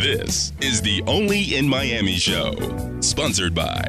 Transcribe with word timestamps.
This 0.00 0.52
is 0.62 0.80
the 0.80 1.02
Only 1.06 1.56
in 1.56 1.68
Miami 1.68 2.16
show, 2.16 2.54
sponsored 3.00 3.54
by 3.54 3.82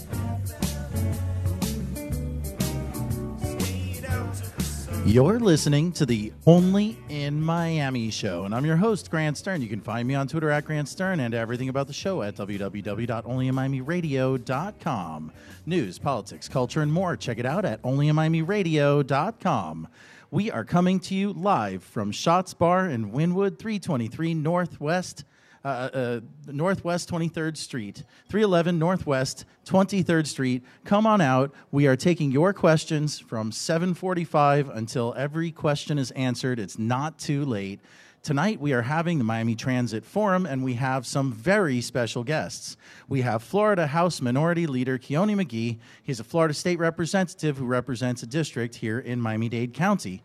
You're 5.10 5.40
listening 5.40 5.92
to 5.94 6.06
the 6.06 6.32
Only 6.46 6.96
in 7.10 7.42
Miami 7.42 8.12
show, 8.12 8.44
and 8.44 8.54
I'm 8.54 8.64
your 8.64 8.76
host, 8.76 9.10
Grant 9.10 9.40
Stern. 9.40 9.60
You 9.60 9.68
can 9.68 9.82
find 9.82 10.08
me 10.08 10.14
on 10.14 10.28
Twitter 10.28 10.52
at 10.52 10.66
Grant 10.66 10.88
Stern 10.88 11.20
and 11.20 11.34
everything 11.34 11.68
about 11.68 11.88
the 11.88 11.94
show 11.94 12.22
at 12.22 12.36
www.onlyinmiamiradio.com. 12.36 15.32
News, 15.66 15.98
politics, 15.98 16.48
culture, 16.48 16.84
and 16.84 16.94
more. 16.94 17.18
Check 17.18 17.40
it 17.40 17.48
out 17.48 17.66
at 17.66 17.82
onlyinmiamiradio.com. 17.82 19.88
We 20.30 20.52
are 20.52 20.64
coming 20.64 21.00
to 21.00 21.16
you 21.16 21.34
live 21.34 21.84
from 21.84 22.12
Shots 22.12 22.54
Bar 22.54 22.90
in 22.90 23.12
Wynwood, 23.12 23.58
323 23.58 24.36
Northwest 24.36 25.24
uh, 25.64 25.68
uh, 25.68 26.20
Northwest 26.48 27.10
23rd 27.10 27.58
Street, 27.58 28.04
311 28.30 28.80
Northwest 28.80 29.46
23rd 29.66 30.28
Street. 30.28 30.64
Come 30.86 31.06
on 31.06 31.22
out. 31.22 31.54
We 31.72 31.88
are 31.88 31.96
taking 31.96 32.32
your 32.32 32.54
questions 32.54 33.20
from 33.20 33.52
7:45 33.52 34.70
until 34.76 35.14
every 35.18 35.52
question 35.52 35.98
is 35.98 36.12
answered. 36.12 36.60
It's 36.60 36.80
not 36.80 37.20
too 37.20 37.46
late. 37.46 37.80
Tonight, 38.22 38.60
we 38.60 38.74
are 38.74 38.82
having 38.82 39.18
the 39.18 39.24
Miami 39.24 39.56
Transit 39.56 40.04
Forum, 40.04 40.46
and 40.46 40.62
we 40.62 40.74
have 40.74 41.08
some 41.08 41.32
very 41.32 41.80
special 41.80 42.26
guests. 42.26 42.76
We 43.08 43.22
have 43.22 43.42
Florida 43.42 43.88
House 43.88 44.20
Minority 44.20 44.68
Leader 44.68 44.98
Kionne 44.98 45.42
McGhee. 45.42 45.80
He's 46.04 46.20
a 46.20 46.26
Florida 46.26 46.54
State 46.54 46.80
Representative 46.80 47.58
who 47.58 47.66
represents 47.66 48.22
a 48.22 48.28
district 48.28 48.76
here 48.76 49.00
in 49.00 49.22
Miami 49.22 49.48
Dade 49.48 49.74
County. 49.74 50.22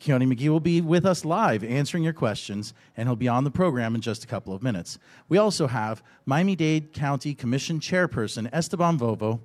Kionne 0.00 0.32
McGhee 0.32 0.48
will 0.48 0.60
be 0.60 0.80
with 0.80 1.04
us 1.04 1.24
live 1.24 1.64
answering 1.64 2.04
your 2.04 2.12
questions, 2.12 2.72
and 2.96 3.08
he'll 3.08 3.16
be 3.16 3.28
on 3.28 3.44
the 3.44 3.50
program 3.50 3.94
in 3.94 4.00
just 4.00 4.24
a 4.24 4.26
couple 4.26 4.54
of 4.54 4.62
minutes. 4.62 4.98
We 5.28 5.38
also 5.38 5.66
have 5.66 6.02
Miami 6.24 6.54
Dade 6.54 6.92
County 6.92 7.34
Commission 7.34 7.80
Chairperson 7.80 8.48
Esteban 8.52 8.96
Bovo, 8.96 9.40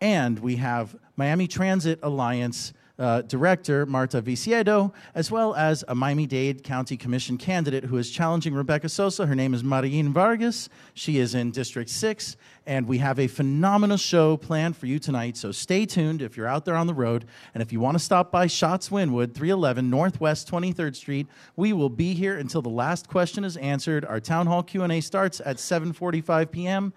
and 0.00 0.38
we 0.38 0.56
have 0.56 0.96
Miami 1.16 1.48
Transit 1.48 1.98
Alliance 2.02 2.74
uh, 2.98 3.22
Director 3.22 3.86
Marta 3.86 4.20
Viciedo, 4.20 4.92
as 5.14 5.30
well 5.30 5.54
as 5.54 5.84
a 5.88 5.94
Miami 5.94 6.26
Dade 6.26 6.64
County 6.64 6.96
Commission 6.96 7.36
candidate 7.36 7.84
who 7.84 7.96
is 7.98 8.10
challenging 8.10 8.54
Rebecca 8.54 8.88
Sosa. 8.88 9.26
Her 9.26 9.34
name 9.34 9.54
is 9.54 9.62
Maryin 9.62 10.12
Vargas. 10.12 10.68
She 10.94 11.18
is 11.18 11.34
in 11.34 11.50
District 11.50 11.90
6, 11.90 12.36
and 12.66 12.86
we 12.86 12.98
have 12.98 13.18
a 13.18 13.26
phenomenal 13.26 13.96
show 13.96 14.36
planned 14.36 14.76
for 14.76 14.86
you 14.86 14.98
tonight. 14.98 15.36
So 15.36 15.52
stay 15.52 15.84
tuned 15.86 16.22
if 16.22 16.36
you're 16.36 16.48
out 16.48 16.64
there 16.64 16.76
on 16.76 16.86
the 16.86 16.94
road. 16.94 17.26
And 17.54 17.62
if 17.62 17.72
you 17.72 17.80
want 17.80 17.96
to 17.96 18.02
stop 18.02 18.32
by 18.32 18.46
Shots 18.46 18.88
Wynwood, 18.88 19.34
311 19.34 19.90
Northwest 19.90 20.50
23rd 20.50 20.96
Street, 20.96 21.26
we 21.54 21.72
will 21.72 21.90
be 21.90 22.14
here 22.14 22.38
until 22.38 22.62
the 22.62 22.68
last 22.70 23.08
question 23.08 23.44
is 23.44 23.56
answered. 23.58 24.04
Our 24.04 24.20
town 24.20 24.46
hall 24.46 24.62
Q&A 24.62 25.00
starts 25.00 25.40
at 25.44 25.56
7:45 25.56 26.50
p.m. 26.50 26.92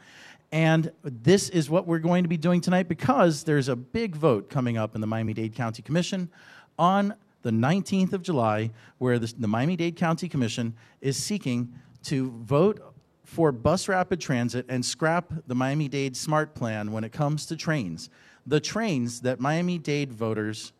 And 0.51 0.91
this 1.03 1.49
is 1.49 1.69
what 1.69 1.85
we're 1.85 1.99
going 1.99 2.23
to 2.23 2.29
be 2.29 2.37
doing 2.37 2.59
tonight 2.59 2.87
because 2.87 3.43
there's 3.43 3.67
a 3.67 3.75
big 3.75 4.15
vote 4.15 4.49
coming 4.49 4.77
up 4.77 4.95
in 4.95 5.01
the 5.01 5.07
Miami 5.07 5.33
Dade 5.33 5.53
County 5.53 5.83
Commission 5.83 6.29
on 6.77 7.13
the 7.41 7.51
19th 7.51 8.13
of 8.13 8.21
July, 8.21 8.71
where 8.97 9.19
the, 9.19 9.33
the 9.37 9.47
Miami 9.47 9.75
Dade 9.75 9.95
County 9.95 10.27
Commission 10.27 10.75
is 11.01 11.17
seeking 11.17 11.73
to 12.03 12.31
vote 12.41 12.81
for 13.23 13.51
bus 13.51 13.87
rapid 13.87 14.19
transit 14.19 14.65
and 14.69 14.83
scrap 14.83 15.31
the 15.45 15.53
Miami 15.53 15.87
Dade 15.87 16.17
Smart 16.17 16.55
Plan 16.55 16.91
when 16.91 17.03
it 17.03 17.11
comes 17.11 17.45
to 17.45 17.55
trains. 17.55 18.09
The 18.47 18.59
trains 18.59 19.21
that 19.21 19.39
Miami 19.39 19.77
Dade 19.77 20.11
voters 20.11 20.73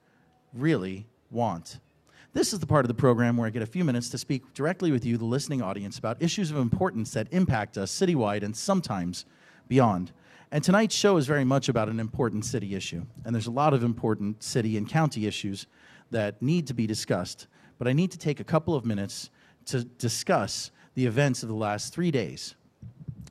really 0.53 1.05
want. 1.29 1.79
This 2.33 2.53
is 2.53 2.59
the 2.59 2.67
part 2.67 2.85
of 2.85 2.87
the 2.87 2.95
program 2.95 3.37
where 3.37 3.47
I 3.47 3.51
get 3.51 3.61
a 3.61 3.67
few 3.67 3.83
minutes 3.83 4.09
to 4.09 4.17
speak 4.17 4.53
directly 4.53 4.91
with 4.91 5.05
you, 5.05 5.17
the 5.17 5.25
listening 5.25 5.61
audience, 5.61 5.99
about 5.99 6.21
issues 6.21 6.49
of 6.49 6.57
importance 6.57 7.11
that 7.11 7.27
impact 7.31 7.77
us 7.77 7.91
citywide 7.91 8.43
and 8.43 8.55
sometimes 8.55 9.25
beyond. 9.69 10.11
And 10.51 10.61
tonight's 10.61 10.95
show 10.95 11.15
is 11.15 11.25
very 11.25 11.45
much 11.45 11.69
about 11.69 11.87
an 11.87 11.99
important 11.99 12.43
city 12.43 12.75
issue. 12.75 13.05
And 13.23 13.33
there's 13.33 13.47
a 13.47 13.51
lot 13.51 13.73
of 13.73 13.83
important 13.83 14.43
city 14.43 14.75
and 14.75 14.89
county 14.89 15.25
issues 15.25 15.67
that 16.11 16.41
need 16.41 16.67
to 16.67 16.73
be 16.73 16.85
discussed. 16.85 17.47
But 17.77 17.87
I 17.87 17.93
need 17.93 18.11
to 18.11 18.17
take 18.17 18.41
a 18.41 18.43
couple 18.43 18.75
of 18.75 18.85
minutes 18.85 19.29
to 19.67 19.85
discuss 19.85 20.71
the 20.95 21.05
events 21.05 21.43
of 21.43 21.49
the 21.49 21.55
last 21.55 21.93
three 21.93 22.11
days, 22.11 22.55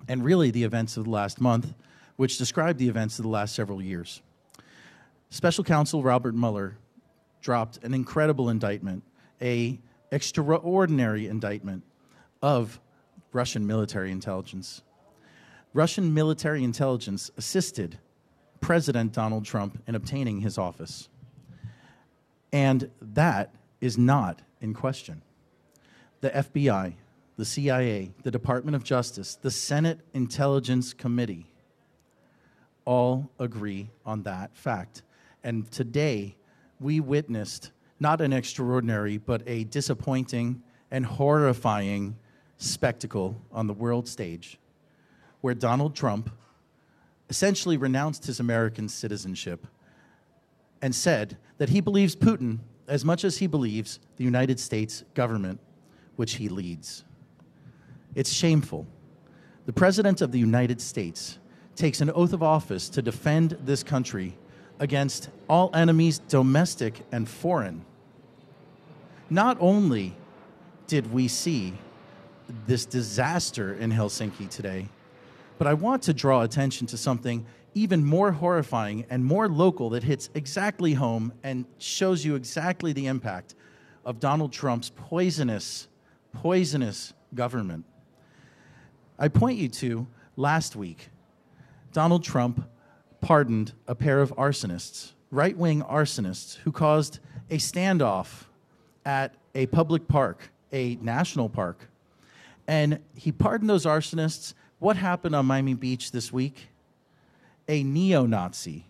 and 0.08 0.24
really 0.24 0.50
the 0.50 0.62
events 0.62 0.96
of 0.96 1.04
the 1.04 1.10
last 1.10 1.40
month, 1.40 1.74
which 2.16 2.38
describe 2.38 2.78
the 2.78 2.88
events 2.88 3.18
of 3.18 3.24
the 3.24 3.28
last 3.28 3.54
several 3.54 3.82
years. 3.82 4.22
Special 5.30 5.64
counsel 5.64 6.02
Robert 6.02 6.34
Mueller 6.34 6.78
dropped 7.42 7.78
an 7.84 7.92
incredible 7.92 8.48
indictment, 8.48 9.02
a 9.42 9.78
extraordinary 10.12 11.26
indictment 11.26 11.82
of 12.40 12.80
Russian 13.32 13.66
military 13.66 14.10
intelligence. 14.10 14.82
Russian 15.74 16.14
military 16.14 16.64
intelligence 16.64 17.30
assisted 17.36 17.98
President 18.60 19.12
Donald 19.12 19.44
Trump 19.44 19.82
in 19.86 19.94
obtaining 19.94 20.40
his 20.40 20.58
office. 20.58 21.08
And 22.52 22.90
that 23.00 23.54
is 23.80 23.98
not 23.98 24.40
in 24.60 24.74
question. 24.74 25.22
The 26.20 26.30
FBI, 26.30 26.94
the 27.36 27.44
CIA, 27.44 28.12
the 28.22 28.30
Department 28.30 28.74
of 28.74 28.82
Justice, 28.82 29.36
the 29.36 29.50
Senate 29.50 30.00
Intelligence 30.14 30.92
Committee 30.92 31.46
all 32.84 33.30
agree 33.38 33.90
on 34.06 34.22
that 34.22 34.56
fact. 34.56 35.02
And 35.44 35.70
today, 35.70 36.36
we 36.80 37.00
witnessed 37.00 37.70
not 38.00 38.20
an 38.20 38.32
extraordinary, 38.32 39.18
but 39.18 39.42
a 39.46 39.64
disappointing 39.64 40.62
and 40.90 41.04
horrifying 41.04 42.16
spectacle 42.56 43.40
on 43.52 43.66
the 43.66 43.74
world 43.74 44.08
stage 44.08 44.58
where 45.40 45.54
Donald 45.54 45.94
Trump 45.94 46.30
essentially 47.30 47.76
renounced 47.76 48.26
his 48.26 48.40
American 48.40 48.88
citizenship 48.88 49.66
and 50.80 50.94
said 50.94 51.36
that 51.58 51.68
he 51.68 51.80
believes 51.80 52.16
Putin 52.16 52.58
as 52.86 53.04
much 53.04 53.24
as 53.24 53.38
he 53.38 53.46
believes 53.46 54.00
the 54.16 54.24
United 54.24 54.58
States 54.58 55.04
government, 55.14 55.60
which 56.16 56.36
he 56.36 56.48
leads. 56.48 57.04
It's 58.14 58.32
shameful. 58.32 58.86
The 59.66 59.72
President 59.72 60.22
of 60.22 60.32
the 60.32 60.38
United 60.38 60.80
States 60.80 61.38
takes 61.76 62.00
an 62.00 62.10
oath 62.10 62.32
of 62.32 62.42
office 62.42 62.88
to 62.88 63.02
defend 63.02 63.58
this 63.64 63.82
country 63.82 64.36
against 64.80 65.28
all 65.48 65.70
enemies, 65.74 66.18
domestic 66.18 67.02
and 67.12 67.28
foreign. 67.28 67.84
Not 69.30 69.58
only 69.60 70.16
did 70.86 71.12
we 71.12 71.28
see 71.28 71.74
this 72.66 72.86
disaster 72.86 73.74
in 73.74 73.92
Helsinki 73.92 74.48
today, 74.48 74.88
but 75.58 75.66
I 75.66 75.74
want 75.74 76.04
to 76.04 76.14
draw 76.14 76.42
attention 76.42 76.86
to 76.86 76.96
something 76.96 77.44
even 77.74 78.04
more 78.04 78.32
horrifying 78.32 79.04
and 79.10 79.24
more 79.24 79.48
local 79.48 79.90
that 79.90 80.04
hits 80.04 80.30
exactly 80.34 80.94
home 80.94 81.32
and 81.42 81.66
shows 81.78 82.24
you 82.24 82.36
exactly 82.36 82.92
the 82.92 83.06
impact 83.06 83.54
of 84.04 84.20
Donald 84.20 84.52
Trump's 84.52 84.90
poisonous, 84.94 85.88
poisonous 86.32 87.12
government. 87.34 87.84
I 89.18 89.28
point 89.28 89.58
you 89.58 89.68
to 89.68 90.06
last 90.36 90.76
week, 90.76 91.10
Donald 91.92 92.22
Trump 92.22 92.68
pardoned 93.20 93.72
a 93.86 93.94
pair 93.94 94.20
of 94.20 94.34
arsonists, 94.36 95.12
right 95.30 95.56
wing 95.56 95.82
arsonists, 95.82 96.56
who 96.58 96.72
caused 96.72 97.18
a 97.50 97.56
standoff 97.56 98.44
at 99.04 99.34
a 99.54 99.66
public 99.66 100.06
park, 100.06 100.52
a 100.72 100.96
national 100.96 101.48
park. 101.48 101.88
And 102.68 103.00
he 103.16 103.32
pardoned 103.32 103.68
those 103.68 103.86
arsonists 103.86 104.54
what 104.78 104.96
happened 104.96 105.34
on 105.34 105.46
Miami 105.46 105.74
Beach 105.74 106.12
this 106.12 106.32
week? 106.32 106.68
A 107.68 107.82
neo 107.82 108.26
Nazi 108.26 108.86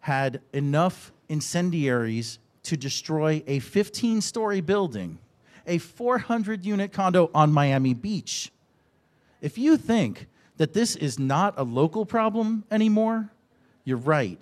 had 0.00 0.40
enough 0.52 1.12
incendiaries 1.28 2.38
to 2.64 2.76
destroy 2.76 3.42
a 3.46 3.60
15 3.60 4.20
story 4.20 4.60
building, 4.60 5.18
a 5.66 5.78
400 5.78 6.64
unit 6.64 6.92
condo 6.92 7.30
on 7.34 7.52
Miami 7.52 7.94
Beach. 7.94 8.50
If 9.40 9.58
you 9.58 9.76
think 9.76 10.26
that 10.56 10.72
this 10.72 10.96
is 10.96 11.18
not 11.18 11.54
a 11.56 11.62
local 11.62 12.04
problem 12.04 12.64
anymore, 12.70 13.30
you're 13.84 13.96
right. 13.96 14.40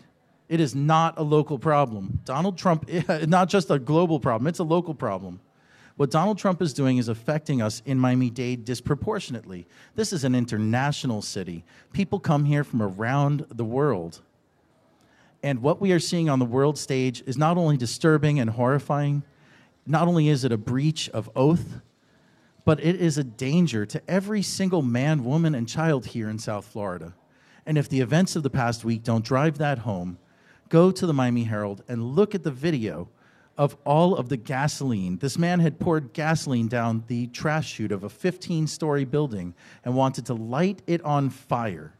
It 0.49 0.61
is 0.61 0.75
not 0.75 1.19
a 1.19 1.23
local 1.23 1.59
problem. 1.59 2.21
Donald 2.25 2.57
Trump, 2.59 2.89
not 3.27 3.49
just 3.49 3.71
a 3.71 3.79
global 3.79 4.21
problem, 4.21 4.47
it's 4.47 4.59
a 4.59 4.65
local 4.65 4.95
problem. 4.95 5.41
What 5.97 6.11
Donald 6.11 6.39
Trump 6.39 6.61
is 6.61 6.73
doing 6.73 6.99
is 6.99 7.09
affecting 7.09 7.63
us 7.63 7.81
in 7.87 7.99
Miami 8.01 8.29
Dade 8.29 8.65
disproportionately. 8.65 9.67
This 9.95 10.13
is 10.13 10.25
an 10.25 10.35
international 10.35 11.23
city. 11.23 11.65
People 11.93 12.19
come 12.19 12.45
here 12.45 12.65
from 12.65 12.83
around 12.83 13.47
the 13.49 13.65
world. 13.65 14.21
And 15.45 15.63
what 15.63 15.81
we 15.81 15.93
are 15.93 16.01
seeing 16.01 16.29
on 16.29 16.41
the 16.41 16.45
world 16.45 16.79
stage 16.79 17.23
is 17.27 17.37
not 17.37 17.57
only 17.57 17.77
disturbing 17.77 18.41
and 18.41 18.51
horrifying, 18.51 19.23
not 19.87 20.09
only 20.09 20.29
is 20.29 20.45
it 20.45 20.51
a 20.51 20.57
breach 20.57 21.09
of 21.11 21.31
oath, 21.37 21.81
but 22.65 22.83
it 22.83 22.97
is 22.97 23.19
a 23.19 23.25
danger 23.25 23.87
to 23.87 24.03
every 24.09 24.43
single 24.43 24.83
man, 24.83 25.23
woman, 25.23 25.55
and 25.55 25.69
child 25.69 26.07
here 26.07 26.29
in 26.29 26.39
South 26.39 26.65
Florida. 26.65 27.15
And 27.67 27.79
if 27.79 27.89
the 27.89 28.01
events 28.01 28.35
of 28.35 28.43
the 28.43 28.51
past 28.51 28.85
week 28.85 29.05
don't 29.05 29.25
drive 29.25 29.59
that 29.59 29.81
home, 29.81 30.19
go 30.71 30.91
to 30.91 31.07
the 31.07 31.13
Miami 31.13 31.45
Herald 31.45 31.85
and 31.87 32.17
look 32.17 32.35
at 32.35 32.43
the 32.43 32.51
video 32.51 33.09
of 33.57 33.77
all 33.85 34.17
of 34.17 34.29
the 34.29 34.37
gasoline. 34.37 35.19
This 35.19 35.39
man 35.39 35.61
had 35.61 35.79
poured 35.79 36.13
gasoline 36.13 36.69
down 36.69 37.05
the 37.07 37.29
trash 37.29 37.73
chute 37.75 37.93
of 37.93 38.05
a 38.05 38.09
15 38.09 38.67
story 38.67 39.05
building 39.05 39.55
and 39.85 39.95
wanted 39.95 40.27
to 40.27 40.35
light 40.35 40.83
it 40.87 41.03
on 41.03 41.31
fire. 41.31 41.95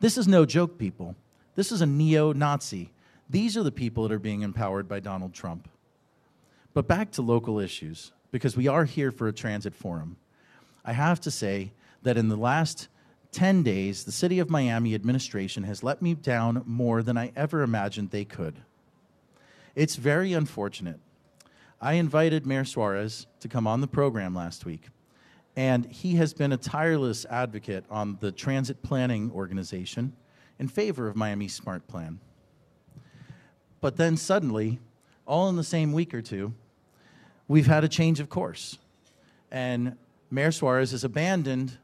This 0.00 0.18
is 0.18 0.28
no 0.28 0.44
joke, 0.44 0.78
people. 0.78 1.16
This 1.54 1.72
is 1.72 1.80
a 1.80 1.86
neo 1.86 2.32
Nazi. 2.32 2.92
These 3.30 3.56
are 3.56 3.62
the 3.62 3.72
people 3.72 4.06
that 4.06 4.14
are 4.14 4.18
being 4.18 4.42
empowered 4.42 4.88
by 4.88 5.00
Donald 5.00 5.32
Trump. 5.32 5.68
But 6.74 6.86
back 6.86 7.10
to 7.12 7.22
local 7.22 7.58
issues, 7.58 8.12
because 8.30 8.56
we 8.56 8.68
are 8.68 8.84
here 8.84 9.10
for 9.10 9.28
a 9.28 9.32
transit 9.32 9.74
forum. 9.74 10.16
I 10.84 10.92
have 10.92 11.20
to 11.22 11.30
say 11.30 11.72
that 12.02 12.18
in 12.18 12.28
the 12.28 12.36
last 12.36 12.88
10 13.32 13.62
days, 13.62 14.04
the 14.04 14.12
City 14.12 14.38
of 14.38 14.50
Miami 14.50 14.94
administration 14.94 15.64
has 15.64 15.82
let 15.82 16.02
me 16.02 16.14
down 16.14 16.62
more 16.66 17.02
than 17.02 17.16
I 17.16 17.32
ever 17.34 17.62
imagined 17.62 18.10
they 18.10 18.26
could. 18.26 18.60
It's 19.76 19.96
very 19.96 20.32
unfortunate. 20.32 20.98
I 21.82 21.92
invited 21.92 22.46
Mayor 22.46 22.64
Suarez 22.64 23.26
to 23.40 23.48
come 23.48 23.66
on 23.66 23.82
the 23.82 23.86
program 23.86 24.34
last 24.34 24.64
week, 24.64 24.88
and 25.54 25.84
he 25.84 26.14
has 26.14 26.32
been 26.32 26.50
a 26.50 26.56
tireless 26.56 27.26
advocate 27.26 27.84
on 27.90 28.16
the 28.20 28.32
transit 28.32 28.82
planning 28.82 29.30
organization 29.30 30.14
in 30.58 30.68
favor 30.68 31.08
of 31.08 31.14
Miami's 31.14 31.52
Smart 31.52 31.86
Plan. 31.88 32.20
But 33.82 33.98
then 33.98 34.16
suddenly, 34.16 34.80
all 35.26 35.50
in 35.50 35.56
the 35.56 35.62
same 35.62 35.92
week 35.92 36.14
or 36.14 36.22
two, 36.22 36.54
we've 37.46 37.66
had 37.66 37.84
a 37.84 37.88
change 37.88 38.18
of 38.18 38.30
course. 38.30 38.78
And 39.50 39.98
Mayor 40.30 40.52
Suarez 40.52 40.92
has 40.92 41.04
abandoned 41.04 41.76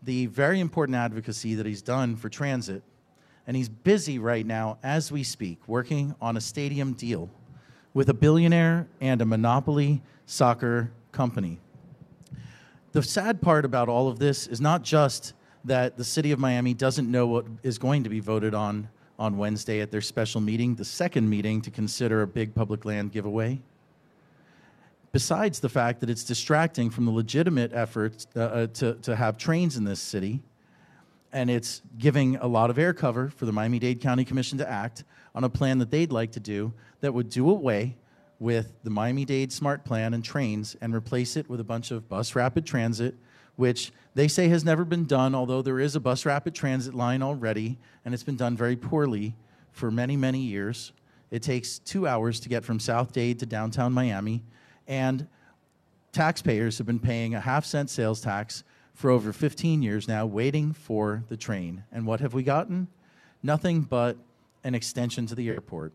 the 0.00 0.26
very 0.26 0.60
important 0.60 0.94
advocacy 0.94 1.56
that 1.56 1.66
he's 1.66 1.82
done 1.82 2.14
for 2.14 2.28
transit. 2.28 2.84
And 3.46 3.56
he's 3.56 3.68
busy 3.68 4.18
right 4.18 4.46
now, 4.46 4.78
as 4.82 5.10
we 5.10 5.22
speak, 5.22 5.58
working 5.66 6.14
on 6.20 6.36
a 6.36 6.40
stadium 6.40 6.92
deal 6.92 7.28
with 7.94 8.08
a 8.08 8.14
billionaire 8.14 8.86
and 9.00 9.20
a 9.20 9.24
monopoly 9.24 10.00
soccer 10.26 10.92
company. 11.10 11.58
The 12.92 13.02
sad 13.02 13.40
part 13.40 13.64
about 13.64 13.88
all 13.88 14.08
of 14.08 14.18
this 14.18 14.46
is 14.46 14.60
not 14.60 14.82
just 14.82 15.34
that 15.64 15.96
the 15.96 16.04
city 16.04 16.32
of 16.32 16.38
Miami 16.38 16.74
doesn't 16.74 17.10
know 17.10 17.26
what 17.26 17.46
is 17.62 17.78
going 17.78 18.04
to 18.04 18.10
be 18.10 18.20
voted 18.20 18.54
on 18.54 18.88
on 19.18 19.36
Wednesday 19.36 19.80
at 19.80 19.90
their 19.90 20.00
special 20.00 20.40
meeting, 20.40 20.74
the 20.74 20.84
second 20.84 21.28
meeting 21.28 21.60
to 21.62 21.70
consider 21.70 22.22
a 22.22 22.26
big 22.26 22.54
public 22.54 22.84
land 22.84 23.12
giveaway 23.12 23.60
besides 25.12 25.60
the 25.60 25.68
fact 25.68 26.00
that 26.00 26.10
it's 26.10 26.24
distracting 26.24 26.90
from 26.90 27.04
the 27.04 27.10
legitimate 27.10 27.72
efforts 27.72 28.26
uh, 28.34 28.40
uh, 28.40 28.66
to, 28.68 28.94
to 28.94 29.14
have 29.14 29.36
trains 29.36 29.76
in 29.76 29.84
this 29.84 30.00
city, 30.00 30.40
and 31.32 31.50
it's 31.50 31.82
giving 31.98 32.36
a 32.36 32.46
lot 32.46 32.70
of 32.70 32.78
air 32.78 32.92
cover 32.92 33.30
for 33.30 33.46
the 33.46 33.52
Miami 33.52 33.78
Dade 33.78 34.00
County 34.00 34.24
Commission 34.24 34.58
to 34.58 34.68
act 34.68 35.04
on 35.34 35.44
a 35.44 35.48
plan 35.48 35.78
that 35.78 35.90
they'd 35.90 36.12
like 36.12 36.32
to 36.32 36.40
do 36.40 36.72
that 37.00 37.12
would 37.12 37.30
do 37.30 37.48
away 37.48 37.96
with 38.38 38.72
the 38.82 38.90
Miami 38.90 39.24
Dade 39.24 39.52
Smart 39.52 39.84
Plan 39.84 40.14
and 40.14 40.24
trains 40.24 40.76
and 40.80 40.94
replace 40.94 41.36
it 41.36 41.48
with 41.48 41.60
a 41.60 41.64
bunch 41.64 41.90
of 41.90 42.08
bus 42.08 42.34
rapid 42.34 42.66
transit, 42.66 43.14
which 43.56 43.92
they 44.14 44.28
say 44.28 44.48
has 44.48 44.64
never 44.64 44.84
been 44.84 45.06
done, 45.06 45.34
although 45.34 45.62
there 45.62 45.80
is 45.80 45.96
a 45.96 46.00
bus 46.00 46.26
rapid 46.26 46.54
transit 46.54 46.94
line 46.94 47.22
already, 47.22 47.78
and 48.04 48.12
it's 48.12 48.24
been 48.24 48.36
done 48.36 48.56
very 48.56 48.76
poorly 48.76 49.34
for 49.70 49.90
many, 49.90 50.16
many 50.16 50.40
years. 50.40 50.92
It 51.30 51.42
takes 51.42 51.78
two 51.78 52.06
hours 52.06 52.40
to 52.40 52.48
get 52.48 52.64
from 52.64 52.78
South 52.78 53.12
Dade 53.12 53.38
to 53.38 53.46
downtown 53.46 53.92
Miami 53.92 54.42
and 54.86 55.26
taxpayers 56.12 56.78
have 56.78 56.86
been 56.86 56.98
paying 56.98 57.34
a 57.34 57.40
half 57.40 57.64
cent 57.64 57.88
sales 57.90 58.20
tax 58.20 58.64
for 58.94 59.10
over 59.10 59.32
15 59.32 59.82
years 59.82 60.06
now, 60.06 60.26
waiting 60.26 60.72
for 60.72 61.24
the 61.28 61.36
train. 61.36 61.84
And 61.90 62.06
what 62.06 62.20
have 62.20 62.34
we 62.34 62.42
gotten? 62.42 62.88
Nothing 63.42 63.82
but 63.82 64.16
an 64.64 64.74
extension 64.74 65.26
to 65.26 65.34
the 65.34 65.48
airport. 65.48 65.92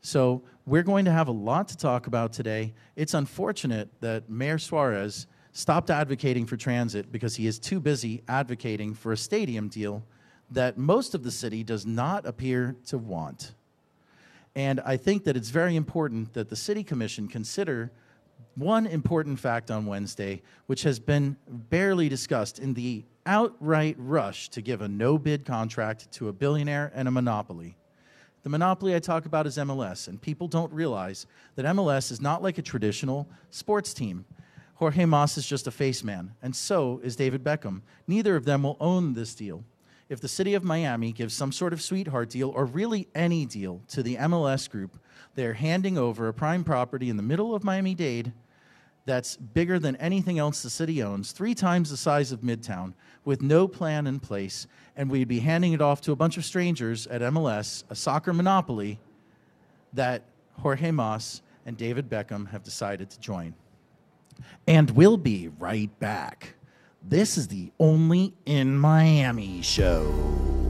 So, 0.00 0.42
we're 0.66 0.82
going 0.82 1.06
to 1.06 1.10
have 1.10 1.28
a 1.28 1.32
lot 1.32 1.68
to 1.68 1.76
talk 1.76 2.06
about 2.06 2.34
today. 2.34 2.74
It's 2.94 3.14
unfortunate 3.14 3.88
that 4.00 4.28
Mayor 4.28 4.58
Suarez 4.58 5.26
stopped 5.52 5.88
advocating 5.88 6.44
for 6.44 6.58
transit 6.58 7.10
because 7.10 7.36
he 7.36 7.46
is 7.46 7.58
too 7.58 7.80
busy 7.80 8.22
advocating 8.28 8.92
for 8.92 9.12
a 9.12 9.16
stadium 9.16 9.68
deal 9.68 10.04
that 10.50 10.76
most 10.78 11.14
of 11.14 11.22
the 11.22 11.30
city 11.30 11.64
does 11.64 11.86
not 11.86 12.26
appear 12.26 12.76
to 12.86 12.98
want. 12.98 13.54
And 14.54 14.80
I 14.80 14.96
think 14.96 15.24
that 15.24 15.36
it's 15.36 15.50
very 15.50 15.76
important 15.76 16.34
that 16.34 16.48
the 16.48 16.56
City 16.56 16.82
Commission 16.82 17.28
consider 17.28 17.90
one 18.58 18.86
important 18.86 19.38
fact 19.38 19.70
on 19.70 19.86
Wednesday, 19.86 20.42
which 20.66 20.82
has 20.82 20.98
been 20.98 21.36
barely 21.48 22.08
discussed 22.08 22.58
in 22.58 22.74
the 22.74 23.04
outright 23.26 23.96
rush 23.98 24.48
to 24.50 24.62
give 24.62 24.80
a 24.80 24.88
no 24.88 25.18
bid 25.18 25.44
contract 25.44 26.10
to 26.12 26.28
a 26.28 26.32
billionaire 26.32 26.90
and 26.94 27.06
a 27.06 27.10
monopoly. 27.10 27.76
The 28.42 28.48
monopoly 28.48 28.94
I 28.94 28.98
talk 28.98 29.26
about 29.26 29.46
is 29.46 29.58
MLS, 29.58 30.08
and 30.08 30.20
people 30.20 30.48
don't 30.48 30.72
realize 30.72 31.26
that 31.56 31.66
MLS 31.66 32.10
is 32.10 32.20
not 32.20 32.42
like 32.42 32.58
a 32.58 32.62
traditional 32.62 33.28
sports 33.50 33.92
team. 33.92 34.24
Jorge 34.74 35.04
Mas 35.04 35.36
is 35.36 35.46
just 35.46 35.66
a 35.66 35.72
face 35.72 36.04
man, 36.04 36.34
and 36.40 36.54
so 36.54 37.00
is 37.02 37.16
David 37.16 37.42
Beckham. 37.42 37.82
Neither 38.06 38.36
of 38.36 38.44
them 38.44 38.62
will 38.62 38.76
own 38.80 39.14
this 39.14 39.34
deal 39.34 39.64
if 40.08 40.20
the 40.20 40.28
city 40.28 40.54
of 40.54 40.64
Miami 40.64 41.12
gives 41.12 41.34
some 41.34 41.52
sort 41.52 41.72
of 41.72 41.82
sweetheart 41.82 42.30
deal 42.30 42.50
or 42.50 42.64
really 42.64 43.08
any 43.14 43.44
deal 43.44 43.82
to 43.88 44.02
the 44.02 44.16
MLS 44.16 44.68
group, 44.68 44.98
they're 45.34 45.54
handing 45.54 45.98
over 45.98 46.28
a 46.28 46.34
prime 46.34 46.64
property 46.64 47.10
in 47.10 47.16
the 47.16 47.22
middle 47.22 47.54
of 47.54 47.62
Miami 47.62 47.94
Dade 47.94 48.32
that's 49.08 49.38
bigger 49.38 49.78
than 49.78 49.96
anything 49.96 50.38
else 50.38 50.62
the 50.62 50.68
city 50.68 51.02
owns, 51.02 51.32
three 51.32 51.54
times 51.54 51.90
the 51.90 51.96
size 51.96 52.30
of 52.30 52.42
Midtown, 52.42 52.92
with 53.24 53.40
no 53.40 53.66
plan 53.66 54.06
in 54.06 54.20
place, 54.20 54.66
and 54.96 55.10
we'd 55.10 55.28
be 55.28 55.40
handing 55.40 55.72
it 55.72 55.80
off 55.80 56.02
to 56.02 56.12
a 56.12 56.16
bunch 56.16 56.36
of 56.36 56.44
strangers 56.44 57.06
at 57.06 57.22
MLS, 57.22 57.84
a 57.88 57.94
soccer 57.94 58.34
monopoly 58.34 58.98
that 59.94 60.24
Jorge 60.58 60.90
Mas 60.90 61.40
and 61.64 61.74
David 61.78 62.10
Beckham 62.10 62.50
have 62.50 62.62
decided 62.62 63.08
to 63.08 63.18
join. 63.18 63.54
And 64.66 64.90
we'll 64.90 65.16
be 65.16 65.48
right 65.58 65.90
back. 65.98 66.54
This 67.02 67.38
is 67.38 67.48
the 67.48 67.72
Only 67.80 68.34
in 68.44 68.76
Miami 68.76 69.62
show. 69.62 70.67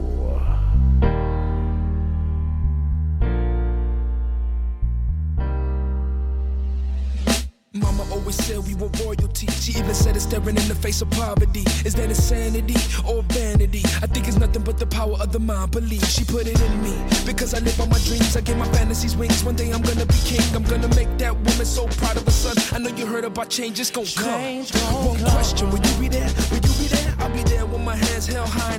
Royalty. 9.09 9.47
She 9.63 9.71
even 9.79 9.93
said 9.93 10.15
it 10.15 10.21
staring 10.21 10.57
in 10.57 10.67
the 10.67 10.75
face 10.75 11.01
of 11.01 11.09
poverty. 11.11 11.63
Is 11.85 11.95
that 11.95 12.09
insanity 12.09 12.75
or 13.07 13.23
vanity? 13.33 13.81
I 14.03 14.07
think 14.07 14.27
it's 14.27 14.37
nothing 14.37 14.63
but 14.63 14.77
the 14.77 14.85
power 14.85 15.17
of 15.19 15.31
the 15.31 15.39
mind. 15.39 15.71
Believe 15.71 16.03
she 16.05 16.23
put 16.23 16.45
it 16.47 16.59
in 16.61 16.73
me 16.83 16.95
because 17.25 17.53
I 17.53 17.59
live 17.59 17.79
on 17.81 17.89
my 17.89 17.99
dreams. 17.99 18.35
I 18.37 18.41
give 18.41 18.57
my 18.57 18.69
fantasies 18.77 19.15
wings. 19.17 19.43
One 19.43 19.55
day 19.55 19.71
I'm 19.71 19.81
gonna 19.81 20.05
be 20.05 20.19
king. 20.25 20.45
I'm 20.55 20.63
gonna 20.63 20.89
make 20.95 21.09
that 21.17 21.33
woman 21.35 21.65
so 21.65 21.87
proud 21.99 22.17
of 22.17 22.25
her 22.25 22.31
son. 22.31 22.55
I 22.73 22.77
know 22.79 22.95
you 22.95 23.05
heard 23.05 23.25
about 23.25 23.49
change. 23.49 23.79
It's 23.79 23.91
gonna 23.91 24.05
Change 24.07 24.71
come. 24.71 25.05
One 25.05 25.17
come. 25.19 25.31
question: 25.31 25.69
Will 25.71 25.79
you 25.87 25.95
be 25.99 26.07
there? 26.07 26.29
Will 26.51 26.61
you 26.67 26.73
be 26.81 26.87
there? 26.93 27.09
I'll 27.19 27.33
be 27.33 27.43
there 27.43 27.65
with 27.65 27.81
my 27.81 27.95
hands 27.95 28.27
held 28.27 28.49
high 28.49 28.77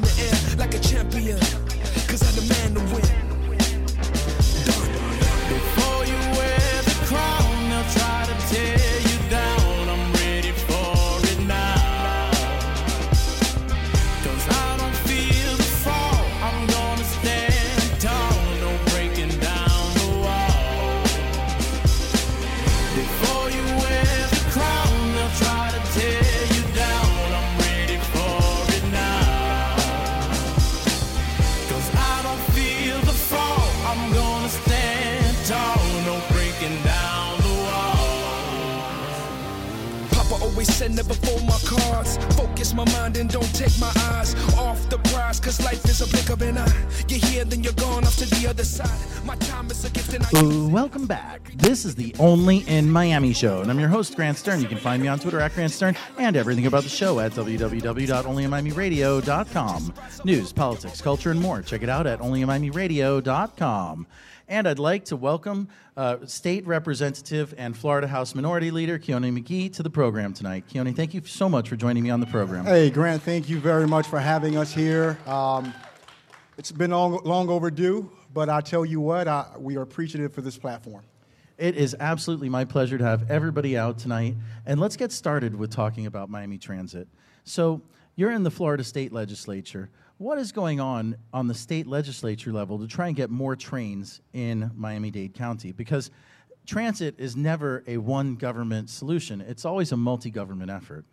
Only 52.21 52.59
in 52.69 52.89
Miami 52.91 53.33
show, 53.33 53.62
and 53.62 53.71
I'm 53.71 53.81
your 53.81 53.89
host, 53.89 54.15
Grant 54.15 54.37
Stern. 54.37 54.61
You 54.61 54.69
can 54.69 54.77
find 54.77 55.00
me 55.00 55.09
on 55.09 55.19
Twitter 55.19 55.41
at 55.41 55.55
Grant 55.55 55.73
Stern 55.73 55.97
and 56.19 56.37
everything 56.37 56.67
about 56.67 56.83
the 56.83 56.91
show 56.91 57.19
at 57.19 57.33
www.onlyinmiamiradio.com. 57.33 59.95
News, 60.25 60.53
politics, 60.53 61.00
culture, 61.00 61.31
and 61.31 61.41
more. 61.41 61.62
Check 61.62 61.83
it 61.83 61.89
out 61.89 62.07
at 62.07 62.19
onlyinmiamiradio.com. 62.19 64.07
And 64.49 64.69
I'd 64.69 64.79
like 64.79 65.07
to 65.07 65.17
welcome 65.17 65.69
uh, 65.97 66.19
State 66.27 66.67
Representative 66.67 67.55
and 67.57 67.75
Florida 67.75 68.07
House 68.07 68.35
Minority 68.35 68.71
Leader 68.71 68.99
Kionne 68.99 69.43
McGhee 69.43 69.73
to 69.77 69.83
the 69.83 69.89
program 69.89 70.35
tonight. 70.35 70.65
Kionne, 70.71 70.95
thank 70.95 71.15
you 71.15 71.23
so 71.25 71.49
much 71.49 71.71
for 71.71 71.77
joining 71.77 72.03
me 72.03 72.11
on 72.11 72.21
the 72.21 72.27
program. 72.27 72.67
Hey, 72.67 72.91
Grant, 72.91 73.23
thank 73.23 73.49
you 73.49 73.59
very 73.59 73.87
much 73.87 74.07
for 74.07 74.21
having 74.21 74.59
us 74.59 74.75
here. 74.75 75.17
Um, 75.27 75.73
it's 76.59 76.71
been 76.71 76.91
long, 76.91 77.19
long 77.25 77.49
overdue, 77.49 78.11
but 78.35 78.50
I 78.50 78.61
tell 78.61 78.85
you 78.85 79.00
what, 79.00 79.27
I, 79.27 79.47
we 79.59 79.79
are 79.79 79.83
appreciative 79.83 80.35
for 80.35 80.43
this 80.43 80.59
platform. 80.59 81.03
It 81.61 81.76
is 81.76 81.95
absolutely 82.00 82.49
my 82.49 82.64
pleasure 82.64 82.97
to 82.97 83.05
have 83.05 83.31
everybody 83.31 83.76
out 83.76 83.99
tonight. 83.99 84.35
And 84.64 84.81
let's 84.81 84.97
get 84.97 85.12
started 85.12 85.55
with 85.55 85.71
talking 85.71 86.07
about 86.07 86.31
Miami 86.31 86.57
Transit. 86.57 87.07
So, 87.45 87.83
you're 88.17 88.31
in 88.31 88.45
the 88.45 88.50
Florida 88.50 88.83
State 88.83 89.12
Legislature. 89.12 89.90
What 90.17 90.38
is 90.38 90.52
going 90.52 90.81
on 90.81 91.17
on 91.35 91.49
the 91.49 91.55
state 91.55 91.87
legislature 91.87 92.50
level 92.50 92.79
to 92.79 92.87
try 92.87 93.09
and 93.09 93.17
get 93.17 93.29
more 93.29 93.57
trains 93.57 94.23
in 94.33 94.71
Miami 94.75 95.11
Dade 95.11 95.35
County? 95.35 95.73
Because 95.73 96.11
transit 96.64 97.14
is 97.19 97.37
never 97.37 97.85
a 97.87 97.99
one 97.99 98.37
government 98.37 98.88
solution, 98.88 99.43
it's 99.43 99.67
always 99.67 99.93
a 99.93 99.99
multi 99.99 100.31
government 100.31 100.71
effort. 100.71 101.05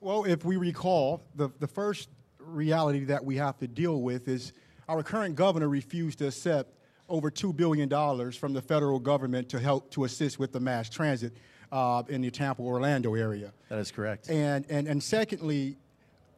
Well, 0.00 0.24
if 0.24 0.44
we 0.44 0.56
recall, 0.56 1.22
the, 1.34 1.48
the 1.60 1.66
first 1.66 2.10
reality 2.38 3.04
that 3.06 3.24
we 3.24 3.36
have 3.36 3.56
to 3.58 3.66
deal 3.66 4.02
with 4.02 4.28
is 4.28 4.52
our 4.86 5.02
current 5.02 5.34
governor 5.34 5.68
refused 5.68 6.18
to 6.18 6.26
accept 6.26 6.74
over 7.08 7.30
$2 7.30 7.54
billion 7.56 7.88
from 8.32 8.52
the 8.52 8.62
federal 8.62 8.98
government 8.98 9.48
to 9.50 9.58
help 9.58 9.90
to 9.90 10.04
assist 10.04 10.38
with 10.38 10.52
the 10.52 10.60
mass 10.60 10.88
transit 10.88 11.32
uh, 11.72 12.02
in 12.08 12.22
the 12.22 12.30
Tampa 12.30 12.62
Orlando 12.62 13.14
area. 13.14 13.52
That 13.68 13.78
is 13.78 13.90
correct. 13.90 14.30
And, 14.30 14.64
and, 14.68 14.86
and 14.86 15.02
secondly, 15.02 15.76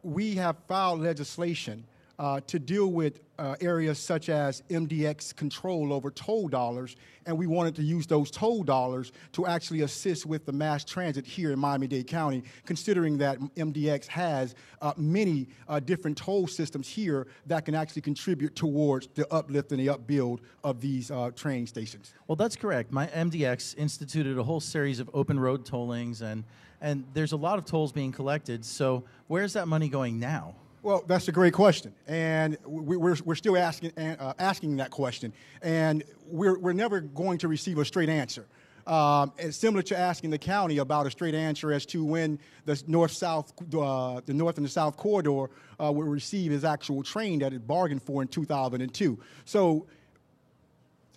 we 0.03 0.35
have 0.35 0.57
filed 0.67 1.01
legislation 1.01 1.85
uh, 2.19 2.41
to 2.47 2.59
deal 2.59 2.89
with 2.89 3.21
uh, 3.39 3.55
areas 3.61 3.99
such 3.99 4.29
as 4.29 4.63
MDX 4.71 5.35
control 5.37 5.93
over 5.93 6.11
toll 6.11 6.49
dollars, 6.49 6.97
and 7.27 7.37
we 7.37 7.47
wanted 7.47 7.75
to 7.75 7.83
use 7.83 8.07
those 8.07 8.31
toll 8.31 8.63
dollars 8.63 9.13
to 9.33 9.47
actually 9.47 9.83
assist 9.83 10.25
with 10.25 10.47
the 10.47 10.53
mass 10.53 10.85
transit 10.85 11.27
here 11.27 11.53
in 11.53 11.59
Miami-Dade 11.59 12.07
County, 12.07 12.43
considering 12.65 13.19
that 13.19 13.39
MDX 13.57 14.07
has 14.07 14.55
uh, 14.81 14.95
many 14.97 15.49
uh, 15.69 15.81
different 15.81 16.17
toll 16.17 16.47
systems 16.47 16.89
here 16.89 17.27
that 17.47 17.65
can 17.65 17.75
actually 17.75 18.03
contribute 18.03 18.55
towards 18.55 19.09
the 19.09 19.31
uplift 19.33 19.71
and 19.73 19.81
the 19.81 19.89
upbuild 19.89 20.41
of 20.65 20.81
these 20.81 21.11
uh, 21.11 21.31
train 21.37 21.67
stations. 21.67 22.15
Well, 22.27 22.37
that's 22.37 22.57
correct. 22.57 22.93
My 22.93 23.07
MDX 23.09 23.77
instituted 23.77 24.39
a 24.39 24.43
whole 24.43 24.61
series 24.61 25.01
of 25.01 25.11
open 25.13 25.39
road 25.39 25.67
tollings, 25.67 26.23
and, 26.23 26.45
and 26.81 27.05
there's 27.13 27.33
a 27.33 27.37
lot 27.37 27.59
of 27.59 27.67
tolls 27.67 27.93
being 27.93 28.13
collected. 28.13 28.65
So 28.65 29.05
where's 29.27 29.53
that 29.53 29.69
money 29.69 29.89
going 29.89 30.19
now? 30.19 30.55
Well, 30.87 31.03
that's 31.05 31.27
a 31.27 31.33
great 31.33 31.53
question, 31.53 31.93
and 32.07 32.57
we're, 32.65 33.17
we're 33.25 33.35
still 33.35 33.57
asking, 33.57 33.91
uh, 33.99 34.35
asking 34.39 34.77
that 34.77 34.93
question, 34.93 35.33
and 35.61 36.05
we're, 36.29 36.57
we're 36.61 36.75
never 36.75 37.01
going 37.01 37.39
to 37.39 37.49
receive 37.49 37.79
a 37.79 37.85
straight 37.85 38.09
answer. 38.09 38.47
Um, 38.87 39.33
it's 39.37 39.57
similar 39.57 39.83
to 39.83 39.99
asking 39.99 40.31
the 40.31 40.39
county 40.39 40.79
about 40.79 41.09
a 41.09 41.11
straight 41.11 41.35
answer 41.35 41.73
as 41.73 41.87
to 41.87 42.05
when 42.05 42.39
the 42.67 42.81
north-south, 42.87 43.53
uh, 43.75 44.21
the 44.27 44.33
north 44.33 44.59
and 44.59 44.65
the 44.65 44.71
south 44.71 44.97
corridor 44.97 45.51
uh, 45.81 45.91
will 45.91 46.05
receive 46.05 46.53
its 46.53 46.63
actual 46.63 47.03
train 47.03 47.41
that 47.41 47.53
it 47.53 47.67
bargained 47.67 48.05
for 48.05 48.23
in 48.23 48.29
2002. 48.29 49.19
So, 49.45 49.89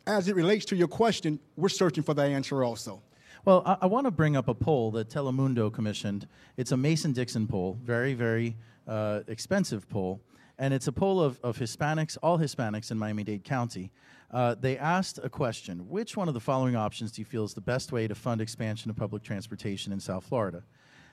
as 0.08 0.30
it 0.30 0.36
relates 0.36 0.66
to 0.66 0.76
your 0.76 0.88
question, 0.88 1.40
we're 1.58 1.70
searching 1.70 2.02
for 2.02 2.16
the 2.16 2.24
answer 2.24 2.64
also. 2.64 3.04
Well, 3.46 3.62
I, 3.68 3.78
I 3.82 3.86
want 3.86 4.08
to 4.08 4.12
bring 4.12 4.36
up 4.36 4.48
a 4.48 4.56
poll 4.56 4.90
that 4.94 5.10
Telemundo 5.10 5.72
commissioned. 5.72 6.28
It's 6.58 6.72
a 6.72 6.78
Mason 6.78 7.12
Dixon 7.12 7.46
poll, 7.46 7.78
very, 7.84 8.16
very 8.16 8.56
uh, 8.90 9.22
expensive 9.28 9.88
poll, 9.88 10.22
and 10.58 10.74
it's 10.74 10.88
a 10.88 10.92
poll 10.92 11.22
of, 11.22 11.40
of 11.42 11.58
Hispanics, 11.58 12.18
all 12.22 12.38
Hispanics 12.38 12.92
in 12.92 12.98
Miami 12.98 13.24
Dade 13.24 13.44
County. 13.44 13.92
Uh, 14.32 14.56
they 14.60 14.78
asked 14.78 15.20
a 15.24 15.30
question 15.30 15.88
Which 15.90 16.18
one 16.18 16.28
of 16.28 16.34
the 16.34 16.40
following 16.40 16.76
options 16.76 17.12
do 17.12 17.22
you 17.22 17.26
feel 17.26 17.46
is 17.46 17.54
the 17.54 17.62
best 17.62 17.92
way 17.92 18.08
to 18.08 18.16
fund 18.16 18.42
expansion 18.42 18.90
of 18.90 18.98
public 18.98 19.24
transportation 19.24 19.94
in 19.94 20.00
South 20.00 20.26
Florida? 20.26 20.64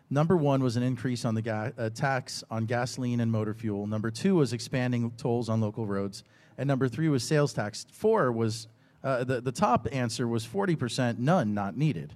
Number 0.09 0.37
one 0.37 0.63
was 0.63 0.77
an 0.77 0.83
increase 0.83 1.25
on 1.25 1.35
the 1.35 1.43
ga- 1.43 1.73
uh, 1.77 1.91
tax 1.91 2.45
on 2.51 2.65
gasoline 2.67 3.21
and 3.21 3.31
motor 3.31 3.55
fuel. 3.55 3.87
Number 3.87 4.11
two 4.11 4.37
was 4.37 4.53
expanding 4.53 5.11
tolls 5.13 5.49
on 5.49 5.61
local 5.61 5.87
roads. 5.87 6.23
And 6.59 6.69
number 6.69 6.89
three 6.89 7.09
was 7.09 7.23
sales 7.23 7.53
tax. 7.53 7.87
Four 7.91 8.33
was 8.33 8.69
uh, 9.03 9.25
the, 9.25 9.41
the 9.41 9.53
top 9.53 9.87
answer 9.93 10.27
was 10.27 10.47
40%, 10.47 11.19
none, 11.19 11.55
not 11.55 11.77
needed. 11.77 12.15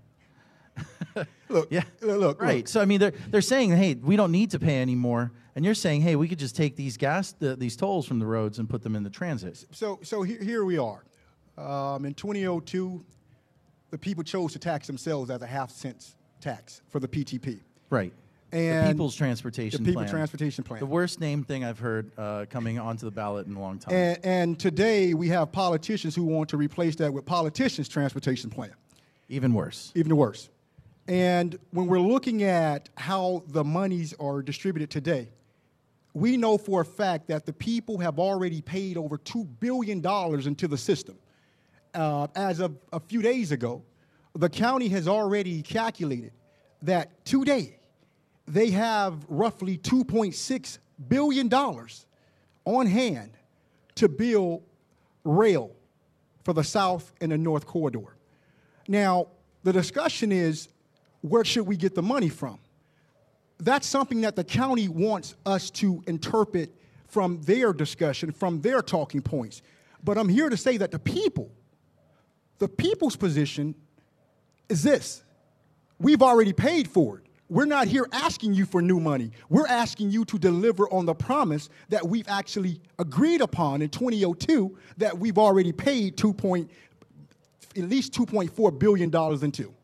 look, 1.48 1.68
yeah, 1.70 1.82
look, 2.00 2.40
right. 2.40 2.58
Look. 2.58 2.68
So 2.68 2.80
I 2.80 2.84
mean, 2.84 3.00
they're 3.00 3.12
they're 3.28 3.40
saying, 3.40 3.70
hey, 3.70 3.94
we 3.94 4.16
don't 4.16 4.32
need 4.32 4.50
to 4.50 4.58
pay 4.58 4.80
anymore, 4.80 5.32
and 5.54 5.64
you're 5.64 5.74
saying, 5.74 6.02
hey, 6.02 6.16
we 6.16 6.28
could 6.28 6.38
just 6.38 6.56
take 6.56 6.76
these 6.76 6.96
gas 6.96 7.32
the, 7.32 7.56
these 7.56 7.76
tolls 7.76 8.06
from 8.06 8.18
the 8.18 8.26
roads 8.26 8.58
and 8.58 8.68
put 8.68 8.82
them 8.82 8.96
in 8.96 9.02
the 9.02 9.10
transit. 9.10 9.64
So 9.72 9.98
so 10.02 10.22
here, 10.22 10.42
here 10.42 10.64
we 10.64 10.78
are. 10.78 11.04
Um, 11.58 12.04
in 12.04 12.14
2002, 12.14 13.04
the 13.90 13.98
people 13.98 14.24
chose 14.24 14.52
to 14.52 14.58
tax 14.58 14.86
themselves 14.86 15.30
as 15.30 15.42
a 15.42 15.46
half 15.46 15.70
cent 15.70 16.14
tax 16.40 16.82
for 16.88 17.00
the 17.00 17.08
PTP. 17.08 17.60
Right. 17.90 18.12
And 18.52 18.86
the 18.86 18.92
People's 18.92 19.14
Transportation 19.14 19.82
the 19.82 19.90
People 19.90 20.02
Plan. 20.02 20.10
Transportation 20.10 20.64
Plan. 20.64 20.80
The 20.80 20.86
worst 20.86 21.20
named 21.20 21.46
thing 21.46 21.64
I've 21.64 21.78
heard 21.78 22.10
uh, 22.18 22.46
coming 22.50 22.78
onto 22.78 23.04
the 23.04 23.10
ballot 23.12 23.46
in 23.46 23.54
a 23.54 23.60
long 23.60 23.78
time. 23.78 23.94
And, 23.94 24.18
and 24.24 24.58
today 24.58 25.14
we 25.14 25.28
have 25.28 25.52
politicians 25.52 26.16
who 26.16 26.24
want 26.24 26.48
to 26.50 26.56
replace 26.56 26.96
that 26.96 27.12
with 27.12 27.24
politicians' 27.26 27.88
transportation 27.88 28.50
plan. 28.50 28.72
Even 29.28 29.54
worse. 29.54 29.92
Even 29.94 30.16
worse. 30.16 30.48
And 31.10 31.58
when 31.72 31.88
we're 31.88 31.98
looking 31.98 32.44
at 32.44 32.88
how 32.96 33.42
the 33.48 33.64
monies 33.64 34.14
are 34.20 34.42
distributed 34.42 34.90
today, 34.90 35.28
we 36.14 36.36
know 36.36 36.56
for 36.56 36.82
a 36.82 36.84
fact 36.84 37.26
that 37.26 37.46
the 37.46 37.52
people 37.52 37.98
have 37.98 38.20
already 38.20 38.62
paid 38.62 38.96
over 38.96 39.18
$2 39.18 39.44
billion 39.58 39.98
into 40.46 40.68
the 40.68 40.78
system. 40.78 41.18
Uh, 41.94 42.28
as 42.36 42.60
of 42.60 42.76
a 42.92 43.00
few 43.00 43.22
days 43.22 43.50
ago, 43.50 43.82
the 44.36 44.48
county 44.48 44.86
has 44.86 45.08
already 45.08 45.62
calculated 45.62 46.30
that 46.82 47.24
today 47.24 47.80
they 48.46 48.70
have 48.70 49.24
roughly 49.28 49.78
$2.6 49.78 50.78
billion 51.08 51.52
on 52.64 52.86
hand 52.86 53.32
to 53.96 54.08
build 54.08 54.62
rail 55.24 55.72
for 56.44 56.52
the 56.52 56.62
south 56.62 57.12
and 57.20 57.32
the 57.32 57.38
north 57.38 57.66
corridor. 57.66 58.16
Now, 58.86 59.26
the 59.64 59.72
discussion 59.72 60.30
is 60.30 60.68
where 61.22 61.44
should 61.44 61.66
we 61.66 61.76
get 61.76 61.94
the 61.94 62.02
money 62.02 62.28
from? 62.28 62.58
That's 63.58 63.86
something 63.86 64.22
that 64.22 64.36
the 64.36 64.44
county 64.44 64.88
wants 64.88 65.34
us 65.44 65.70
to 65.72 66.02
interpret 66.06 66.74
from 67.06 67.40
their 67.42 67.72
discussion, 67.72 68.32
from 68.32 68.60
their 68.60 68.80
talking 68.82 69.20
points. 69.20 69.62
But 70.02 70.16
I'm 70.16 70.28
here 70.28 70.48
to 70.48 70.56
say 70.56 70.76
that 70.78 70.90
the 70.90 70.98
people, 70.98 71.50
the 72.58 72.68
people's 72.68 73.16
position 73.16 73.74
is 74.68 74.82
this 74.82 75.22
we've 75.98 76.22
already 76.22 76.52
paid 76.52 76.88
for 76.88 77.18
it. 77.18 77.24
We're 77.50 77.66
not 77.66 77.88
here 77.88 78.06
asking 78.12 78.54
you 78.54 78.64
for 78.64 78.80
new 78.80 79.00
money. 79.00 79.32
We're 79.48 79.66
asking 79.66 80.12
you 80.12 80.24
to 80.26 80.38
deliver 80.38 80.88
on 80.90 81.04
the 81.04 81.14
promise 81.14 81.68
that 81.88 82.06
we've 82.06 82.28
actually 82.28 82.80
agreed 82.98 83.40
upon 83.40 83.82
in 83.82 83.88
2002 83.88 84.78
that 84.98 85.18
we've 85.18 85.36
already 85.36 85.72
paid 85.72 86.16
2 86.16 86.32
point, 86.32 86.70
at 87.76 87.82
least 87.82 88.12
2.4 88.12 88.78
billion 88.78 89.10
dollars 89.10 89.42
into. 89.42 89.74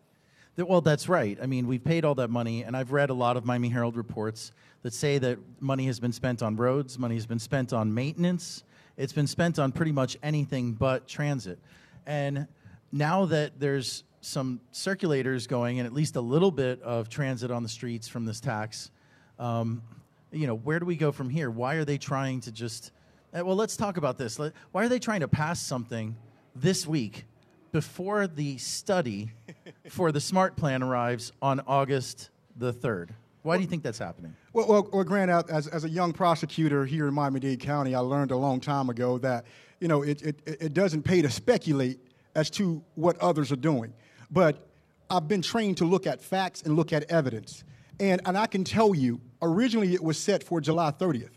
Well, 0.58 0.80
that's 0.80 1.06
right. 1.06 1.38
I 1.42 1.44
mean, 1.44 1.66
we've 1.66 1.84
paid 1.84 2.06
all 2.06 2.14
that 2.14 2.30
money, 2.30 2.62
and 2.62 2.74
I've 2.74 2.90
read 2.90 3.10
a 3.10 3.14
lot 3.14 3.36
of 3.36 3.44
Miami 3.44 3.68
Herald 3.68 3.94
reports 3.94 4.52
that 4.82 4.94
say 4.94 5.18
that 5.18 5.38
money 5.60 5.84
has 5.84 6.00
been 6.00 6.12
spent 6.12 6.42
on 6.42 6.56
roads, 6.56 6.98
money 6.98 7.14
has 7.14 7.26
been 7.26 7.38
spent 7.38 7.74
on 7.74 7.92
maintenance, 7.92 8.64
it's 8.96 9.12
been 9.12 9.26
spent 9.26 9.58
on 9.58 9.70
pretty 9.70 9.92
much 9.92 10.16
anything 10.22 10.72
but 10.72 11.06
transit. 11.06 11.58
And 12.06 12.46
now 12.90 13.26
that 13.26 13.60
there's 13.60 14.04
some 14.22 14.60
circulators 14.72 15.46
going 15.46 15.78
and 15.78 15.86
at 15.86 15.92
least 15.92 16.16
a 16.16 16.20
little 16.22 16.50
bit 16.50 16.80
of 16.80 17.10
transit 17.10 17.50
on 17.50 17.62
the 17.62 17.68
streets 17.68 18.08
from 18.08 18.24
this 18.24 18.40
tax, 18.40 18.90
um, 19.38 19.82
you 20.32 20.46
know, 20.46 20.56
where 20.56 20.78
do 20.78 20.86
we 20.86 20.96
go 20.96 21.12
from 21.12 21.28
here? 21.28 21.50
Why 21.50 21.74
are 21.74 21.84
they 21.84 21.98
trying 21.98 22.40
to 22.40 22.52
just, 22.52 22.92
eh, 23.34 23.42
well, 23.42 23.56
let's 23.56 23.76
talk 23.76 23.98
about 23.98 24.16
this. 24.16 24.38
Why 24.38 24.84
are 24.84 24.88
they 24.88 24.98
trying 24.98 25.20
to 25.20 25.28
pass 25.28 25.60
something 25.60 26.16
this 26.54 26.86
week 26.86 27.26
before 27.72 28.26
the 28.26 28.56
study 28.56 29.32
for 29.88 30.12
the 30.12 30.20
SMART 30.20 30.56
plan 30.56 30.82
arrives 30.82 31.32
on 31.40 31.60
August 31.66 32.30
the 32.56 32.72
3rd? 32.72 33.10
Why 33.42 33.56
do 33.56 33.62
you 33.62 33.68
think 33.68 33.84
that's 33.84 33.98
happening? 33.98 34.34
Well, 34.52 34.66
well, 34.68 34.88
well 34.92 35.04
Grant, 35.04 35.30
as, 35.30 35.68
as 35.68 35.84
a 35.84 35.88
young 35.88 36.12
prosecutor 36.12 36.84
here 36.84 37.06
in 37.06 37.14
Miami-Dade 37.14 37.60
County, 37.60 37.94
I 37.94 38.00
learned 38.00 38.32
a 38.32 38.36
long 38.36 38.60
time 38.60 38.90
ago 38.90 39.18
that, 39.18 39.44
you 39.78 39.86
know, 39.86 40.02
it, 40.02 40.20
it, 40.22 40.40
it 40.46 40.74
doesn't 40.74 41.02
pay 41.02 41.22
to 41.22 41.30
speculate 41.30 42.00
as 42.34 42.50
to 42.50 42.82
what 42.96 43.16
others 43.18 43.52
are 43.52 43.56
doing. 43.56 43.92
But 44.32 44.66
I've 45.08 45.28
been 45.28 45.42
trained 45.42 45.76
to 45.76 45.84
look 45.84 46.06
at 46.08 46.20
facts 46.20 46.62
and 46.62 46.74
look 46.74 46.92
at 46.92 47.04
evidence. 47.04 47.62
And, 48.00 48.20
and 48.26 48.36
I 48.36 48.46
can 48.46 48.64
tell 48.64 48.94
you, 48.94 49.20
originally 49.40 49.94
it 49.94 50.02
was 50.02 50.18
set 50.18 50.42
for 50.42 50.60
July 50.60 50.90
30th. 50.90 51.30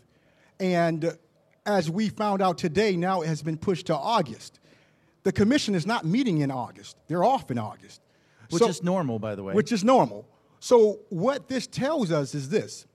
And 0.58 1.16
as 1.64 1.90
we 1.90 2.08
found 2.08 2.42
out 2.42 2.58
today, 2.58 2.96
now 2.96 3.22
it 3.22 3.28
has 3.28 3.42
been 3.42 3.56
pushed 3.56 3.86
to 3.86 3.96
August. 3.96 4.58
The 5.22 5.32
commission 5.32 5.74
is 5.74 5.86
not 5.86 6.04
meeting 6.04 6.38
in 6.38 6.50
August, 6.50 6.96
they're 7.06 7.24
off 7.24 7.50
in 7.50 7.58
August. 7.58 8.00
Which 8.50 8.62
so, 8.62 8.68
is 8.68 8.82
normal, 8.82 9.18
by 9.18 9.34
the 9.34 9.42
way. 9.42 9.54
Which 9.54 9.72
is 9.72 9.84
normal. 9.84 10.26
So, 10.58 11.00
what 11.08 11.48
this 11.48 11.66
tells 11.66 12.12
us 12.12 12.34
is 12.34 12.48
this 12.48 12.86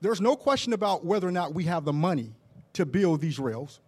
there's 0.00 0.20
no 0.20 0.34
question 0.34 0.72
about 0.72 1.04
whether 1.04 1.28
or 1.28 1.32
not 1.32 1.54
we 1.54 1.64
have 1.64 1.84
the 1.84 1.92
money 1.92 2.34
to 2.72 2.84
build 2.84 3.20
these 3.20 3.38
rails. 3.38 3.80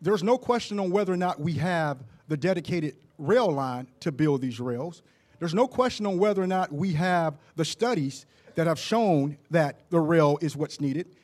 there's 0.00 0.22
no 0.22 0.38
question 0.38 0.80
on 0.80 0.90
whether 0.90 1.12
or 1.12 1.16
not 1.16 1.40
we 1.40 1.54
have 1.54 1.98
the 2.28 2.36
dedicated 2.36 2.96
rail 3.18 3.50
line 3.52 3.86
to 4.00 4.10
build 4.10 4.40
these 4.40 4.58
rails. 4.58 5.02
There's 5.38 5.54
no 5.54 5.68
question 5.68 6.06
on 6.06 6.18
whether 6.18 6.42
or 6.42 6.46
not 6.46 6.72
we 6.72 6.92
have 6.94 7.38
the 7.56 7.64
studies 7.64 8.26
that 8.54 8.66
have 8.66 8.78
shown 8.78 9.36
that 9.50 9.90
the 9.90 10.00
rail 10.00 10.38
is 10.40 10.56
what's 10.56 10.80
needed. 10.80 11.16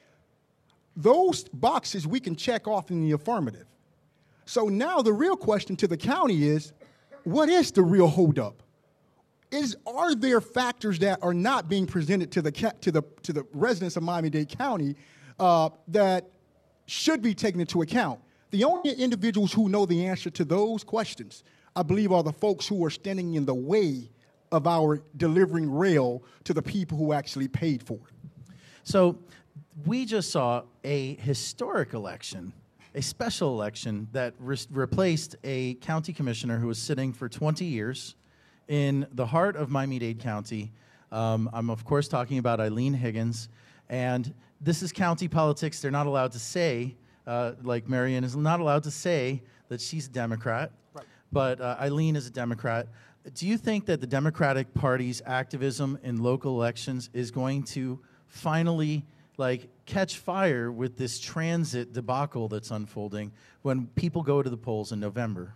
Those 0.97 1.45
boxes 1.45 2.07
we 2.07 2.21
can 2.21 2.37
check 2.37 2.67
off 2.67 2.91
in 2.91 3.01
the 3.01 3.13
affirmative. 3.13 3.67
So 4.45 4.69
now 4.69 5.03
the 5.03 5.13
real 5.13 5.37
question 5.37 5.77
to 5.77 5.87
the 5.87 5.97
county 5.97 6.49
is 6.49 6.73
what 7.29 7.51
is 7.51 7.71
the 7.73 7.83
real 7.83 8.07
holdup? 8.07 8.63
Is, 9.51 9.77
are 9.87 10.15
there 10.15 10.41
factors 10.41 10.99
that 11.01 11.19
are 11.23 11.35
not 11.35 11.69
being 11.69 11.87
presented 11.87 12.33
to 12.33 12.43
the, 12.43 12.51
to 12.53 12.91
the, 12.91 13.03
to 13.23 13.33
the 13.33 13.47
residents 13.53 13.97
of 13.97 14.03
Miami 14.03 14.31
Dade 14.31 14.49
County 14.49 14.97
uh, 15.39 15.71
that 15.89 16.31
should 16.87 17.21
be 17.21 17.35
taken 17.35 17.61
into 17.61 17.83
account? 17.83 18.21
The 18.51 18.65
only 18.65 18.93
individuals 18.93 19.53
who 19.53 19.69
know 19.69 19.85
the 19.85 20.07
answer 20.07 20.31
to 20.31 20.45
those 20.45 20.85
questions, 20.85 21.45
I 21.77 21.83
believe, 21.83 22.13
are 22.13 22.23
the 22.23 22.33
folks 22.33 22.67
who 22.67 22.83
are 22.85 22.91
standing 22.91 23.35
in 23.35 23.45
the 23.45 23.55
way 23.55 24.11
of 24.51 24.67
our 24.67 25.03
delivering 25.19 25.71
rail 25.71 26.23
to 26.45 26.55
the 26.55 26.63
people 26.63 26.97
who 26.97 27.13
actually 27.13 27.49
paid 27.49 27.83
for 27.83 27.99
it. 28.09 28.51
So 28.85 29.19
we 29.85 30.07
just 30.07 30.31
saw 30.31 30.63
a 30.83 31.15
historic 31.17 31.93
election, 31.93 32.55
a 32.99 33.01
special 33.01 33.51
election 33.55 34.09
that 34.11 34.35
re- 34.41 34.59
replaced 34.73 35.37
a 35.45 35.75
county 35.75 36.13
commissioner 36.13 36.59
who 36.59 36.67
was 36.67 36.79
sitting 36.79 37.13
for 37.13 37.29
20 37.29 37.65
years 37.65 38.17
in 38.67 39.07
the 39.13 39.25
heart 39.25 39.55
of 39.55 39.71
Miami 39.71 40.01
Dade 40.01 40.19
County. 40.19 40.73
Um, 41.13 41.49
I'm, 41.53 41.71
of 41.71 41.85
course, 41.85 42.09
talking 42.09 42.39
about 42.39 42.59
Eileen 42.59 42.93
Higgins. 42.93 43.51
And 43.89 44.35
this 44.61 44.83
is 44.83 44.91
county 44.91 45.29
politics. 45.29 45.81
They're 45.81 45.93
not 45.93 46.09
allowed 46.09 46.33
to 46.33 46.41
say 46.41 46.97
uh, 47.25 47.53
like 47.63 47.89
Marion 47.89 48.25
is 48.25 48.35
not 48.35 48.59
allowed 48.59 48.83
to 48.83 48.91
say 48.91 49.45
that 49.69 49.81
she's 49.81 50.09
a 50.09 50.11
Democrat, 50.11 50.73
right. 50.93 51.07
but 51.31 51.61
uh, 51.61 51.77
Eileen 51.79 52.17
is 52.17 52.27
a 52.27 52.33
Democrat. 52.33 52.89
Do 53.33 53.47
you 53.47 53.59
think 53.59 53.87
that 53.87 54.01
the 54.01 54.09
Democratic 54.09 54.75
Party's 54.75 55.23
activism 55.25 56.01
in 56.03 56.21
local 56.21 56.57
elections 56.57 57.11
is 57.13 57.31
going 57.31 57.63
to 57.65 58.01
finally 58.27 59.05
like 59.39 59.69
catch 59.87 60.19
fire 60.19 60.71
with 60.71 60.99
this 60.99 61.19
transit 61.19 61.93
debacle 61.93 62.49
that's 62.49 62.71
unfolding 62.71 63.33
when 63.63 63.87
people 63.95 64.23
go 64.23 64.43
to 64.43 64.51
the 64.51 64.57
polls 64.57 64.93
in 64.93 65.01
November? 65.01 65.55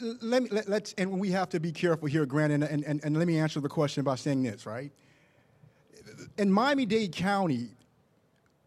Let 0.00 0.44
me, 0.44 0.48
let, 0.50 0.68
us 0.68 0.94
and 0.96 1.18
we 1.18 1.32
have 1.32 1.48
to 1.50 1.60
be 1.60 1.72
careful 1.72 2.06
here, 2.06 2.24
Grant, 2.24 2.52
and, 2.52 2.62
and, 2.62 2.84
and, 2.84 3.04
and 3.04 3.16
let 3.16 3.26
me 3.26 3.38
answer 3.38 3.60
the 3.60 3.68
question 3.68 4.04
by 4.04 4.14
saying 4.14 4.44
this, 4.44 4.64
right? 4.64 4.92
In 6.38 6.52
Miami 6.52 6.86
Dade 6.86 7.12
County, 7.12 7.70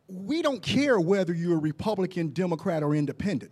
we 0.08 0.42
don't 0.42 0.62
care 0.62 1.00
whether 1.00 1.34
you're 1.34 1.56
a 1.56 1.62
Republican, 1.62 2.34
Democrat, 2.34 2.84
or 2.84 2.94
independent. 2.94 3.52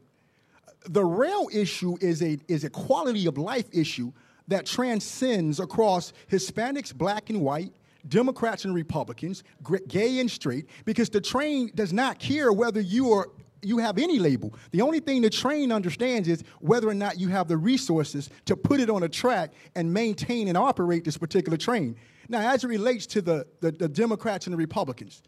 The 0.90 1.06
rail 1.06 1.48
issue 1.54 1.96
is 2.02 2.22
a, 2.22 2.38
is 2.50 2.66
a 2.66 2.70
quality 2.70 3.26
of 3.28 3.38
life 3.38 3.68
issue 3.72 4.12
that 4.50 4.66
transcends 4.66 5.62
across 5.62 6.12
Hispanics, 6.30 6.94
black 6.94 7.30
and 7.30 7.42
white, 7.42 7.74
Democrats 8.08 8.66
and 8.66 8.76
Republicans, 8.76 9.44
gay 9.88 10.20
and 10.20 10.30
straight, 10.30 10.68
because 10.86 11.10
the 11.10 11.22
train 11.22 11.72
does 11.76 11.94
not 11.94 12.20
care 12.20 12.52
whether 12.52 12.82
you 12.82 13.12
are 13.12 13.30
you 13.66 13.78
have 13.78 13.98
any 13.98 14.20
label. 14.20 14.54
The 14.72 14.82
only 14.82 15.00
thing 15.00 15.22
the 15.22 15.30
train 15.30 15.72
understands 15.72 16.28
is 16.28 16.44
whether 16.60 16.90
or 16.90 16.94
not 16.94 17.18
you 17.18 17.30
have 17.30 17.48
the 17.48 17.56
resources 17.56 18.30
to 18.44 18.58
put 18.58 18.82
it 18.82 18.90
on 18.90 19.04
a 19.04 19.08
track 19.10 19.54
and 19.76 19.94
maintain 19.94 20.50
and 20.50 20.58
operate 20.58 21.06
this 21.06 21.18
particular 21.18 21.58
train. 21.58 21.96
Now, 22.28 22.42
as 22.54 22.66
it 22.66 22.68
relates 22.68 23.06
to 23.08 23.22
the, 23.22 23.48
the, 23.62 23.72
the 23.72 23.88
Democrats 23.88 24.48
and 24.48 24.54
the 24.54 24.58
Republicans, 24.58 25.24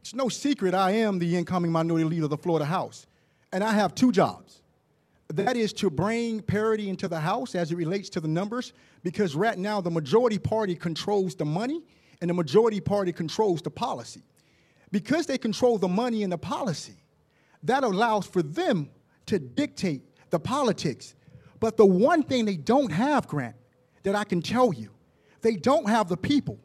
it's 0.00 0.14
no 0.14 0.28
secret 0.28 0.74
I 0.74 0.92
am 0.92 1.20
the 1.20 1.36
incoming 1.36 1.72
minority 1.72 2.04
leader 2.04 2.24
of 2.24 2.30
the 2.30 2.38
Florida 2.38 2.64
House. 2.64 3.06
And 3.52 3.62
I 3.62 3.72
have 3.72 3.94
two 3.94 4.12
jobs. 4.12 4.62
That 5.28 5.56
is 5.56 5.72
to 5.74 5.90
bring 5.90 6.40
parity 6.40 6.88
into 6.88 7.08
the 7.08 7.18
House 7.18 7.54
as 7.54 7.72
it 7.72 7.76
relates 7.76 8.08
to 8.10 8.20
the 8.20 8.28
numbers, 8.28 8.72
because 9.02 9.34
right 9.34 9.58
now 9.58 9.80
the 9.80 9.90
majority 9.90 10.38
party 10.38 10.76
controls 10.76 11.34
the 11.34 11.44
money 11.44 11.82
and 12.20 12.30
the 12.30 12.34
majority 12.34 12.80
party 12.80 13.12
controls 13.12 13.62
the 13.62 13.70
policy. 13.70 14.22
Because 14.90 15.26
they 15.26 15.38
control 15.38 15.78
the 15.78 15.88
money 15.88 16.22
and 16.22 16.32
the 16.32 16.38
policy, 16.38 16.96
that 17.62 17.84
allows 17.84 18.26
for 18.26 18.42
them 18.42 18.88
to 19.26 19.38
dictate 19.38 20.02
the 20.30 20.38
politics. 20.38 21.14
But 21.60 21.76
the 21.76 21.86
one 21.86 22.22
thing 22.22 22.44
they 22.44 22.56
don't 22.56 22.92
have, 22.92 23.26
Grant, 23.26 23.56
that 24.04 24.14
I 24.14 24.24
can 24.24 24.40
tell 24.40 24.72
you, 24.72 24.90
they 25.42 25.56
don't 25.56 25.88
have 25.88 26.08
the 26.08 26.16
people. 26.16 26.58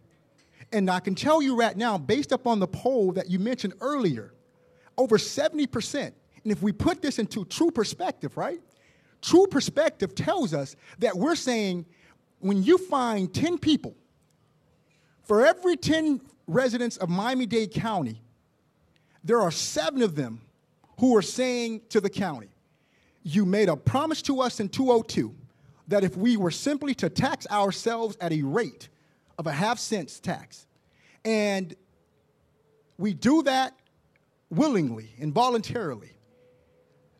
And 0.71 0.89
I 0.89 0.99
can 0.99 1.15
tell 1.15 1.41
you 1.41 1.55
right 1.55 1.75
now, 1.75 1.97
based 1.97 2.31
upon 2.31 2.59
the 2.59 2.67
poll 2.67 3.11
that 3.13 3.29
you 3.29 3.39
mentioned 3.39 3.73
earlier, 3.81 4.33
over 4.97 5.17
70%. 5.17 6.13
And 6.43 6.51
if 6.51 6.61
we 6.61 6.71
put 6.71 7.01
this 7.01 7.19
into 7.19 7.45
true 7.45 7.71
perspective, 7.71 8.37
right? 8.37 8.61
True 9.21 9.47
perspective 9.47 10.15
tells 10.15 10.53
us 10.53 10.75
that 10.99 11.15
we're 11.15 11.35
saying 11.35 11.85
when 12.39 12.63
you 12.63 12.77
find 12.77 13.33
10 13.33 13.57
people, 13.57 13.95
for 15.31 15.45
every 15.45 15.77
10 15.77 16.19
residents 16.45 16.97
of 16.97 17.07
Miami 17.07 17.45
Dade 17.45 17.71
County, 17.71 18.21
there 19.23 19.39
are 19.39 19.49
seven 19.49 20.01
of 20.01 20.13
them 20.13 20.41
who 20.99 21.15
are 21.15 21.21
saying 21.21 21.79
to 21.87 22.01
the 22.01 22.09
county, 22.09 22.49
You 23.23 23.45
made 23.45 23.69
a 23.69 23.77
promise 23.77 24.21
to 24.23 24.41
us 24.41 24.59
in 24.59 24.67
202 24.67 25.33
that 25.87 26.03
if 26.03 26.17
we 26.17 26.35
were 26.35 26.51
simply 26.51 26.93
to 26.95 27.09
tax 27.09 27.47
ourselves 27.49 28.17
at 28.19 28.33
a 28.33 28.41
rate 28.41 28.89
of 29.37 29.47
a 29.47 29.53
half 29.53 29.79
cents 29.79 30.19
tax. 30.19 30.67
And 31.23 31.77
we 32.97 33.13
do 33.13 33.41
that 33.43 33.73
willingly 34.49 35.11
and 35.17 35.33
voluntarily. 35.33 36.11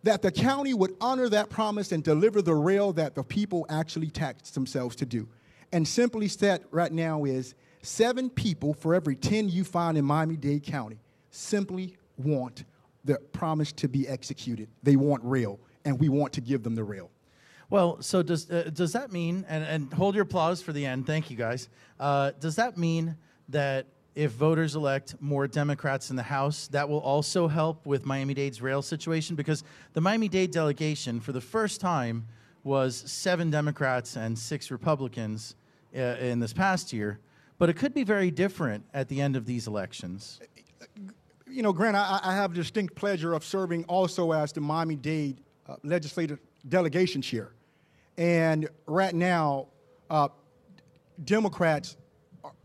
That 0.03 0.21
the 0.21 0.33
county 0.33 0.73
would 0.73 0.97
honor 0.99 1.29
that 1.29 1.49
promise 1.49 1.93
and 1.93 2.03
deliver 2.03 2.41
the 2.41 2.55
rail 2.55 2.91
that 2.91 3.15
the 3.15 3.23
people 3.23 3.65
actually 3.69 4.09
taxed 4.09 4.53
themselves 4.53 4.97
to 4.97 5.05
do. 5.05 5.29
And 5.71 5.87
simply 5.87 6.27
said 6.27 6.65
right 6.71 6.91
now 6.91 7.23
is 7.23 7.55
seven 7.81 8.29
people 8.29 8.73
for 8.73 8.93
every 8.93 9.15
10 9.15 9.49
you 9.49 9.63
find 9.63 9.97
in 9.97 10.05
Miami 10.05 10.37
Dade 10.37 10.63
County 10.63 10.99
simply 11.29 11.95
want 12.17 12.65
the 13.03 13.15
promise 13.33 13.71
to 13.73 13.87
be 13.87 14.07
executed. 14.07 14.69
They 14.83 14.95
want 14.95 15.23
rail, 15.23 15.59
and 15.85 15.99
we 15.99 16.09
want 16.09 16.33
to 16.33 16.41
give 16.41 16.63
them 16.63 16.75
the 16.75 16.83
rail. 16.83 17.09
Well, 17.69 18.01
so 18.01 18.21
does, 18.21 18.51
uh, 18.51 18.69
does 18.73 18.93
that 18.93 19.11
mean, 19.11 19.45
and, 19.47 19.63
and 19.63 19.93
hold 19.93 20.13
your 20.13 20.23
applause 20.23 20.61
for 20.61 20.73
the 20.73 20.85
end, 20.85 21.07
thank 21.07 21.31
you 21.31 21.37
guys. 21.37 21.69
Uh, 21.99 22.31
does 22.39 22.57
that 22.57 22.77
mean 22.77 23.15
that 23.49 23.87
if 24.13 24.31
voters 24.31 24.75
elect 24.75 25.15
more 25.21 25.47
Democrats 25.47 26.09
in 26.09 26.17
the 26.17 26.23
House, 26.23 26.67
that 26.67 26.87
will 26.87 26.99
also 26.99 27.47
help 27.47 27.85
with 27.85 28.05
Miami 28.05 28.33
Dade's 28.33 28.61
rail 28.61 28.81
situation? 28.81 29.37
Because 29.37 29.63
the 29.93 30.01
Miami 30.01 30.27
Dade 30.27 30.51
delegation, 30.51 31.21
for 31.21 31.31
the 31.31 31.41
first 31.41 31.79
time, 31.79 32.27
was 32.63 32.95
seven 33.09 33.49
Democrats 33.49 34.17
and 34.17 34.37
six 34.37 34.69
Republicans 34.69 35.55
uh, 35.95 35.99
in 36.19 36.39
this 36.39 36.53
past 36.53 36.91
year. 36.91 37.19
But 37.61 37.69
it 37.69 37.75
could 37.75 37.93
be 37.93 38.03
very 38.03 38.31
different 38.31 38.85
at 38.91 39.07
the 39.07 39.21
end 39.21 39.35
of 39.35 39.45
these 39.45 39.67
elections. 39.67 40.39
You 41.47 41.61
know, 41.61 41.71
Grant, 41.71 41.95
I, 41.95 42.19
I 42.23 42.33
have 42.33 42.55
distinct 42.55 42.95
pleasure 42.95 43.33
of 43.33 43.45
serving 43.45 43.83
also 43.83 44.31
as 44.31 44.51
the 44.51 44.61
Miami 44.61 44.95
Dade 44.95 45.41
uh, 45.69 45.75
legislative 45.83 46.39
delegation 46.67 47.21
chair. 47.21 47.51
And 48.17 48.67
right 48.87 49.13
now, 49.13 49.67
uh, 50.09 50.29
Democrats 51.23 51.97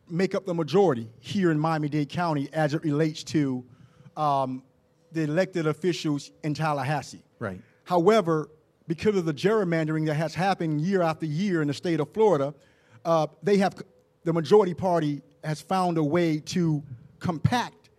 make 0.08 0.34
up 0.34 0.46
the 0.46 0.54
majority 0.54 1.10
here 1.20 1.50
in 1.50 1.58
Miami 1.60 1.90
Dade 1.90 2.08
County 2.08 2.48
as 2.54 2.72
it 2.72 2.82
relates 2.82 3.22
to 3.24 3.62
um, 4.16 4.62
the 5.12 5.24
elected 5.24 5.66
officials 5.66 6.32
in 6.42 6.54
Tallahassee. 6.54 7.22
Right. 7.38 7.60
However, 7.84 8.48
because 8.88 9.14
of 9.14 9.26
the 9.26 9.34
gerrymandering 9.34 10.06
that 10.06 10.14
has 10.14 10.34
happened 10.34 10.80
year 10.80 11.02
after 11.02 11.26
year 11.26 11.60
in 11.60 11.68
the 11.68 11.74
state 11.74 12.00
of 12.00 12.14
Florida, 12.14 12.54
uh, 13.04 13.26
they 13.42 13.58
have 13.58 13.74
the 14.26 14.32
majority 14.32 14.74
party 14.74 15.22
has 15.44 15.60
found 15.60 15.96
a 15.98 16.02
way 16.02 16.40
to 16.40 16.82
compact 17.20 17.90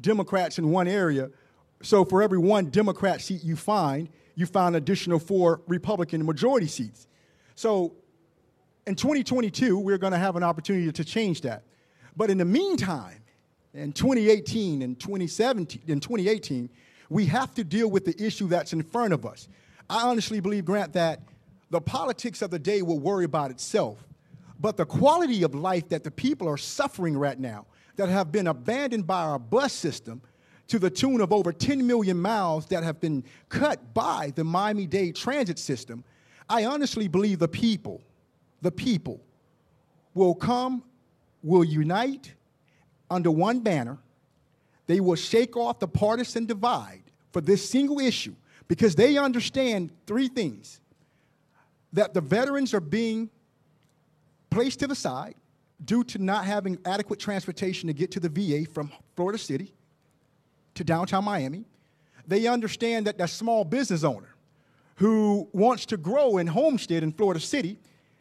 Democrats 0.00 0.58
in 0.58 0.70
one 0.70 0.88
area. 0.88 1.30
So 1.82 2.06
for 2.06 2.22
every 2.22 2.38
one 2.38 2.70
Democrat 2.70 3.20
seat 3.20 3.44
you 3.44 3.54
find, 3.54 4.08
you 4.34 4.46
find 4.46 4.76
additional 4.76 5.18
four 5.18 5.60
Republican 5.66 6.24
majority 6.24 6.68
seats. 6.68 7.06
So 7.54 7.92
in 8.86 8.94
2022, 8.94 9.78
we're 9.78 9.98
going 9.98 10.14
to 10.14 10.18
have 10.18 10.36
an 10.36 10.42
opportunity 10.42 10.90
to 10.90 11.04
change 11.04 11.42
that. 11.42 11.64
But 12.16 12.30
in 12.30 12.38
the 12.38 12.46
meantime, 12.46 13.22
in 13.74 13.92
2018 13.92 14.80
and 14.80 14.98
2017 14.98 15.82
in 15.86 16.00
2018, 16.00 16.70
we 17.10 17.26
have 17.26 17.54
to 17.56 17.62
deal 17.62 17.90
with 17.90 18.06
the 18.06 18.24
issue 18.24 18.48
that's 18.48 18.72
in 18.72 18.82
front 18.82 19.12
of 19.12 19.26
us. 19.26 19.48
I 19.90 20.04
honestly 20.04 20.40
believe, 20.40 20.64
Grant, 20.64 20.94
that 20.94 21.20
the 21.68 21.82
politics 21.82 22.40
of 22.40 22.50
the 22.50 22.58
day 22.58 22.80
will 22.80 22.98
worry 22.98 23.26
about 23.26 23.50
itself. 23.50 23.98
But 24.60 24.76
the 24.76 24.86
quality 24.86 25.42
of 25.42 25.54
life 25.54 25.88
that 25.88 26.04
the 26.04 26.10
people 26.10 26.48
are 26.48 26.56
suffering 26.56 27.16
right 27.16 27.38
now, 27.38 27.66
that 27.96 28.08
have 28.08 28.32
been 28.32 28.46
abandoned 28.46 29.06
by 29.06 29.22
our 29.22 29.38
bus 29.38 29.72
system, 29.72 30.22
to 30.68 30.78
the 30.78 30.90
tune 30.90 31.20
of 31.20 31.32
over 31.32 31.52
10 31.52 31.86
million 31.86 32.18
miles 32.18 32.66
that 32.66 32.82
have 32.82 33.00
been 33.00 33.24
cut 33.48 33.92
by 33.92 34.32
the 34.34 34.44
Miami 34.44 34.86
Dade 34.86 35.14
transit 35.14 35.58
system, 35.58 36.04
I 36.48 36.64
honestly 36.64 37.08
believe 37.08 37.38
the 37.38 37.48
people, 37.48 38.02
the 38.62 38.70
people, 38.70 39.20
will 40.14 40.34
come, 40.34 40.82
will 41.42 41.64
unite 41.64 42.34
under 43.10 43.30
one 43.30 43.60
banner. 43.60 43.98
They 44.86 45.00
will 45.00 45.16
shake 45.16 45.56
off 45.56 45.78
the 45.78 45.88
partisan 45.88 46.46
divide 46.46 47.02
for 47.32 47.40
this 47.40 47.68
single 47.68 47.98
issue 47.98 48.34
because 48.68 48.94
they 48.94 49.18
understand 49.18 49.90
three 50.06 50.28
things 50.28 50.80
that 51.92 52.14
the 52.14 52.20
veterans 52.20 52.74
are 52.74 52.80
being 52.80 53.30
placed 54.54 54.78
to 54.78 54.86
the 54.86 54.94
side 54.94 55.34
due 55.84 56.04
to 56.04 56.18
not 56.18 56.44
having 56.44 56.78
adequate 56.84 57.18
transportation 57.18 57.88
to 57.88 57.92
get 57.92 58.12
to 58.12 58.20
the 58.20 58.28
VA 58.28 58.70
from 58.70 58.90
Florida 59.16 59.36
City 59.36 59.74
to 60.74 60.84
downtown 60.84 61.24
Miami. 61.24 61.64
They 62.28 62.46
understand 62.46 63.08
that 63.08 63.18
that 63.18 63.30
small 63.30 63.64
business 63.64 64.04
owner 64.04 64.36
who 64.96 65.48
wants 65.52 65.86
to 65.86 65.96
grow 65.96 66.38
in 66.38 66.46
Homestead 66.46 67.02
in 67.02 67.10
Florida 67.10 67.40
City 67.40 67.80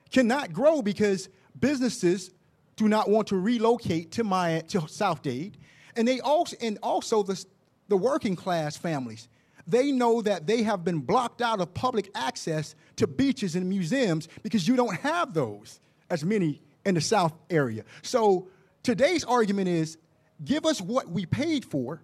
cannot 0.10 0.52
grow 0.52 0.82
because 0.82 1.30
businesses 1.60 2.32
do 2.78 2.88
not 2.88 3.08
want 3.08 3.28
to 3.28 3.38
relocate 3.38 4.12
to 4.14 4.24
my 4.24 4.62
to 4.70 4.88
South 4.88 5.22
Dade, 5.22 5.60
and 5.96 6.08
they 6.08 6.20
also 6.20 6.58
and 6.62 6.80
also 6.82 7.22
the 7.22 7.46
the 7.90 7.98
working 7.98 8.36
class 8.36 8.76
families. 8.76 9.28
They 9.68 9.92
know 9.92 10.24
that 10.24 10.48
they 10.48 10.64
have 10.64 10.84
been 10.84 11.00
blocked 11.00 11.44
out 11.44 11.62
of 11.62 11.74
public 11.76 12.10
access 12.16 12.74
to 12.96 13.06
beaches 13.06 13.56
and 13.56 13.70
museums 13.70 14.28
because 14.42 14.68
you 14.68 14.76
don't 14.76 14.96
have 14.96 15.36
those 15.36 15.80
as 16.10 16.24
many 16.24 16.62
in 16.86 16.96
the 16.96 17.02
South 17.02 17.34
area. 17.50 17.84
So 18.02 18.48
today's 18.84 19.24
argument 19.24 19.68
is 19.68 19.98
give 20.44 20.66
us 20.66 20.82
what 20.82 21.10
we 21.10 21.26
paid 21.26 21.66
for. 21.66 22.02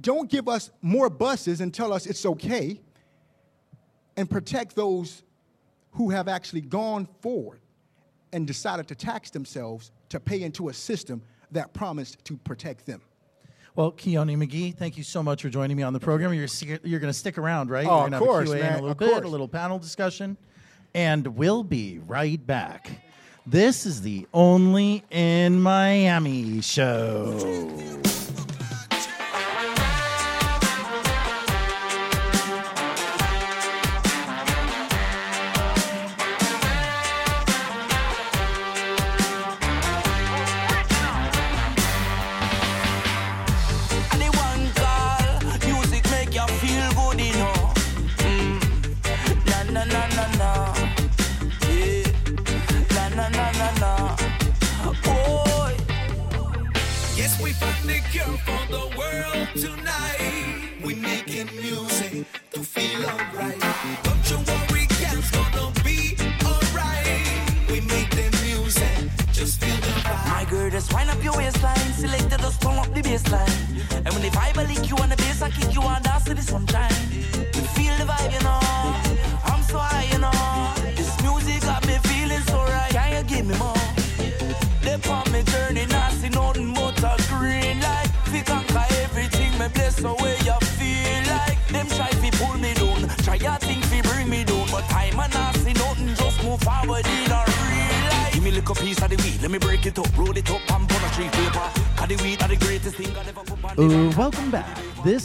Don't 0.00 0.30
give 0.30 0.48
us 0.48 0.70
more 0.80 1.10
buses 1.10 1.60
and 1.60 1.72
tell 1.74 1.92
us 1.92 2.06
it's 2.06 2.24
okay. 2.24 2.80
And 4.16 4.28
protect 4.28 4.76
those 4.76 5.22
who 5.92 6.10
have 6.10 6.28
actually 6.28 6.60
gone 6.60 7.08
forward 7.20 7.60
and 8.32 8.46
decided 8.46 8.86
to 8.88 8.94
tax 8.94 9.30
themselves 9.30 9.90
to 10.10 10.20
pay 10.20 10.42
into 10.42 10.68
a 10.68 10.74
system 10.74 11.22
that 11.52 11.72
promised 11.72 12.24
to 12.24 12.36
protect 12.38 12.86
them. 12.86 13.00
Well, 13.74 13.92
Kionne 13.92 14.36
McGhee, 14.36 14.76
thank 14.76 14.96
you 14.98 15.04
so 15.04 15.22
much 15.22 15.42
for 15.42 15.48
joining 15.48 15.76
me 15.76 15.82
on 15.82 15.92
the 15.92 16.00
program. 16.00 16.34
You're 16.34 16.48
you're 16.82 17.00
going 17.00 17.12
to 17.12 17.18
stick 17.18 17.38
around, 17.38 17.70
right? 17.70 17.86
Oh, 17.86 18.06
of 18.06 18.12
course, 18.14 18.50
have 18.50 18.56
a 18.56 18.58
Q&A 18.58 18.58
in 18.58 18.62
man, 18.62 18.72
a 18.72 18.74
little 18.76 18.90
of 18.90 18.98
bit, 18.98 19.10
course. 19.10 19.24
a 19.24 19.28
little 19.28 19.48
panel 19.48 19.78
discussion, 19.78 20.36
and 20.94 21.26
we'll 21.36 21.64
be 21.64 22.00
right 22.06 22.44
back. 22.46 22.90
This 23.46 23.86
is 23.86 24.02
the 24.02 24.26
Only 24.32 25.04
in 25.10 25.60
Miami 25.60 26.60
show. 26.60 27.70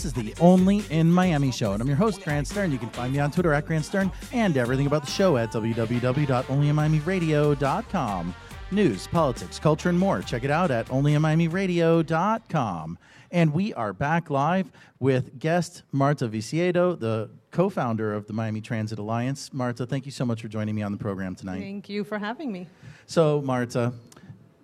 This 0.05 0.15
is 0.15 0.23
the 0.23 0.35
Only 0.39 0.85
in 0.91 1.11
Miami 1.11 1.51
show, 1.51 1.73
and 1.73 1.81
I'm 1.81 1.87
your 1.87 1.97
host, 1.97 2.21
Grant 2.21 2.47
Stern. 2.47 2.71
You 2.71 2.77
can 2.77 2.91
find 2.91 3.11
me 3.11 3.17
on 3.17 3.31
Twitter 3.31 3.53
at 3.53 3.65
Grant 3.65 3.85
Stern 3.85 4.11
and 4.31 4.55
everything 4.55 4.85
about 4.85 5.03
the 5.03 5.09
show 5.09 5.35
at 5.37 5.51
www.onlyinmiamiradio.com. 5.51 8.35
News, 8.69 9.07
politics, 9.07 9.57
culture, 9.57 9.89
and 9.89 9.97
more. 9.97 10.21
Check 10.21 10.43
it 10.43 10.51
out 10.51 10.69
at 10.69 10.85
onlyinmiamiradio.com. 10.89 12.99
And 13.31 13.51
we 13.51 13.73
are 13.73 13.93
back 13.93 14.29
live 14.29 14.71
with 14.99 15.39
guest 15.39 15.81
Marta 15.91 16.27
Viciedo, 16.27 16.95
the 16.95 17.31
co 17.49 17.67
founder 17.67 18.13
of 18.13 18.27
the 18.27 18.33
Miami 18.33 18.61
Transit 18.61 18.99
Alliance. 18.99 19.51
Marta, 19.53 19.87
thank 19.87 20.05
you 20.05 20.11
so 20.11 20.23
much 20.23 20.43
for 20.43 20.47
joining 20.47 20.75
me 20.75 20.83
on 20.83 20.91
the 20.91 20.99
program 20.99 21.33
tonight. 21.33 21.61
Thank 21.61 21.89
you 21.89 22.03
for 22.03 22.19
having 22.19 22.51
me. 22.51 22.67
So, 23.07 23.41
Marta, 23.41 23.91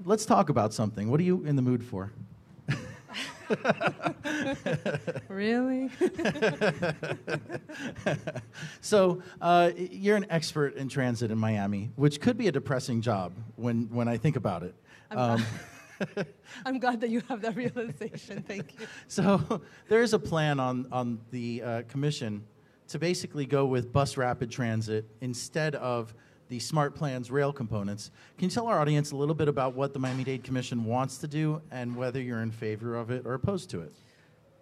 let's 0.05 0.27
talk 0.27 0.49
about 0.49 0.71
something. 0.71 1.09
What 1.09 1.19
are 1.19 1.23
you 1.23 1.43
in 1.45 1.55
the 1.55 1.63
mood 1.63 1.83
for? 1.83 2.11
Really? 5.29 5.89
So 8.81 9.21
uh, 9.39 9.71
you're 9.77 10.17
an 10.17 10.25
expert 10.29 10.75
in 10.75 10.89
transit 10.89 11.31
in 11.31 11.37
Miami, 11.37 11.91
which 11.95 12.19
could 12.19 12.37
be 12.37 12.47
a 12.47 12.51
depressing 12.51 13.01
job 13.01 13.33
when, 13.55 13.89
when 13.89 14.07
I 14.07 14.17
think 14.17 14.35
about 14.35 14.63
it. 14.63 14.75
Um, 15.11 15.45
I'm 16.65 16.79
glad 16.79 17.01
that 17.01 17.09
you 17.09 17.21
have 17.29 17.41
that 17.41 17.55
realization. 17.55 18.43
Thank 18.47 18.79
you. 18.79 18.87
so 19.07 19.61
there 19.87 20.01
is 20.01 20.13
a 20.13 20.19
plan 20.19 20.59
on, 20.59 20.87
on 20.91 21.19
the 21.31 21.61
uh, 21.63 21.81
commission 21.87 22.43
to 22.89 22.99
basically 22.99 23.45
go 23.45 23.65
with 23.65 23.93
bus 23.93 24.17
rapid 24.17 24.51
transit 24.51 25.05
instead 25.21 25.75
of 25.75 26.13
the 26.51 26.59
smart 26.59 26.93
plans 26.93 27.31
rail 27.31 27.53
components. 27.53 28.11
Can 28.37 28.49
you 28.49 28.53
tell 28.53 28.67
our 28.67 28.77
audience 28.81 29.11
a 29.11 29.15
little 29.15 29.33
bit 29.33 29.47
about 29.47 29.73
what 29.73 29.93
the 29.93 29.99
Miami 29.99 30.25
Dade 30.25 30.43
Commission 30.43 30.83
wants 30.83 31.17
to 31.19 31.27
do 31.27 31.61
and 31.71 31.95
whether 31.95 32.21
you're 32.21 32.41
in 32.41 32.51
favor 32.51 32.97
of 32.97 33.09
it 33.09 33.25
or 33.25 33.35
opposed 33.35 33.69
to 33.69 33.79
it? 33.79 33.93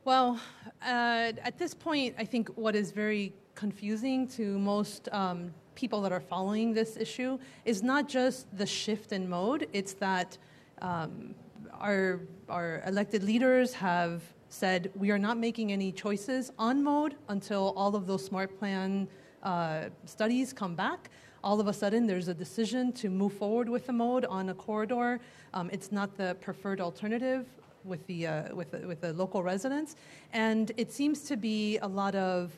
Well, 0.05 0.39
uh, 0.83 1.33
at 1.43 1.57
this 1.57 1.73
point, 1.73 2.13
I 2.19 2.25
think 2.25 2.47
what 2.49 2.75
is 2.75 2.91
very 2.91 3.33
confusing 3.55 4.27
to 4.27 4.59
most 4.59 5.09
um, 5.11 5.51
people 5.73 5.99
that 6.01 6.11
are 6.11 6.19
following 6.19 6.73
this 6.73 6.95
issue 6.95 7.39
is 7.65 7.81
not 7.81 8.07
just 8.07 8.45
the 8.55 8.67
shift 8.67 9.11
in 9.11 9.27
mode, 9.27 9.67
it's 9.73 9.93
that 9.93 10.37
um, 10.83 11.33
our, 11.79 12.19
our 12.49 12.83
elected 12.85 13.23
leaders 13.23 13.73
have 13.73 14.21
said 14.49 14.91
we 14.93 15.09
are 15.09 15.17
not 15.17 15.39
making 15.39 15.71
any 15.71 15.91
choices 15.91 16.51
on 16.59 16.83
mode 16.83 17.15
until 17.29 17.73
all 17.75 17.95
of 17.95 18.05
those 18.05 18.23
smart 18.23 18.59
plan 18.59 19.07
uh, 19.41 19.85
studies 20.05 20.53
come 20.53 20.75
back. 20.75 21.09
All 21.43 21.59
of 21.61 21.67
a 21.67 21.73
sudden, 21.73 22.05
there's 22.05 22.27
a 22.27 22.33
decision 22.33 22.91
to 22.93 23.09
move 23.09 23.33
forward 23.33 23.69
with 23.69 23.87
the 23.87 23.93
mode 23.93 24.25
on 24.25 24.49
a 24.49 24.53
corridor. 24.53 25.19
Um, 25.53 25.69
it's 25.71 25.91
not 25.91 26.17
the 26.17 26.35
preferred 26.41 26.81
alternative 26.81 27.45
with 27.85 28.05
the, 28.07 28.27
uh, 28.27 28.55
with, 28.55 28.71
the, 28.71 28.79
with 28.87 29.01
the 29.01 29.13
local 29.13 29.41
residents. 29.41 29.95
And 30.33 30.71
it 30.75 30.91
seems 30.91 31.21
to 31.23 31.37
be 31.37 31.77
a 31.77 31.87
lot 31.87 32.15
of 32.15 32.51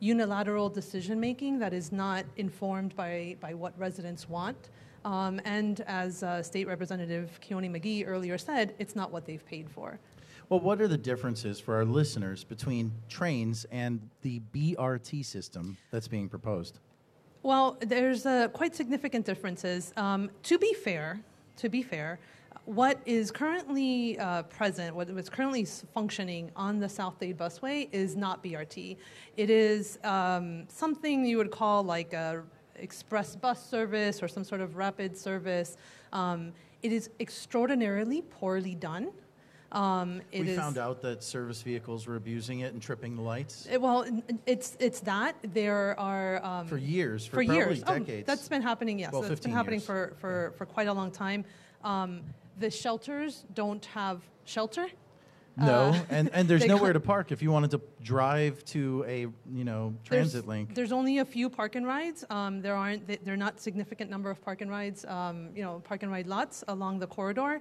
unilateral 0.00 0.68
decision 0.68 1.20
making 1.20 1.58
that 1.58 1.72
is 1.72 1.92
not 1.92 2.24
informed 2.36 2.96
by, 2.96 3.36
by 3.40 3.54
what 3.54 3.78
residents 3.78 4.28
want. 4.28 4.70
Um, 5.04 5.40
and 5.44 5.80
as 5.82 6.22
uh, 6.22 6.42
State 6.42 6.66
Representative 6.66 7.38
Kionne 7.40 7.70
McGhee 7.70 8.04
earlier 8.06 8.38
said, 8.38 8.74
it's 8.78 8.96
not 8.96 9.12
what 9.12 9.26
they've 9.26 9.44
paid 9.44 9.68
for. 9.68 9.98
Well, 10.48 10.60
what 10.60 10.80
are 10.80 10.88
the 10.88 10.98
differences 10.98 11.60
for 11.60 11.76
our 11.76 11.84
listeners 11.84 12.44
between 12.44 12.92
trains 13.08 13.64
and 13.70 14.00
the 14.22 14.40
BRT 14.54 15.24
system 15.24 15.76
that's 15.90 16.08
being 16.08 16.28
proposed? 16.28 16.78
Well, 17.44 17.76
there's 17.80 18.24
uh, 18.24 18.48
quite 18.48 18.76
significant 18.76 19.26
differences. 19.26 19.92
Um, 19.96 20.30
to 20.44 20.58
be 20.58 20.74
fair, 20.74 21.20
to 21.56 21.68
be 21.68 21.82
fair, 21.82 22.20
what 22.66 23.00
is 23.04 23.32
currently 23.32 24.16
uh, 24.20 24.44
present, 24.44 24.94
what 24.94 25.10
is 25.10 25.28
currently 25.28 25.64
functioning 25.92 26.52
on 26.54 26.78
the 26.78 26.88
South 26.88 27.18
Dade 27.18 27.36
busway 27.36 27.88
is 27.90 28.14
not 28.14 28.44
BRT. 28.44 28.96
It 29.36 29.50
is 29.50 29.98
um, 30.04 30.68
something 30.68 31.24
you 31.24 31.36
would 31.36 31.50
call 31.50 31.82
like 31.82 32.12
a 32.12 32.44
express 32.76 33.34
bus 33.34 33.64
service 33.68 34.22
or 34.22 34.28
some 34.28 34.44
sort 34.44 34.60
of 34.60 34.76
rapid 34.76 35.18
service. 35.18 35.76
Um, 36.12 36.52
it 36.84 36.92
is 36.92 37.10
extraordinarily 37.18 38.22
poorly 38.22 38.76
done. 38.76 39.10
Um, 39.72 40.20
it 40.30 40.40
we 40.42 40.50
is- 40.50 40.58
found 40.58 40.76
out 40.76 41.00
that 41.02 41.22
service 41.24 41.62
vehicles 41.62 42.06
were 42.06 42.16
abusing 42.16 42.60
it 42.60 42.74
and 42.74 42.82
tripping 42.82 43.16
the 43.16 43.22
lights 43.22 43.66
it- 43.70 43.80
well, 43.80 44.04
it's 44.46 44.76
it's 44.78 45.00
that 45.00 45.34
there 45.42 45.98
are 45.98 46.44
um, 46.44 46.66
for 46.66 46.76
years, 46.76 47.24
for, 47.24 47.36
for 47.36 47.44
probably 47.44 47.56
years. 47.56 47.82
Oh, 47.86 47.98
decades. 47.98 48.26
that's 48.26 48.48
been 48.48 48.60
happening. 48.62 48.98
Yes, 48.98 49.12
Well, 49.12 49.22
that's 49.22 49.40
been 49.40 49.50
happening 49.52 49.80
years. 49.80 49.86
for 49.86 50.14
for, 50.20 50.52
for 50.58 50.66
quite 50.66 50.88
a 50.88 50.92
long 50.92 51.10
time. 51.10 51.44
Um, 51.82 52.20
the 52.58 52.70
shelters 52.70 53.44
don't 53.54 53.84
have 53.86 54.20
shelter. 54.44 54.88
No, 55.56 55.90
Uh, 55.90 56.00
and, 56.10 56.30
and 56.32 56.48
there's 56.50 56.64
nowhere 56.66 56.92
to 56.94 57.00
park 57.00 57.30
if 57.32 57.42
you 57.42 57.50
wanted 57.50 57.70
to 57.72 57.80
drive 58.02 58.64
to 58.66 59.04
a 59.08 59.20
you 59.52 59.64
know 59.64 59.94
transit 60.04 60.32
there's, 60.32 60.46
link. 60.46 60.74
There's 60.74 60.92
only 60.92 61.18
a 61.18 61.24
few 61.24 61.48
park 61.48 61.76
and 61.76 61.86
rides. 61.86 62.24
Um, 62.28 62.60
there 62.60 62.76
aren't. 62.76 63.06
they- 63.06 63.18
They're 63.24 63.36
not 63.46 63.58
significant 63.60 64.10
number 64.10 64.28
of 64.30 64.42
park 64.42 64.60
and 64.60 64.70
rides. 64.70 65.04
Um, 65.06 65.48
you 65.56 65.62
know, 65.62 65.80
park 65.84 66.02
and 66.02 66.12
ride 66.12 66.26
lots 66.26 66.62
along 66.68 66.98
the 66.98 67.06
corridor. 67.06 67.60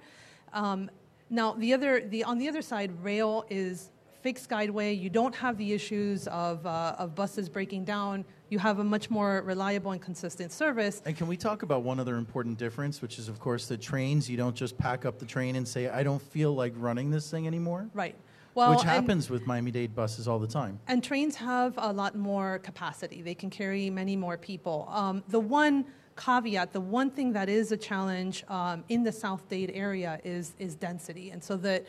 Um, 0.54 0.90
now, 1.32 1.54
the 1.54 1.74
other, 1.74 2.02
the 2.02 2.24
on 2.26 2.38
the 2.38 2.48
other 2.50 2.62
side, 2.62 2.92
rail 3.04 3.46
is 3.50 3.90
fixed 4.22 4.50
guideway. 4.50 5.00
You 5.00 5.10
don't 5.10 5.34
have 5.34 5.58
the 5.58 5.74
issues 5.74 6.28
of 6.28 6.66
uh, 6.66 6.96
of 7.00 7.16
buses 7.16 7.50
breaking 7.50 7.86
down. 7.86 8.26
You 8.50 8.60
have 8.60 8.80
a 8.80 8.84
much 8.84 9.10
more 9.10 9.42
reliable 9.46 9.92
and 9.92 10.02
consistent 10.02 10.52
service. 10.52 11.02
And 11.06 11.16
can 11.16 11.28
we 11.28 11.38
talk 11.38 11.64
about 11.64 11.84
one 11.84 12.02
other 12.02 12.18
important 12.18 12.58
difference, 12.58 13.02
which 13.02 13.18
is, 13.18 13.30
of 13.30 13.40
course, 13.40 13.68
the 13.68 13.78
trains? 13.78 14.30
You 14.30 14.36
don't 14.36 14.56
just 14.56 14.78
pack 14.78 15.06
up 15.06 15.20
the 15.20 15.26
train 15.26 15.56
and 15.56 15.66
say, 15.66 15.88
I 15.88 16.04
don't 16.04 16.22
feel 16.22 16.54
like 16.54 16.74
running 16.76 17.10
this 17.10 17.32
thing 17.32 17.48
anymore. 17.48 17.90
Right. 17.94 18.16
Well, 18.54 18.72
which 18.72 18.82
and- 18.82 18.90
happens 18.90 19.30
with 19.30 19.48
Miami 19.48 19.72
Dade 19.72 19.96
buses 19.96 20.28
all 20.28 20.38
the 20.38 20.48
time. 20.48 20.82
And 20.88 21.02
trains 21.02 21.38
have 21.38 21.76
a 21.78 21.94
lot 21.94 22.16
more 22.16 22.60
capacity. 22.60 23.22
They 23.22 23.36
can 23.36 23.50
carry 23.50 23.90
many 23.90 24.18
more 24.18 24.38
people. 24.38 24.90
Um, 24.92 25.24
the 25.30 25.40
one 25.40 25.86
caveat, 26.26 26.72
the 26.74 26.82
one 26.82 27.10
thing 27.10 27.34
that 27.34 27.50
is 27.50 27.72
a 27.72 27.78
challenge 27.78 28.44
um, 28.48 28.84
in 28.90 29.04
the 29.04 29.12
South 29.12 29.48
Dade 29.50 29.72
area 29.74 30.20
is 30.24 30.54
is 30.60 30.76
density. 30.76 31.32
And 31.32 31.44
so 31.44 31.58
that 31.58 31.86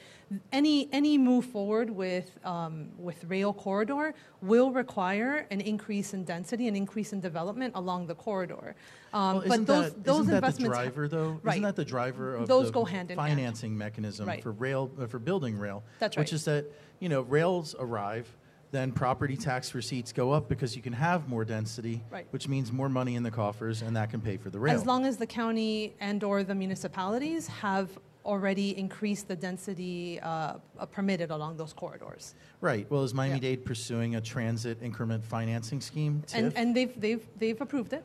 any 0.52 0.88
any 0.92 1.18
move 1.18 1.44
forward 1.44 1.90
with 1.90 2.28
um, 2.44 2.88
with 2.98 3.24
rail 3.24 3.52
corridor 3.52 4.14
will 4.40 4.70
require 4.72 5.46
an 5.50 5.60
increase 5.60 6.14
in 6.14 6.24
density, 6.24 6.66
an 6.68 6.76
increase 6.76 7.12
in 7.12 7.20
development 7.20 7.72
along 7.76 8.06
the 8.06 8.14
corridor. 8.14 8.74
Um, 9.12 9.36
Well, 9.36 9.44
but 9.48 9.66
those 9.66 9.92
that, 9.92 10.04
those 10.04 10.20
isn't 10.20 10.26
that 10.26 10.40
the 10.40 10.46
investments 10.46 10.76
driver, 10.78 11.08
though? 11.08 11.40
Right. 11.42 11.54
Isn't 11.54 11.62
that 11.64 11.76
the 11.76 11.84
driver 11.84 12.36
of 12.36 12.48
Those 12.48 12.66
the 12.66 12.72
go 12.72 12.84
hand 12.84 13.10
in 13.10 13.18
hand. 13.18 13.28
financing 13.30 13.76
mechanism 13.76 14.26
Right. 14.26 14.42
for 14.42 14.52
rail 14.52 14.90
uh, 14.98 15.06
for 15.06 15.18
building 15.18 15.58
rail? 15.58 15.82
That's 15.98 16.16
right. 16.16 16.22
Which 16.22 16.32
is 16.32 16.44
that 16.44 16.64
you 17.00 17.08
know 17.08 17.22
rails 17.22 17.74
arrive, 17.78 18.26
then 18.72 18.90
property 18.90 19.36
tax 19.36 19.74
receipts 19.74 20.12
go 20.12 20.32
up 20.32 20.48
because 20.48 20.74
you 20.74 20.82
can 20.82 20.94
have 20.94 21.28
more 21.28 21.44
density, 21.44 22.02
Right. 22.10 22.26
which 22.30 22.48
means 22.48 22.72
more 22.72 22.88
money 22.88 23.14
in 23.14 23.22
the 23.22 23.30
coffers, 23.30 23.82
and 23.82 23.94
that 23.96 24.10
can 24.10 24.20
pay 24.20 24.38
for 24.38 24.48
the 24.50 24.58
rail. 24.58 24.74
As 24.74 24.86
long 24.86 25.04
as 25.06 25.18
the 25.18 25.26
county 25.26 25.94
and 26.00 26.24
or 26.24 26.42
the 26.42 26.54
municipalities 26.54 27.46
have 27.46 27.90
already 28.24 28.76
increased 28.78 29.28
the 29.28 29.36
density 29.36 30.18
uh, 30.20 30.54
permitted 30.90 31.30
along 31.30 31.56
those 31.56 31.72
corridors. 31.72 32.34
right. 32.60 32.90
Well, 32.90 33.02
is 33.02 33.12
Miami 33.12 33.34
Yeah. 33.34 33.40
Dade 33.56 33.64
pursuing 33.64 34.14
a 34.16 34.20
transit 34.20 34.78
increment 34.82 35.22
financing 35.24 35.80
scheme? 35.80 36.22
And, 36.32 36.56
and 36.56 36.74
they've, 36.74 36.98
they've, 36.98 37.26
they've 37.38 37.60
approved 37.60 37.92
it. 37.92 38.04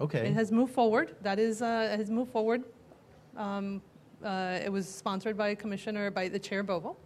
okay. 0.00 0.26
It 0.28 0.34
has 0.34 0.50
moved 0.50 0.72
forward. 0.74 1.14
That 1.22 1.38
is, 1.38 1.62
uh, 1.62 1.66
has 1.96 2.10
moved 2.10 2.32
forward. 2.32 2.64
Um, 3.36 3.80
uh, 4.24 4.58
it 4.64 4.72
was 4.72 4.88
sponsored 4.92 5.36
by 5.36 5.54
Commissioner, 5.54 6.10
by 6.10 6.28
the 6.28 6.38
Chair 6.38 6.62
Bovo. 6.64 6.96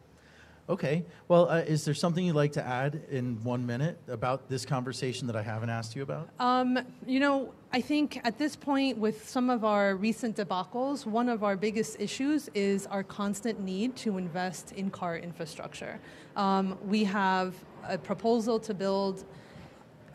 Okay. 0.68 1.04
Well, 1.28 1.50
uh, 1.50 1.58
is 1.58 1.84
there 1.84 1.92
something 1.92 2.24
you'd 2.24 2.34
like 2.34 2.52
to 2.52 2.66
add 2.66 3.02
in 3.10 3.42
one 3.44 3.66
minute 3.66 3.98
about 4.08 4.48
this 4.48 4.64
conversation 4.64 5.26
that 5.26 5.36
I 5.36 5.42
haven't 5.42 5.68
asked 5.68 5.94
you 5.94 6.02
about? 6.02 6.30
Um, 6.38 6.78
you 7.06 7.20
know, 7.20 7.52
I 7.72 7.82
think 7.82 8.20
at 8.24 8.38
this 8.38 8.56
point, 8.56 8.96
with 8.96 9.28
some 9.28 9.50
of 9.50 9.64
our 9.64 9.94
recent 9.94 10.36
debacles, 10.36 11.04
one 11.04 11.28
of 11.28 11.44
our 11.44 11.56
biggest 11.56 12.00
issues 12.00 12.48
is 12.54 12.86
our 12.86 13.02
constant 13.02 13.60
need 13.60 13.94
to 13.96 14.16
invest 14.16 14.72
in 14.72 14.90
car 14.90 15.18
infrastructure. 15.18 16.00
Um, 16.34 16.78
we 16.86 17.04
have 17.04 17.54
a 17.86 17.98
proposal 17.98 18.58
to 18.60 18.72
build 18.72 19.24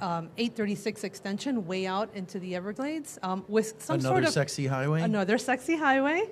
um, 0.01 0.29
836 0.37 1.03
extension 1.03 1.67
way 1.67 1.85
out 1.85 2.09
into 2.15 2.39
the 2.39 2.55
Everglades 2.55 3.19
um, 3.21 3.45
with 3.47 3.75
some 3.83 3.95
Another 3.95 4.03
sort 4.03 4.17
of 4.17 4.17
another 4.23 4.31
sexy 4.31 4.65
highway? 4.65 5.01
another 5.01 5.37
sexy 5.37 5.75
highway. 5.75 6.27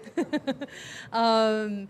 um, 1.12 1.88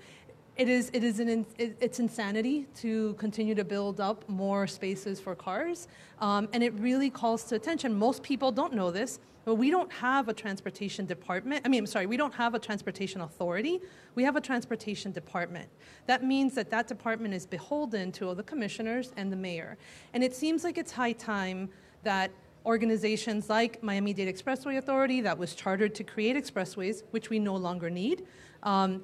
it 0.58 0.68
is 0.68 0.90
it 0.94 1.04
is 1.04 1.20
an 1.20 1.46
it, 1.58 1.78
it's 1.80 2.00
insanity 2.00 2.68
to 2.78 3.14
continue 3.14 3.56
to 3.56 3.64
build 3.64 4.00
up 4.00 4.28
more 4.28 4.68
spaces 4.68 5.20
for 5.20 5.36
cars, 5.36 5.88
um, 6.20 6.50
and 6.54 6.64
it 6.64 6.74
really 6.76 7.10
calls 7.10 7.44
to 7.46 7.56
attention. 7.56 7.94
Most 7.94 8.24
people 8.24 8.52
don't 8.52 8.74
know 8.74 8.90
this, 8.90 9.20
but 9.46 9.56
we 9.56 9.70
don't 9.70 9.92
have 9.92 10.28
a 10.28 10.34
transportation 10.34 11.06
department. 11.06 11.62
I 11.64 11.70
mean, 11.70 11.80
I'm 11.80 11.86
sorry, 11.86 12.08
we 12.08 12.18
don't 12.18 12.34
have 12.34 12.56
a 12.56 12.60
transportation 12.60 13.22
authority. 13.22 13.80
We 14.16 14.24
have 14.24 14.36
a 14.36 14.42
transportation 14.42 15.12
department. 15.12 15.70
That 16.08 16.24
means 16.24 16.56
that 16.56 16.72
that 16.72 16.88
department 16.88 17.34
is 17.36 17.46
beholden 17.46 18.12
to 18.14 18.28
all 18.28 18.36
the 18.36 18.44
commissioners 18.44 19.14
and 19.16 19.32
the 19.32 19.38
mayor, 19.38 19.78
and 20.14 20.24
it 20.24 20.36
seems 20.36 20.64
like 20.64 20.78
it's 20.78 20.92
high 20.92 21.14
time 21.14 21.70
that 22.04 22.32
organizations 22.66 23.50
like 23.50 23.82
Miami 23.82 24.14
Dade 24.14 24.28
Expressway 24.28 24.78
Authority, 24.78 25.22
that 25.22 25.38
was 25.38 25.56
chartered 25.56 25.96
to 25.96 26.04
create 26.04 26.36
expressways, 26.36 27.04
which 27.12 27.30
we 27.30 27.40
no 27.40 27.56
longer 27.56 27.90
need, 27.90 28.26
um, 28.64 29.04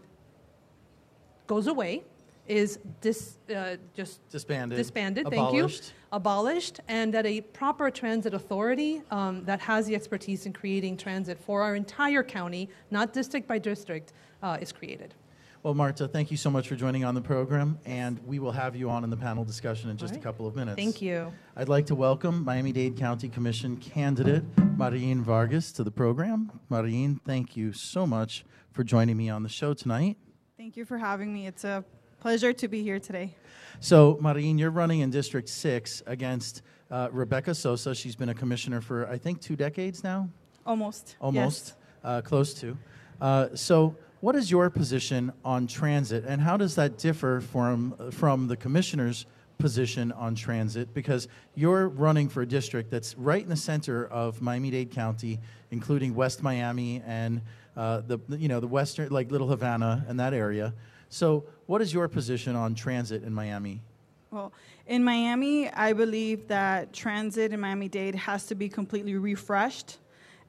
goes 1.53 1.67
away, 1.67 2.03
is 2.47 2.79
dis, 2.99 3.37
uh, 3.55 3.77
just 3.93 4.27
Disbanded. 4.29 4.77
disbanded. 4.77 5.27
Abolished. 5.27 5.83
Thank 5.83 5.93
you. 5.93 6.17
Abolished, 6.17 6.79
and 6.87 7.13
that 7.13 7.25
a 7.25 7.41
proper 7.41 7.89
transit 7.91 8.33
authority 8.33 9.01
um, 9.11 9.45
that 9.45 9.59
has 9.61 9.85
the 9.85 9.95
expertise 9.95 10.45
in 10.47 10.53
creating 10.53 10.97
transit 10.97 11.37
for 11.39 11.61
our 11.61 11.75
entire 11.75 12.23
county, 12.23 12.69
not 12.91 13.13
district 13.13 13.47
by 13.47 13.59
district, 13.59 14.13
uh, 14.41 14.57
is 14.59 14.71
created. 14.71 15.13
Well, 15.61 15.73
Marta, 15.73 16.07
thank 16.07 16.29
you 16.29 16.37
so 16.37 16.49
much 16.49 16.67
for 16.67 16.75
joining 16.75 17.05
on 17.05 17.15
the 17.15 17.21
program, 17.21 17.79
and 17.85 18.19
we 18.25 18.37
will 18.39 18.51
have 18.51 18.75
you 18.75 18.89
on 18.89 19.03
in 19.05 19.09
the 19.09 19.21
panel 19.27 19.45
discussion 19.45 19.89
in 19.89 19.95
just 19.95 20.15
All 20.15 20.19
a 20.19 20.23
couple 20.23 20.45
of 20.45 20.55
minutes. 20.55 20.75
Thank 20.75 21.01
you. 21.01 21.31
I'd 21.55 21.69
like 21.69 21.85
to 21.85 21.95
welcome 21.95 22.43
Miami 22.43 22.73
Dade 22.73 22.97
County 22.97 23.29
Commission 23.29 23.77
candidate 23.77 24.43
Maryin 24.77 25.21
Vargas 25.21 25.71
to 25.73 25.83
the 25.83 25.91
program. 25.91 26.51
Maryin, 26.69 27.21
thank 27.23 27.55
you 27.55 27.71
so 27.71 28.05
much 28.05 28.43
for 28.73 28.83
joining 28.83 29.15
me 29.15 29.29
on 29.29 29.43
the 29.43 29.49
show 29.49 29.73
tonight. 29.73 30.17
Thank 30.57 30.77
you 30.77 30.85
for 30.85 30.97
having 30.97 31.33
me. 31.33 31.47
It's 31.47 31.63
a 31.63 31.83
pleasure 32.19 32.53
to 32.53 32.67
be 32.67 32.83
here 32.83 32.99
today. 32.99 33.35
So, 33.79 34.15
Maryin, 34.21 34.59
you're 34.59 34.69
running 34.69 34.99
in 34.99 35.09
District 35.09 35.49
6 35.49 36.03
against 36.05 36.61
uh, 36.91 37.09
Rebecca 37.11 37.55
Sosa. 37.55 37.95
She's 37.95 38.15
been 38.15 38.29
a 38.29 38.35
commissioner 38.35 38.79
for, 38.79 39.07
I 39.09 39.17
think, 39.17 39.41
two 39.41 39.55
decades 39.55 40.03
now? 40.03 40.29
Almost. 40.65 41.15
Almost, 41.19 41.65
Yes. 41.69 41.75
uh, 42.03 42.21
close 42.21 42.53
to. 42.55 42.77
Uh, 43.19 43.47
so, 43.55 43.95
what 44.21 44.35
is 44.35 44.49
your 44.51 44.69
position 44.69 45.33
on 45.43 45.65
transit, 45.67 46.23
and 46.25 46.39
how 46.39 46.55
does 46.55 46.75
that 46.75 46.97
differ 46.97 47.41
from 47.41 47.93
from 48.11 48.47
the 48.47 48.55
commissioner's 48.55 49.25
position 49.57 50.11
on 50.13 50.33
transit? 50.35 50.93
Because 50.93 51.27
you're 51.55 51.89
running 51.89 52.29
for 52.29 52.41
a 52.41 52.45
district 52.45 52.89
that's 52.89 53.17
right 53.17 53.41
in 53.43 53.49
the 53.49 53.55
center 53.57 54.05
of 54.07 54.41
Miami-Dade 54.41 54.91
County, 54.91 55.39
including 55.71 56.15
West 56.15 56.41
Miami 56.41 57.01
and 57.05 57.41
uh, 57.75 58.01
the 58.01 58.19
you 58.29 58.47
know 58.47 58.59
the 58.59 58.67
western 58.67 59.09
like 59.09 59.31
Little 59.31 59.47
Havana 59.47 60.05
and 60.07 60.19
that 60.19 60.33
area. 60.33 60.73
So, 61.09 61.45
what 61.65 61.81
is 61.81 61.93
your 61.93 62.07
position 62.07 62.55
on 62.55 62.75
transit 62.75 63.23
in 63.23 63.33
Miami? 63.33 63.81
Well, 64.31 64.51
in 64.87 65.03
Miami, 65.03 65.69
I 65.69 65.93
believe 65.93 66.47
that 66.47 66.91
transit 66.91 67.53
in 67.53 67.59
Miami 67.59 67.87
Dade 67.87 68.15
has 68.15 68.47
to 68.47 68.55
be 68.55 68.67
completely 68.67 69.15
refreshed 69.15 69.99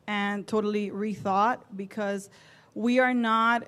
and 0.07 0.47
totally 0.47 0.91
rethought 0.91 1.59
because 1.77 2.31
we 2.75 2.99
are 2.99 3.15
not 3.15 3.67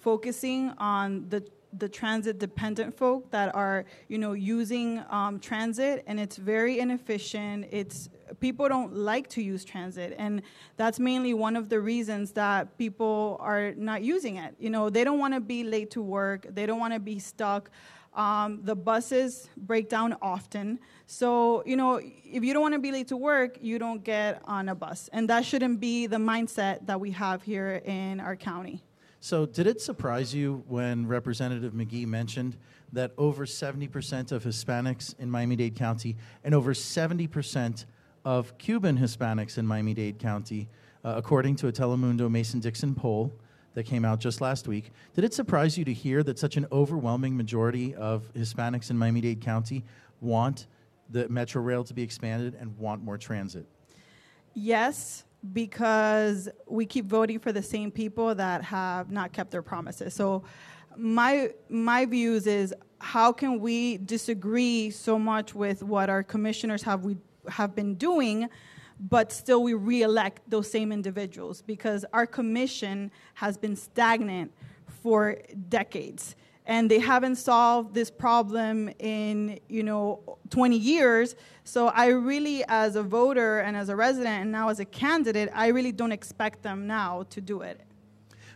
focusing 0.00 0.70
on 0.78 1.28
the 1.28 1.44
the 1.76 1.88
transit 1.88 2.38
dependent 2.38 2.96
folk 2.96 3.30
that 3.30 3.54
are 3.54 3.84
you 4.08 4.16
know 4.16 4.32
using 4.32 5.02
um, 5.10 5.38
transit 5.38 6.02
and 6.06 6.18
it's 6.18 6.36
very 6.36 6.78
inefficient 6.78 7.66
it's 7.70 8.08
people 8.40 8.68
don't 8.68 8.94
like 8.94 9.28
to 9.28 9.42
use 9.42 9.64
transit 9.64 10.14
and 10.18 10.42
that's 10.76 10.98
mainly 10.98 11.34
one 11.34 11.56
of 11.56 11.68
the 11.68 11.80
reasons 11.80 12.32
that 12.32 12.76
people 12.78 13.36
are 13.40 13.72
not 13.76 14.02
using 14.02 14.36
it 14.36 14.54
you 14.58 14.70
know 14.70 14.90
they 14.90 15.04
don't 15.04 15.18
want 15.18 15.34
to 15.34 15.40
be 15.40 15.64
late 15.64 15.90
to 15.90 16.02
work 16.02 16.46
they 16.50 16.66
don't 16.66 16.78
want 16.78 16.92
to 16.92 17.00
be 17.00 17.18
stuck 17.18 17.70
um, 18.14 18.60
the 18.64 18.74
buses 18.74 19.48
break 19.56 19.88
down 19.88 20.16
often. 20.20 20.80
So, 21.06 21.62
you 21.64 21.76
know, 21.76 22.00
if 22.02 22.42
you 22.42 22.52
don't 22.52 22.62
want 22.62 22.74
to 22.74 22.80
be 22.80 22.90
late 22.90 23.08
to 23.08 23.16
work, 23.16 23.58
you 23.60 23.78
don't 23.78 24.02
get 24.02 24.42
on 24.44 24.68
a 24.68 24.74
bus. 24.74 25.08
And 25.12 25.30
that 25.30 25.44
shouldn't 25.44 25.78
be 25.78 26.06
the 26.06 26.16
mindset 26.16 26.84
that 26.86 27.00
we 27.00 27.12
have 27.12 27.42
here 27.42 27.80
in 27.84 28.18
our 28.20 28.34
county. 28.34 28.82
So, 29.20 29.46
did 29.46 29.66
it 29.66 29.80
surprise 29.80 30.34
you 30.34 30.64
when 30.68 31.06
Representative 31.06 31.72
McGhee 31.72 32.06
mentioned 32.06 32.56
that 32.92 33.12
over 33.18 33.46
70% 33.46 34.32
of 34.32 34.44
Hispanics 34.44 35.18
in 35.18 35.30
Miami 35.30 35.56
Dade 35.56 35.76
County 35.76 36.16
and 36.44 36.54
over 36.54 36.72
70% 36.72 37.84
of 38.24 38.56
Cuban 38.58 38.98
Hispanics 38.98 39.58
in 39.58 39.66
Miami 39.66 39.94
Dade 39.94 40.18
County, 40.18 40.68
uh, 41.04 41.14
according 41.16 41.56
to 41.56 41.68
a 41.68 41.72
Telemundo 41.72 42.30
Mason 42.30 42.60
Dixon 42.60 42.94
poll 42.94 43.32
that 43.74 43.84
came 43.84 44.04
out 44.04 44.18
just 44.18 44.40
last 44.40 44.66
week, 44.66 44.90
did 45.14 45.24
it 45.24 45.32
surprise 45.34 45.78
you 45.78 45.84
to 45.84 45.92
hear 45.92 46.22
that 46.22 46.38
such 46.38 46.56
an 46.56 46.66
overwhelming 46.72 47.36
majority 47.36 47.94
of 47.94 48.32
Hispanics 48.34 48.90
in 48.90 48.98
Miami 48.98 49.20
Dade 49.20 49.40
County 49.40 49.84
want 50.20 50.66
the 51.10 51.28
Metro 51.28 51.62
Rail 51.62 51.84
to 51.84 51.94
be 51.94 52.02
expanded 52.02 52.56
and 52.58 52.76
want 52.76 53.02
more 53.02 53.18
transit? 53.18 53.66
Yes, 54.54 55.24
because 55.52 56.48
we 56.66 56.86
keep 56.86 57.06
voting 57.06 57.38
for 57.38 57.52
the 57.52 57.62
same 57.62 57.90
people 57.90 58.34
that 58.34 58.64
have 58.64 59.10
not 59.10 59.32
kept 59.32 59.50
their 59.50 59.62
promises. 59.62 60.14
So 60.14 60.42
my 60.96 61.52
my 61.68 62.04
views 62.06 62.46
is 62.46 62.74
how 63.00 63.32
can 63.32 63.60
we 63.60 63.98
disagree 63.98 64.90
so 64.90 65.18
much 65.18 65.54
with 65.54 65.82
what 65.82 66.10
our 66.10 66.24
commissioners 66.24 66.82
have 66.82 67.04
we 67.04 67.16
have 67.50 67.74
been 67.74 67.94
doing 67.94 68.48
but 69.00 69.32
still 69.32 69.62
we 69.62 69.74
reelect 69.74 70.40
those 70.48 70.70
same 70.70 70.92
individuals 70.92 71.62
because 71.62 72.04
our 72.12 72.26
commission 72.26 73.10
has 73.34 73.56
been 73.56 73.76
stagnant 73.76 74.52
for 75.02 75.36
decades. 75.68 76.34
And 76.66 76.90
they 76.90 76.98
haven't 76.98 77.36
solved 77.36 77.94
this 77.94 78.10
problem 78.10 78.90
in 78.98 79.58
you 79.68 79.82
know 79.82 80.38
20 80.50 80.76
years. 80.76 81.34
So 81.64 81.88
i 81.88 82.06
really 82.08 82.64
as 82.68 82.96
a 82.96 83.02
voter 83.02 83.60
and 83.60 83.76
as 83.76 83.88
a 83.88 83.96
resident 83.96 84.42
and 84.42 84.52
now 84.52 84.68
as 84.68 84.80
a 84.80 84.84
candidate 84.84 85.48
i 85.54 85.68
really 85.68 85.92
don't 85.92 86.12
expect 86.12 86.62
them 86.62 86.86
now 86.86 87.24
to 87.30 87.40
do 87.40 87.62
it. 87.62 87.80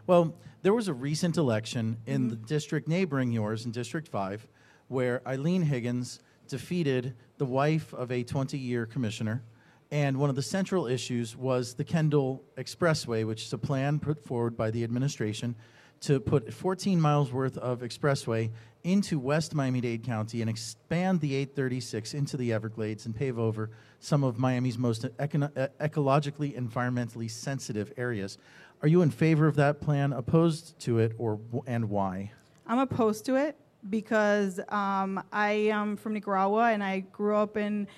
Well, 0.06 0.34
there 0.62 0.74
was 0.74 0.88
a 0.88 0.94
recent 0.94 1.36
election 1.36 1.98
in 2.06 2.22
mm-hmm. 2.22 2.30
the 2.30 2.36
district 2.36 2.88
neighboring 2.88 3.32
yours, 3.32 3.64
in 3.64 3.70
District 3.70 4.06
5, 4.08 4.46
where 4.88 5.26
Eileen 5.26 5.62
Higgins 5.62 6.20
defeated 6.52 7.14
the 7.38 7.46
wife 7.46 7.94
of 7.94 8.12
a 8.12 8.22
20 8.22 8.58
year 8.58 8.84
commissioner. 8.84 9.42
And 9.90 10.18
one 10.18 10.28
of 10.28 10.36
the 10.36 10.42
central 10.42 10.86
issues 10.86 11.34
was 11.34 11.74
the 11.74 11.84
Kendall 11.84 12.44
Expressway, 12.58 13.26
which 13.26 13.42
is 13.44 13.52
a 13.54 13.58
plan 13.58 13.98
put 13.98 14.22
forward 14.22 14.54
by 14.54 14.70
the 14.70 14.84
administration 14.84 15.56
to 16.02 16.20
put 16.20 16.52
14 16.52 17.00
miles 17.00 17.32
worth 17.32 17.56
of 17.56 17.80
expressway 17.80 18.50
into 18.84 19.18
West 19.18 19.54
Miami 19.54 19.80
Dade 19.80 20.04
County 20.04 20.42
and 20.42 20.50
expand 20.50 21.20
the 21.20 21.34
836 21.34 22.12
into 22.12 22.36
the 22.36 22.52
Everglades 22.52 23.06
and 23.06 23.16
pave 23.16 23.38
over 23.38 23.70
some 23.98 24.24
of 24.24 24.38
Miami's 24.38 24.76
most 24.76 25.04
ecologically, 25.18 26.54
environmentally 26.54 27.30
sensitive 27.30 27.92
areas. 27.96 28.36
Are 28.82 28.88
you 28.88 29.00
in 29.00 29.10
favor 29.10 29.46
of 29.46 29.56
that 29.56 29.80
plan, 29.80 30.12
opposed 30.12 30.78
to 30.80 30.98
it, 30.98 31.14
or 31.16 31.40
and 31.66 31.88
why? 31.88 32.32
I'm 32.66 32.78
opposed 32.78 33.24
to 33.26 33.36
it 33.36 33.56
because 33.88 34.60
um, 34.68 35.22
I 35.32 35.50
am 35.50 35.96
from 35.96 36.14
Nicaragua 36.14 36.72
and 36.72 36.82
I 36.82 37.00
grew 37.00 37.36
up 37.36 37.56
in 37.56 37.88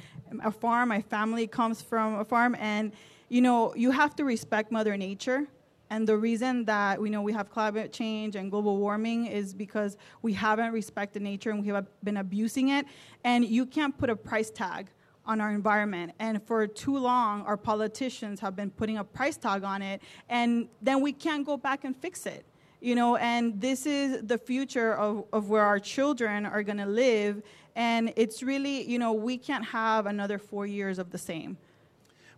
a 0.43 0.51
farm. 0.51 0.89
My 0.89 1.03
family 1.03 1.47
comes 1.47 1.83
from 1.83 2.19
a 2.19 2.25
farm, 2.25 2.57
and 2.59 2.93
you 3.29 3.41
know 3.41 3.75
you 3.75 3.91
have 3.91 4.17
to 4.17 4.25
respect 4.25 4.73
Mother 4.73 4.97
Nature. 4.97 5.47
And 5.91 6.09
the 6.09 6.17
reason 6.17 6.65
that 6.65 7.01
we 7.01 7.11
know 7.11 7.23
we 7.23 7.33
have 7.35 7.51
climate 7.51 7.93
change 7.93 8.37
and 8.37 8.51
global 8.51 8.79
warming 8.79 9.27
is 9.27 9.55
because 9.55 9.97
we 10.23 10.33
haven't 10.33 10.73
respected 10.73 11.23
nature 11.23 11.51
and 11.51 11.63
we 11.63 11.69
have 11.69 11.87
been 12.03 12.17
abusing 12.17 12.71
it. 12.71 12.87
And 13.23 13.45
you 13.45 13.67
can't 13.67 13.97
put 13.97 14.09
a 14.11 14.17
price 14.17 14.51
tag 14.51 14.89
on 15.27 15.41
our 15.41 15.53
environment. 15.53 16.13
And 16.19 16.43
for 16.43 16.67
too 16.67 16.99
long, 16.99 17.43
our 17.43 17.57
politicians 17.57 18.41
have 18.41 18.57
been 18.57 18.71
putting 18.71 18.99
a 18.99 19.05
price 19.05 19.37
tag 19.37 19.63
on 19.63 19.83
it, 19.83 20.03
and 20.29 20.69
then 20.83 21.01
we 21.01 21.13
can't 21.13 21.47
go 21.47 21.57
back 21.57 21.85
and 21.85 21.97
fix 21.97 22.27
it. 22.27 22.45
You 22.85 22.95
know, 22.95 23.17
and 23.17 23.59
this 23.63 23.87
is 23.87 24.21
the 24.25 24.37
future 24.37 24.95
of, 24.95 25.25
of 25.33 25.49
where 25.49 25.63
our 25.63 25.81
children 25.81 26.45
are 26.45 26.63
going 26.63 26.77
to 26.77 26.85
live. 26.85 27.43
And 27.75 28.13
it's 28.15 28.43
really, 28.43 28.83
you 28.83 28.99
know, 28.99 29.15
we 29.15 29.39
can't 29.39 29.65
have 29.65 30.05
another 30.05 30.37
four 30.37 30.67
years 30.67 30.99
of 30.99 31.11
the 31.11 31.17
same. 31.17 31.57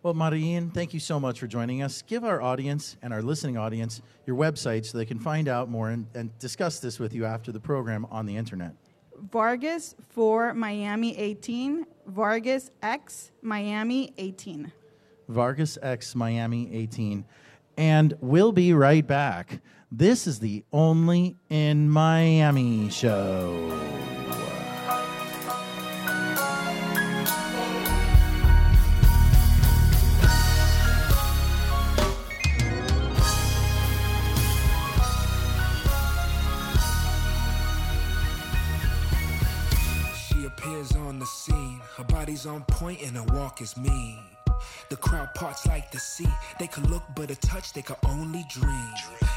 Well, 0.04 0.14
Maryin, 0.14 0.72
thank 0.72 0.94
you 0.94 1.00
so 1.00 1.18
much 1.18 1.40
for 1.40 1.48
joining 1.48 1.82
us. 1.82 2.00
Give 2.00 2.22
our 2.22 2.40
audience 2.40 2.96
and 3.02 3.12
our 3.12 3.22
listening 3.22 3.56
audience 3.56 4.02
your 4.24 4.36
website 4.36 4.86
so 4.86 4.98
they 4.98 5.04
can 5.04 5.18
find 5.18 5.48
out 5.48 5.68
more 5.68 5.90
and, 5.90 6.06
and 6.14 6.38
discuss 6.38 6.78
this 6.78 7.00
with 7.00 7.12
you 7.12 7.24
after 7.24 7.50
the 7.50 7.58
program 7.58 8.06
on 8.12 8.24
the 8.24 8.36
internet. 8.36 8.72
Vargas 9.32 9.96
for 10.10 10.54
Miami 10.54 11.18
18, 11.18 11.86
Vargas 12.06 12.70
X 12.84 13.32
Miami 13.42 14.12
18. 14.16 14.70
Vargas 15.28 15.76
X 15.82 16.14
Miami 16.14 16.72
18. 16.72 17.24
And 17.76 18.14
we'll 18.20 18.52
be 18.52 18.72
right 18.72 19.04
back. 19.04 19.60
This 19.92 20.26
is 20.26 20.40
the 20.40 20.64
Only 20.72 21.36
in 21.48 21.88
Miami 21.88 22.90
show. 22.90 23.70
She 40.16 40.44
appears 40.44 40.96
on 40.96 41.20
the 41.20 41.26
scene. 41.26 41.80
Her 41.96 42.04
body's 42.04 42.44
on 42.44 42.64
point 42.64 43.02
and 43.02 43.16
her 43.16 43.24
walk 43.32 43.62
is 43.62 43.76
mean. 43.76 44.35
The 44.88 44.96
crowd 44.96 45.34
parts 45.34 45.66
like 45.66 45.90
the 45.90 45.98
sea. 45.98 46.28
They 46.58 46.66
could 46.66 46.88
look, 46.90 47.02
but 47.14 47.30
a 47.30 47.36
touch 47.36 47.72
they 47.72 47.82
could 47.82 47.96
only 48.08 48.44
dream. 48.48 48.92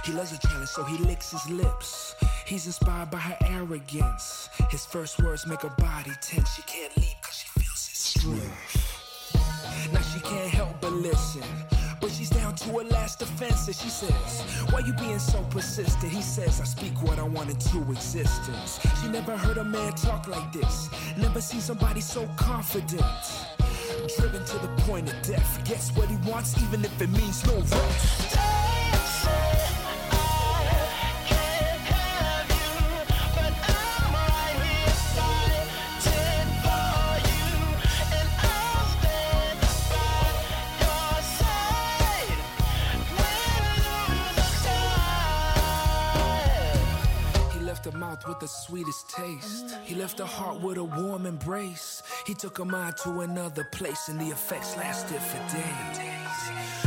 He 0.06 0.12
loves 0.12 0.32
a 0.32 0.40
challenge, 0.48 0.70
so 0.70 0.84
he 0.84 0.98
licks 0.98 1.32
his 1.32 1.50
lips. 1.50 2.16
He's 2.46 2.66
inspired 2.66 3.12
by 3.12 3.20
her 3.20 3.38
arrogance. 3.46 4.50
His 4.70 4.86
first 4.86 5.22
words 5.22 5.46
make 5.48 5.62
her 5.62 5.74
body 5.78 6.12
tense. 6.22 6.54
She 6.54 6.62
can't 6.64 6.96
leave 6.98 7.16
cause 7.22 7.36
she 7.36 7.48
feels 7.60 7.88
his 7.88 7.98
strength. 7.98 8.90
Now 9.94 10.02
she 10.02 10.20
can't 10.20 10.50
help 10.50 10.82
but 10.82 10.94
listen. 10.94 11.44
But 12.02 12.12
she's 12.12 12.30
down 12.30 12.56
to 12.56 12.70
her 12.70 12.84
last 12.86 13.20
defense, 13.20 13.66
she 13.66 13.90
says, 13.90 14.42
Why 14.72 14.80
you 14.80 14.94
being 14.94 15.20
so 15.20 15.44
persistent? 15.50 16.12
He 16.12 16.22
says, 16.22 16.62
I 16.62 16.64
speak 16.64 17.02
what 17.04 17.20
I 17.20 17.24
want 17.24 17.50
into 17.50 17.80
existence. 17.92 18.80
She 19.02 19.10
never 19.10 19.36
heard 19.36 19.58
a 19.58 19.64
man 19.64 19.94
talk 19.94 20.28
like 20.28 20.52
this. 20.54 20.90
Never 21.18 21.42
seen 21.42 21.62
somebody 21.62 22.02
so 22.02 22.28
confident. 22.38 23.04
Driven 24.18 24.44
to 24.44 24.58
the 24.58 24.68
point 24.88 25.08
of 25.08 25.22
death. 25.22 25.64
Gets 25.66 25.92
what 25.92 26.10
he 26.10 26.16
wants, 26.30 26.62
even 26.64 26.84
if 26.84 27.02
it 27.02 27.10
means 27.10 27.46
no 27.46 27.56
rest. 27.58 28.59
With 48.40 48.50
the 48.52 48.56
sweetest 48.56 49.10
taste. 49.10 49.76
He 49.84 49.96
left 49.96 50.20
her 50.20 50.26
heart 50.26 50.62
with 50.62 50.78
a 50.78 50.84
warm 50.84 51.26
embrace. 51.26 52.04
He 52.26 52.34
took 52.34 52.58
her 52.58 52.66
mind 52.66 52.96
to 53.04 53.22
another 53.22 53.64
place, 53.66 54.08
and 54.08 54.20
the 54.20 54.28
effects 54.28 54.78
lasted 54.78 55.22
for 55.22 55.40
days. 55.54 56.00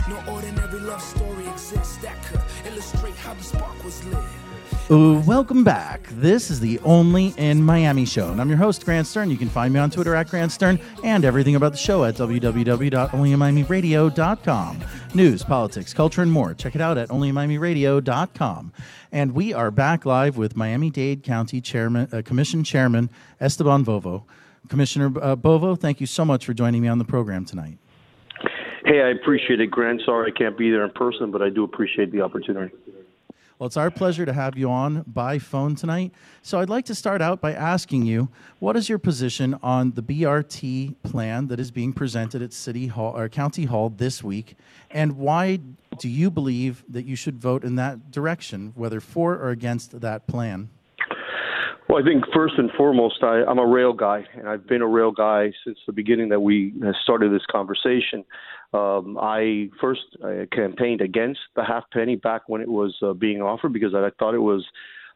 No 0.08 0.32
ordinary 0.32 0.80
love 0.80 1.02
story 1.02 1.46
exists 1.48 1.96
that 1.98 2.22
could 2.24 2.40
illustrate 2.66 3.16
how 3.16 3.34
the 3.34 3.44
spark 3.44 3.84
was 3.84 4.04
lit. 4.04 4.51
Welcome 4.88 5.64
back. 5.64 6.06
This 6.10 6.50
is 6.50 6.60
the 6.60 6.78
Only 6.80 7.34
in 7.38 7.62
Miami 7.62 8.04
show, 8.04 8.30
and 8.30 8.40
I'm 8.40 8.48
your 8.48 8.58
host, 8.58 8.84
Grant 8.84 9.06
Stern. 9.06 9.30
You 9.30 9.38
can 9.38 9.48
find 9.48 9.72
me 9.72 9.80
on 9.80 9.90
Twitter 9.90 10.14
at 10.14 10.28
Grant 10.28 10.52
Stern 10.52 10.78
and 11.02 11.24
everything 11.24 11.56
about 11.56 11.72
the 11.72 11.78
show 11.78 12.04
at 12.04 12.14
www.onlyinmiamiradio.com. 12.16 14.80
News, 15.14 15.42
politics, 15.42 15.94
culture, 15.94 16.20
and 16.20 16.30
more. 16.30 16.52
Check 16.52 16.74
it 16.74 16.82
out 16.82 16.98
at 16.98 17.08
onlyinmiamiradio.com. 17.08 18.72
And 19.12 19.32
we 19.32 19.54
are 19.54 19.70
back 19.70 20.04
live 20.04 20.36
with 20.36 20.56
Miami 20.56 20.90
Dade 20.90 21.22
County 21.22 21.60
Chairman, 21.60 22.08
uh, 22.12 22.22
Commission 22.22 22.62
Chairman 22.62 23.08
Esteban 23.40 23.84
Bovo. 23.84 24.26
Commissioner 24.68 25.12
uh, 25.22 25.36
Bovo, 25.36 25.74
thank 25.74 26.00
you 26.00 26.06
so 26.06 26.24
much 26.24 26.44
for 26.44 26.54
joining 26.54 26.82
me 26.82 26.88
on 26.88 26.98
the 26.98 27.04
program 27.04 27.44
tonight. 27.44 27.78
Hey, 28.84 29.00
I 29.00 29.10
appreciate 29.10 29.60
it, 29.60 29.70
Grant. 29.70 30.02
Sorry 30.04 30.30
I 30.30 30.38
can't 30.38 30.58
be 30.58 30.70
there 30.70 30.84
in 30.84 30.90
person, 30.90 31.30
but 31.30 31.40
I 31.40 31.50
do 31.50 31.64
appreciate 31.64 32.12
the 32.12 32.20
opportunity. 32.20 32.74
Well, 33.62 33.68
it's 33.68 33.76
our 33.76 33.92
pleasure 33.92 34.26
to 34.26 34.32
have 34.32 34.58
you 34.58 34.68
on 34.72 35.04
by 35.06 35.38
phone 35.38 35.76
tonight. 35.76 36.10
So 36.42 36.58
I'd 36.58 36.68
like 36.68 36.84
to 36.86 36.96
start 36.96 37.22
out 37.22 37.40
by 37.40 37.52
asking 37.52 38.06
you, 38.06 38.28
what 38.58 38.76
is 38.76 38.88
your 38.88 38.98
position 38.98 39.56
on 39.62 39.92
the 39.92 40.02
BRT 40.02 40.96
plan 41.04 41.46
that 41.46 41.60
is 41.60 41.70
being 41.70 41.92
presented 41.92 42.42
at 42.42 42.52
City 42.52 42.88
Hall 42.88 43.16
or 43.16 43.28
County 43.28 43.66
Hall 43.66 43.88
this 43.88 44.20
week, 44.20 44.56
and 44.90 45.16
why 45.16 45.60
do 45.96 46.08
you 46.08 46.28
believe 46.28 46.82
that 46.88 47.06
you 47.06 47.14
should 47.14 47.38
vote 47.38 47.62
in 47.62 47.76
that 47.76 48.10
direction, 48.10 48.72
whether 48.74 48.98
for 48.98 49.36
or 49.36 49.50
against 49.50 50.00
that 50.00 50.26
plan? 50.26 50.68
Well, 51.88 52.02
I 52.02 52.04
think 52.04 52.24
first 52.34 52.54
and 52.58 52.68
foremost, 52.76 53.22
I, 53.22 53.44
I'm 53.44 53.60
a 53.60 53.66
rail 53.66 53.92
guy, 53.92 54.24
and 54.34 54.48
I've 54.48 54.66
been 54.66 54.82
a 54.82 54.88
rail 54.88 55.12
guy 55.12 55.52
since 55.64 55.78
the 55.86 55.92
beginning 55.92 56.30
that 56.30 56.40
we 56.40 56.74
started 57.04 57.32
this 57.32 57.46
conversation. 57.48 58.24
Um, 58.72 59.18
I 59.20 59.68
first 59.80 60.02
uh, 60.24 60.46
campaigned 60.50 61.02
against 61.02 61.40
the 61.56 61.64
half 61.64 61.84
penny 61.92 62.16
back 62.16 62.42
when 62.48 62.60
it 62.60 62.68
was 62.68 62.96
uh, 63.02 63.12
being 63.12 63.42
offered 63.42 63.72
because 63.72 63.94
I 63.94 64.08
thought 64.18 64.34
it 64.34 64.38
was 64.38 64.64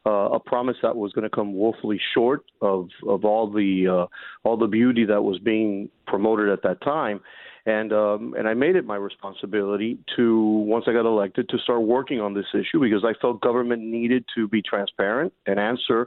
uh, 0.05 0.31
a 0.35 0.39
promise 0.39 0.77
that 0.83 0.95
was 0.95 1.13
going 1.13 1.29
to 1.29 1.35
come 1.35 1.55
woefully 1.55 2.01
short 2.15 2.45
of 2.61 2.89
of 3.09 3.25
all 3.25 3.51
the 3.51 3.89
uh, 3.89 4.07
all 4.47 4.57
the 4.57 4.67
beauty 4.67 5.05
that 5.07 5.23
was 5.23 5.39
being 5.39 5.89
promoted 6.07 6.49
at 6.49 6.63
that 6.63 6.81
time. 6.83 7.21
And 7.65 7.93
um, 7.93 8.35
and 8.39 8.47
I 8.47 8.55
made 8.55 8.77
it 8.77 8.85
my 8.85 8.97
responsibility 8.97 9.99
to 10.17 10.41
once 10.69 10.85
I 10.87 10.93
got 10.93 11.07
elected 11.07 11.49
to 11.49 11.59
start 11.59 11.83
working 11.83 12.21
on 12.21 12.35
this 12.35 12.47
issue 12.55 12.79
because 12.79 13.05
I 13.05 13.19
felt 13.21 13.41
government 13.41 13.83
needed 13.83 14.25
to 14.37 14.47
be 14.47 14.63
transparent 14.63 15.33
and 15.47 15.59
answer 15.59 16.07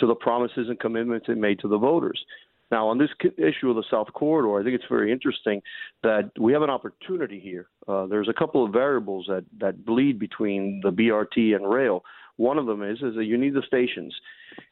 to 0.00 0.06
the 0.06 0.14
promises 0.14 0.68
and 0.68 0.78
commitments 0.78 1.26
it 1.28 1.38
made 1.38 1.60
to 1.60 1.68
the 1.68 1.78
voters. 1.78 2.22
Now, 2.70 2.88
on 2.88 2.98
this 2.98 3.10
issue 3.38 3.70
of 3.70 3.76
the 3.76 3.84
South 3.90 4.12
Corridor, 4.12 4.60
I 4.60 4.62
think 4.62 4.74
it's 4.74 4.90
very 4.90 5.10
interesting 5.10 5.62
that 6.02 6.30
we 6.38 6.52
have 6.52 6.62
an 6.62 6.70
opportunity 6.70 7.40
here. 7.40 7.68
Uh, 7.86 8.06
there's 8.06 8.28
a 8.28 8.34
couple 8.34 8.64
of 8.64 8.72
variables 8.72 9.26
that, 9.28 9.44
that 9.60 9.86
bleed 9.86 10.18
between 10.18 10.80
the 10.82 10.90
BRT 10.90 11.56
and 11.56 11.68
rail. 11.68 12.02
One 12.36 12.56
of 12.56 12.66
them 12.66 12.84
is 12.84 12.98
is 13.02 13.16
that 13.16 13.24
you 13.24 13.36
need 13.36 13.54
the 13.54 13.64
stations, 13.66 14.14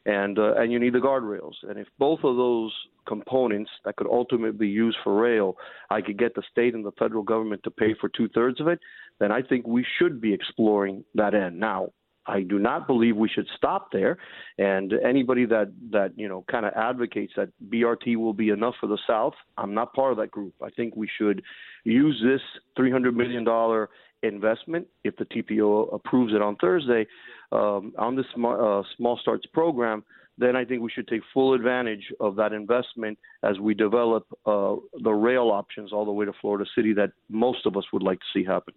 and 0.05 0.39
uh, 0.39 0.53
and 0.55 0.71
you 0.71 0.79
need 0.79 0.93
the 0.93 0.99
guardrails. 0.99 1.55
And 1.63 1.77
if 1.77 1.87
both 1.99 2.19
of 2.23 2.37
those 2.37 2.73
components 3.05 3.69
that 3.83 3.97
could 3.97 4.07
ultimately 4.07 4.57
be 4.57 4.69
used 4.69 4.97
for 5.03 5.19
rail, 5.19 5.57
I 5.89 6.01
could 6.01 6.17
get 6.17 6.33
the 6.33 6.43
state 6.49 6.75
and 6.75 6.85
the 6.85 6.93
federal 6.97 7.23
government 7.23 7.63
to 7.63 7.71
pay 7.71 7.93
for 7.99 8.07
two 8.07 8.29
thirds 8.29 8.61
of 8.61 8.69
it, 8.69 8.79
then 9.19 9.33
I 9.33 9.41
think 9.41 9.67
we 9.67 9.85
should 9.99 10.21
be 10.21 10.33
exploring 10.33 11.03
that 11.15 11.33
end. 11.33 11.59
Now, 11.59 11.89
I 12.27 12.41
do 12.41 12.59
not 12.59 12.87
believe 12.87 13.15
we 13.15 13.29
should 13.29 13.47
stop 13.55 13.91
there. 13.91 14.17
And 14.57 14.93
anybody 14.93 15.45
that 15.45 15.71
that 15.91 16.13
you 16.15 16.27
know 16.27 16.43
kind 16.49 16.65
of 16.65 16.73
advocates 16.75 17.33
that 17.37 17.49
BRT 17.69 18.17
will 18.17 18.33
be 18.33 18.49
enough 18.49 18.75
for 18.79 18.87
the 18.87 18.97
South, 19.07 19.33
I'm 19.57 19.73
not 19.73 19.93
part 19.93 20.11
of 20.11 20.17
that 20.17 20.31
group. 20.31 20.53
I 20.61 20.69
think 20.69 20.95
we 20.95 21.09
should 21.17 21.41
use 21.83 22.21
this 22.23 22.41
300 22.75 23.15
million 23.15 23.43
dollar 23.43 23.89
investment 24.23 24.87
if 25.03 25.15
the 25.17 25.25
TPO 25.25 25.93
approves 25.93 26.33
it 26.33 26.41
on 26.41 26.55
Thursday 26.57 27.05
um, 27.51 27.93
on 27.97 28.15
this 28.15 28.25
uh, 28.35 28.81
small 28.95 29.19
starts 29.21 29.45
program 29.53 30.03
then 30.37 30.55
I 30.55 30.65
think 30.65 30.81
we 30.81 30.91
should 30.91 31.07
take 31.07 31.21
full 31.33 31.53
advantage 31.53 32.13
of 32.19 32.35
that 32.35 32.53
investment 32.53 33.17
as 33.43 33.59
we 33.59 33.73
develop 33.73 34.27
uh, 34.45 34.75
the 35.03 35.11
rail 35.11 35.49
options 35.49 35.91
all 35.91 36.05
the 36.05 36.11
way 36.11 36.25
to 36.25 36.33
Florida 36.41 36.65
City 36.75 36.93
that 36.93 37.11
most 37.29 37.65
of 37.65 37.75
us 37.75 37.85
would 37.91 38.03
like 38.03 38.19
to 38.19 38.25
see 38.33 38.43
happen. 38.45 38.73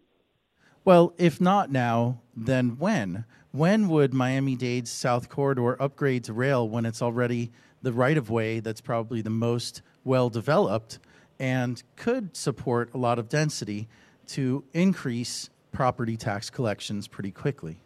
Well, 0.85 1.13
if 1.19 1.41
not 1.41 1.71
now, 1.71 2.21
then 2.35 2.79
when? 2.79 3.25
When 3.53 3.89
would 3.89 4.15
Miami 4.15 4.57
Dade's 4.57 4.91
South 4.91 5.29
Corridor 5.29 5.81
upgrade 5.81 6.25
to 6.25 6.33
rail 6.33 6.69
when 6.69 6.87
it's 6.87 7.03
already 7.03 7.51
the 7.83 7.93
right 7.93 8.17
of 8.17 8.31
way 8.31 8.61
that's 8.61 8.81
probably 8.81 9.21
the 9.21 9.31
most 9.31 9.83
well 10.05 10.31
developed 10.31 10.99
and 11.39 11.83
could 11.97 12.37
support 12.37 12.91
a 12.95 12.99
lot 12.99 13.19
of 13.19 13.29
density 13.29 13.89
to 14.29 14.65
increase 14.73 15.51
property 15.73 16.17
tax 16.17 16.49
collections 16.49 17.09
pretty 17.09 17.31
quickly? 17.31 17.81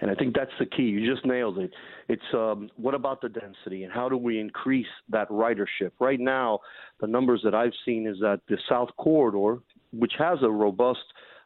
And 0.00 0.10
I 0.10 0.14
think 0.14 0.36
that's 0.36 0.52
the 0.58 0.66
key. 0.66 0.82
You 0.82 1.10
just 1.10 1.24
nailed 1.24 1.58
it. 1.58 1.70
It's 2.08 2.22
um, 2.34 2.70
what 2.76 2.94
about 2.94 3.22
the 3.22 3.28
density 3.28 3.82
and 3.84 3.92
how 3.92 4.08
do 4.08 4.16
we 4.16 4.38
increase 4.38 4.86
that 5.08 5.28
ridership? 5.30 5.92
Right 5.98 6.20
now, 6.20 6.60
the 7.00 7.06
numbers 7.06 7.40
that 7.44 7.54
I've 7.54 7.72
seen 7.84 8.06
is 8.06 8.18
that 8.20 8.40
the 8.48 8.58
South 8.68 8.90
Corridor, 8.98 9.60
which 9.92 10.12
has 10.18 10.38
a 10.42 10.50
robust 10.50 11.00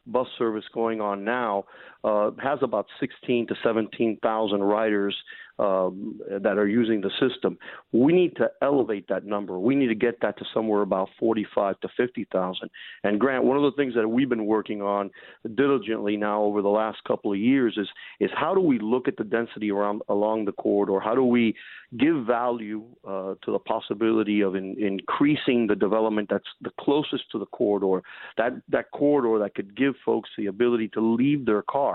bus 0.06 0.26
service 0.38 0.64
going 0.72 1.00
on 1.00 1.24
now, 1.24 1.64
uh, 2.04 2.30
has 2.42 2.58
about 2.62 2.86
16 3.00 3.48
to 3.48 3.54
17,000 3.62 4.62
riders 4.62 5.16
um, 5.60 6.18
that 6.40 6.56
are 6.56 6.66
using 6.66 7.02
the 7.02 7.10
system. 7.20 7.58
We 7.92 8.14
need 8.14 8.34
to 8.36 8.50
elevate 8.62 9.08
that 9.08 9.26
number. 9.26 9.58
We 9.58 9.74
need 9.74 9.88
to 9.88 9.94
get 9.94 10.20
that 10.22 10.38
to 10.38 10.44
somewhere 10.54 10.80
about 10.80 11.10
45 11.18 11.78
to 11.80 11.88
50,000. 11.96 12.70
And 13.04 13.20
Grant, 13.20 13.44
one 13.44 13.58
of 13.58 13.62
the 13.62 13.76
things 13.76 13.94
that 13.94 14.08
we've 14.08 14.28
been 14.28 14.46
working 14.46 14.80
on 14.80 15.10
diligently 15.54 16.16
now 16.16 16.42
over 16.42 16.62
the 16.62 16.68
last 16.68 17.04
couple 17.06 17.32
of 17.32 17.38
years 17.38 17.76
is 17.76 17.88
is 18.20 18.30
how 18.34 18.54
do 18.54 18.60
we 18.60 18.78
look 18.78 19.06
at 19.06 19.16
the 19.18 19.24
density 19.24 19.70
around 19.70 20.00
along 20.08 20.46
the 20.46 20.52
corridor? 20.52 20.98
How 20.98 21.14
do 21.14 21.24
we 21.24 21.54
give 21.98 22.24
value 22.24 22.84
uh, 23.06 23.34
to 23.44 23.52
the 23.52 23.58
possibility 23.58 24.40
of 24.40 24.54
in, 24.54 24.76
increasing 24.78 25.66
the 25.66 25.76
development 25.76 26.28
that's 26.30 26.44
the 26.62 26.70
closest 26.80 27.30
to 27.32 27.38
the 27.38 27.46
corridor, 27.46 28.02
that 28.38 28.52
that 28.70 28.90
corridor 28.92 29.38
that 29.40 29.54
could 29.54 29.76
give 29.76 29.94
folks 30.06 30.30
the 30.38 30.46
ability 30.46 30.88
to 30.88 31.00
leave 31.00 31.44
their 31.44 31.62
car. 31.62 31.89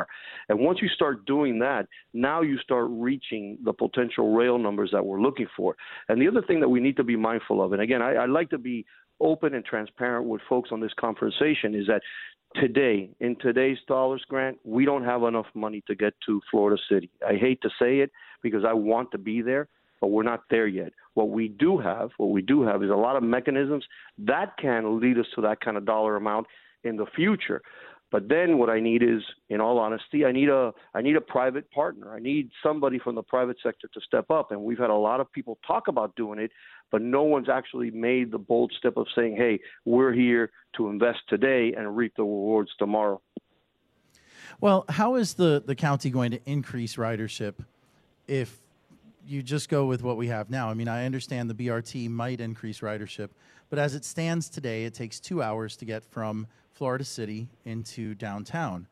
And 0.49 0.59
once 0.59 0.79
you 0.81 0.89
start 0.89 1.25
doing 1.25 1.59
that, 1.59 1.87
now 2.13 2.41
you 2.41 2.57
start 2.59 2.87
reaching 2.89 3.57
the 3.63 3.73
potential 3.73 4.33
rail 4.33 4.57
numbers 4.57 4.89
that 4.93 5.05
we're 5.05 5.21
looking 5.21 5.47
for. 5.55 5.75
And 6.09 6.21
the 6.21 6.27
other 6.27 6.41
thing 6.41 6.59
that 6.61 6.69
we 6.69 6.79
need 6.79 6.97
to 6.97 7.03
be 7.03 7.15
mindful 7.15 7.63
of, 7.63 7.73
and 7.73 7.81
again, 7.81 8.01
I, 8.01 8.13
I 8.15 8.25
like 8.25 8.49
to 8.49 8.57
be 8.57 8.85
open 9.19 9.53
and 9.53 9.63
transparent 9.63 10.27
with 10.27 10.41
folks 10.49 10.69
on 10.71 10.81
this 10.81 10.93
conversation, 10.99 11.73
is 11.73 11.87
that 11.87 12.01
today, 12.55 13.09
in 13.19 13.35
today's 13.37 13.77
dollars 13.87 14.23
grant, 14.27 14.57
we 14.63 14.85
don't 14.85 15.03
have 15.03 15.23
enough 15.23 15.47
money 15.53 15.81
to 15.87 15.95
get 15.95 16.13
to 16.25 16.41
Florida 16.51 16.81
City. 16.89 17.09
I 17.27 17.35
hate 17.35 17.61
to 17.61 17.69
say 17.79 17.99
it 17.99 18.11
because 18.41 18.63
I 18.67 18.73
want 18.73 19.11
to 19.11 19.17
be 19.17 19.41
there, 19.41 19.67
but 20.01 20.07
we're 20.07 20.23
not 20.23 20.43
there 20.49 20.67
yet. 20.67 20.91
What 21.13 21.29
we 21.29 21.47
do 21.47 21.77
have, 21.77 22.09
what 22.17 22.31
we 22.31 22.41
do 22.41 22.63
have 22.63 22.83
is 22.83 22.89
a 22.89 22.95
lot 22.95 23.15
of 23.15 23.23
mechanisms 23.23 23.85
that 24.19 24.57
can 24.57 24.99
lead 24.99 25.17
us 25.17 25.25
to 25.35 25.41
that 25.41 25.61
kind 25.61 25.77
of 25.77 25.85
dollar 25.85 26.15
amount 26.17 26.47
in 26.83 26.97
the 26.97 27.05
future. 27.15 27.61
But 28.16 28.30
then 28.30 28.59
what 28.59 28.70
I 28.70 28.80
need 28.80 29.03
is, 29.03 29.22
in 29.49 29.59
all 29.59 29.78
honesty, 29.78 30.24
I 30.24 30.32
need 30.32 30.47
a 30.47 30.74
I 30.93 31.01
need 31.01 31.18
a 31.18 31.22
private 31.22 31.70
partner. 31.72 32.16
I 32.16 32.20
need 32.20 32.49
somebody 32.63 32.97
from 32.97 33.13
the 33.16 33.22
private 33.22 33.57
sector 33.61 33.89
to 33.93 33.99
step 33.99 34.32
up. 34.32 34.51
And 34.51 34.61
we've 34.61 34.78
had 34.78 34.89
a 34.89 34.95
lot 34.95 35.20
of 35.20 35.30
people 35.30 35.57
talk 35.68 35.89
about 35.89 36.16
doing 36.16 36.39
it, 36.39 36.51
but 36.93 37.01
no 37.01 37.24
one's 37.24 37.49
actually 37.49 37.91
made 37.91 38.32
the 38.32 38.38
bold 38.38 38.72
step 38.80 38.95
of 38.95 39.07
saying, 39.13 39.36
"Hey, 39.36 39.59
we're 39.84 40.13
here 40.13 40.51
to 40.78 40.88
invest 40.88 41.28
today 41.28 41.74
and 41.74 41.97
reap 41.97 42.16
the 42.16 42.24
rewards 42.24 42.72
tomorrow." 42.80 43.20
Well, 44.61 44.86
how 44.88 45.16
is 45.16 45.34
the 45.34 45.61
the 45.66 45.76
county 45.76 46.09
going 46.09 46.32
to 46.32 46.39
increase 46.45 46.95
ridership 46.95 47.55
if 48.30 48.61
you 49.28 49.43
just 49.43 49.68
go 49.68 49.88
with 49.88 50.03
what 50.03 50.16
we 50.16 50.28
have 50.28 50.49
now? 50.49 50.70
I 50.70 50.74
mean, 50.74 50.88
I 50.88 51.05
understand 51.05 51.49
the 51.49 51.53
BRT 51.53 52.07
might 52.09 52.39
increase 52.39 52.80
ridership, 52.80 53.32
but 53.70 53.78
as 53.78 53.93
it 53.93 54.05
stands 54.05 54.47
today, 54.47 54.86
it 54.86 54.93
takes 54.93 55.20
two 55.20 55.43
hours 55.43 55.76
to 55.76 55.84
get 55.84 56.05
from 56.05 56.47
Florida 56.76 57.05
City 57.05 57.47
into 57.63 58.13
downtown. 58.15 58.88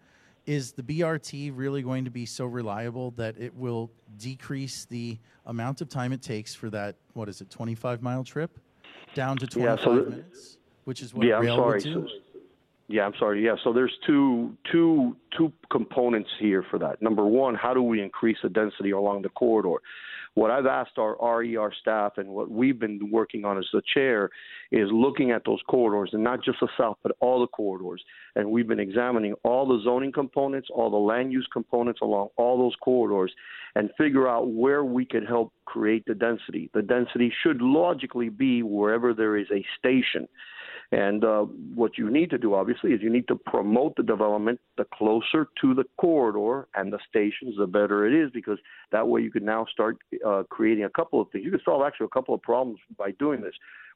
Is 0.46 0.72
the 0.72 0.84
BRT 0.84 1.52
really 1.54 1.82
going 1.82 2.06
to 2.06 2.12
be 2.12 2.26
so 2.26 2.46
reliable 2.46 3.12
that 3.12 3.38
it 3.38 3.54
will 3.56 3.92
decrease 4.18 4.86
the 4.86 5.18
amount 5.46 5.82
of 5.82 5.90
time 5.90 6.12
it 6.12 6.22
takes 6.22 6.56
for 6.56 6.70
that, 6.70 6.96
what 7.14 7.30
is 7.30 7.40
it, 7.42 7.50
25 7.50 8.02
mile 8.02 8.24
trip 8.24 8.58
down 9.14 9.38
to 9.38 9.48
25 9.48 9.80
yeah, 9.80 9.84
so 9.84 9.94
minutes? 10.10 10.58
Which 10.86 11.02
is 11.02 11.14
what 11.14 11.28
yeah, 11.28 11.40
rail 11.40 11.54
I'm 11.54 11.60
sorry. 11.60 11.94
would 11.96 12.08
do? 12.08 12.10
Yeah, 12.90 13.06
I'm 13.06 13.14
sorry. 13.18 13.44
Yeah, 13.44 13.56
so 13.64 13.72
there's 13.72 13.98
two, 14.06 14.58
two, 14.70 15.16
two 15.38 15.54
components 15.72 16.30
here 16.40 16.66
for 16.70 16.78
that. 16.80 17.02
Number 17.02 17.26
one, 17.26 17.56
how 17.56 17.74
do 17.74 17.82
we 17.82 18.02
increase 18.02 18.38
the 18.44 18.50
density 18.50 18.92
along 18.92 19.22
the 19.22 19.30
corridor? 19.30 19.82
What 20.36 20.50
I've 20.50 20.66
asked 20.66 20.98
our 20.98 21.16
RER 21.22 21.72
staff 21.80 22.14
and 22.18 22.30
what 22.30 22.50
we've 22.50 22.80
been 22.80 23.12
working 23.12 23.46
on 23.46 23.58
as 23.58 23.68
the 23.72 23.84
chair 23.94 24.30
is 24.72 24.90
looking 24.92 25.30
at 25.30 25.44
those 25.46 25.62
corridors 25.70 26.10
and 26.14 26.24
not 26.24 26.44
just 26.44 26.60
the 26.60 26.70
south, 26.76 26.98
but 27.04 27.16
all 27.20 27.42
the 27.42 27.48
corridors. 27.48 28.04
And 28.36 28.50
we've 28.50 28.68
been 28.68 28.80
examining 28.80 29.36
all 29.44 29.68
the 29.68 29.82
zoning 29.84 30.12
components, 30.12 30.70
all 30.74 30.90
the 30.90 30.98
land 30.98 31.32
use 31.32 31.48
components 31.54 32.00
along 32.02 32.30
all 32.36 32.58
those 32.58 32.76
corridors 32.82 33.32
and 33.76 33.92
figure 33.96 34.28
out 34.28 34.50
where 34.50 34.84
we 34.84 35.06
could 35.06 35.28
help 35.28 35.54
create 35.66 36.04
the 36.08 36.16
density. 36.16 36.70
The 36.74 36.82
density 36.82 37.32
should 37.44 37.62
logically 37.62 38.30
be 38.30 38.64
wherever 38.64 39.14
there 39.14 39.38
is 39.38 39.48
a 39.52 39.64
station. 39.78 40.28
And 40.92 41.24
uh, 41.24 41.42
what 41.74 41.98
you 41.98 42.10
need 42.10 42.30
to 42.32 42.38
do, 42.38 42.54
obviously, 42.54 42.92
is 42.92 43.02
you 43.02 43.10
need 43.10 43.28
to 43.28 43.36
promote 43.36 43.96
the 43.96 44.04
development. 44.04 44.60
The 44.78 44.86
closer 44.94 45.48
to 45.62 45.74
the 45.74 45.86
corridor 45.98 46.68
and 46.76 46.94
the 46.94 47.00
stations, 47.10 47.56
the 47.58 47.68
better 47.68 48.06
it 48.06 48.14
is, 48.14 48.32
because 48.32 48.60
that 48.92 49.08
way 49.08 49.22
you 49.22 49.32
can 49.32 49.46
now 49.46 49.66
start 49.72 49.98
uh, 50.26 50.44
creating 50.50 50.84
a 50.84 50.90
couple 50.90 51.20
of 51.20 51.30
things. 51.32 51.46
You 51.46 51.52
can 51.52 51.62
solve 51.66 51.84
actually 51.86 52.06
a 52.06 52.10
couple 52.10 52.36
of 52.36 52.42
problems 52.42 52.80
by 52.98 53.12
doing 53.12 53.42
this. 53.42 53.54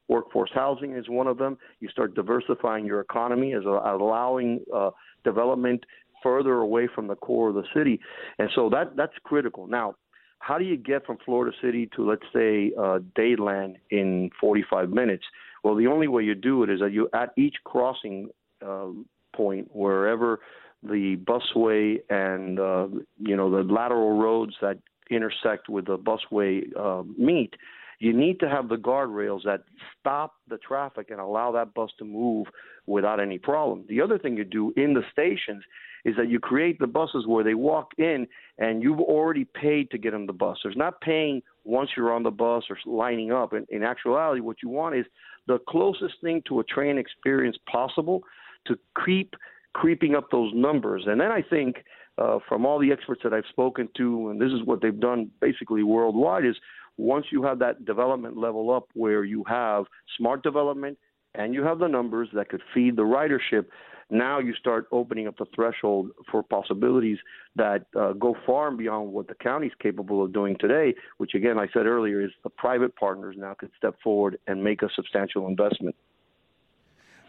Workforce 0.08 0.52
housing 0.54 0.94
is 0.94 1.10
one 1.10 1.28
of 1.28 1.38
them. 1.38 1.58
You 1.80 1.90
start 1.90 2.16
diversifying 2.16 2.86
your 2.86 3.02
economy 3.02 3.54
as 3.54 3.64
allowing 3.66 4.62
uh, 4.74 4.92
development 5.24 5.84
further 6.24 6.54
away 6.54 6.88
from 6.94 7.08
the 7.08 7.16
core 7.16 7.50
of 7.50 7.56
the 7.56 7.66
city, 7.76 8.00
and 8.40 8.50
so 8.56 8.70
that 8.70 8.96
that's 8.96 9.14
critical. 9.24 9.68
Now, 9.68 9.96
how 10.40 10.58
do 10.58 10.66
you 10.66 10.78
get 10.78 11.06
from 11.06 11.18
Florida 11.26 11.56
City 11.62 11.90
to 11.96 12.10
let's 12.10 12.24
say 12.34 12.72
uh, 12.78 13.00
Dadeland 13.18 13.76
in 13.92 14.30
45 14.40 14.90
minutes? 14.90 15.24
Well, 15.68 15.76
the 15.76 15.88
only 15.88 16.08
way 16.08 16.24
you 16.24 16.34
do 16.34 16.64
it 16.64 16.70
is 16.70 16.80
that 16.80 16.94
you 16.94 17.10
at 17.14 17.32
each 17.38 17.58
crossing 17.66 18.30
uh, 18.66 18.88
point, 19.36 19.68
wherever 19.76 20.40
the 20.82 21.18
busway 21.18 21.98
and 22.10 22.58
uh, 22.58 22.88
you 23.18 23.36
know 23.36 23.52
the 23.52 23.70
lateral 23.70 24.18
roads 24.18 24.56
that 24.62 24.78
intersect 25.12 25.68
with 25.68 25.88
the 25.88 25.98
busway 25.98 26.64
uh, 26.80 27.04
meet, 27.18 27.54
you 28.00 28.14
need 28.14 28.40
to 28.40 28.48
have 28.48 28.70
the 28.70 28.78
guardrails 28.78 29.44
that 29.44 29.64
stop 30.00 30.36
the 30.48 30.58
traffic 30.60 31.08
and 31.10 31.20
allow 31.20 31.52
that 31.52 31.74
bus 31.74 31.92
to 32.00 32.06
move 32.06 32.48
without 32.86 33.20
any 33.20 33.38
problem. 33.38 33.84
The 33.90 34.00
other 34.00 34.18
thing 34.18 34.38
you 34.38 34.46
do 34.46 34.72
in 34.78 34.94
the 34.94 35.04
stations 35.12 35.66
is 36.06 36.16
that 36.16 36.30
you 36.30 36.40
create 36.40 36.80
the 36.80 36.88
buses 36.88 37.28
where 37.28 37.44
they 37.44 37.56
walk 37.56 37.92
in 37.98 38.26
and 38.58 38.82
you've 38.82 39.02
already 39.02 39.44
paid 39.44 39.92
to 39.92 39.98
get 39.98 40.14
on 40.14 40.28
the 40.28 40.34
bus. 40.34 40.60
There's 40.64 40.78
not 40.78 41.02
paying 41.02 41.42
once 41.68 41.90
you're 41.96 42.14
on 42.14 42.24
the 42.24 42.32
bus 42.32 42.64
or 42.70 42.78
lining 42.86 43.32
up. 43.32 43.54
In, 43.54 43.66
in 43.70 43.84
actuality, 43.84 44.42
what 44.42 44.58
you 44.64 44.70
want 44.70 44.96
is 44.96 45.06
the 45.48 45.60
closest 45.68 46.16
thing 46.22 46.42
to 46.48 46.60
a 46.60 46.64
train 46.64 46.98
experience 46.98 47.58
possible 47.72 48.24
to 48.66 48.78
keep 49.06 49.36
creeping 49.74 50.16
up 50.16 50.32
those 50.32 50.52
numbers. 50.56 51.04
And 51.06 51.20
then 51.20 51.32
I 51.32 51.42
think 51.42 51.84
uh, 52.18 52.40
from 52.48 52.66
all 52.66 52.80
the 52.80 52.92
experts 52.92 53.22
that 53.24 53.34
I've 53.34 53.44
spoken 53.50 53.90
to, 53.98 54.30
and 54.30 54.42
this 54.42 54.52
is 54.52 54.64
what 54.66 54.82
they've 54.82 55.00
done 55.00 55.30
basically 55.40 55.84
worldwide, 55.84 56.46
is 56.46 56.56
once 56.98 57.28
you 57.32 57.44
have 57.44 57.60
that 57.60 57.86
development 57.86 58.38
level 58.38 58.72
up 58.72 58.88
where 58.94 59.24
you 59.24 59.44
have 59.48 59.86
smart 60.18 60.42
development 60.42 60.98
and 61.36 61.54
you 61.54 61.64
have 61.64 61.80
the 61.80 61.88
numbers 61.88 62.30
that 62.34 62.50
could 62.50 62.62
feed 62.74 62.96
the 62.96 63.04
ridership, 63.04 63.66
now 64.10 64.40
you 64.40 64.54
start 64.56 64.88
opening 64.92 65.28
up 65.28 65.38
the 65.38 65.46
threshold 65.54 66.12
for 66.32 66.42
possibilities 66.44 67.18
that 67.56 67.86
uh, 68.00 68.14
go 68.14 68.36
far 68.46 68.70
and 68.70 68.78
beyond 68.78 69.12
what 69.12 69.28
the 69.28 69.36
county 69.36 69.68
is 69.68 69.74
capable 69.82 70.24
of 70.24 70.34
doing 70.34 70.56
today, 70.60 70.96
which 71.18 71.34
again, 71.34 71.60
I 71.60 71.68
said 71.74 71.86
earlier, 71.86 72.22
is 72.22 72.32
the 72.44 72.50
private 72.50 72.96
partners 72.96 73.36
now 73.38 73.54
could 73.54 73.72
step 73.78 73.96
forward 74.04 74.40
and 74.48 74.64
make 74.64 74.82
a 74.82 74.90
substantial 74.96 75.48
investment. 75.48 75.96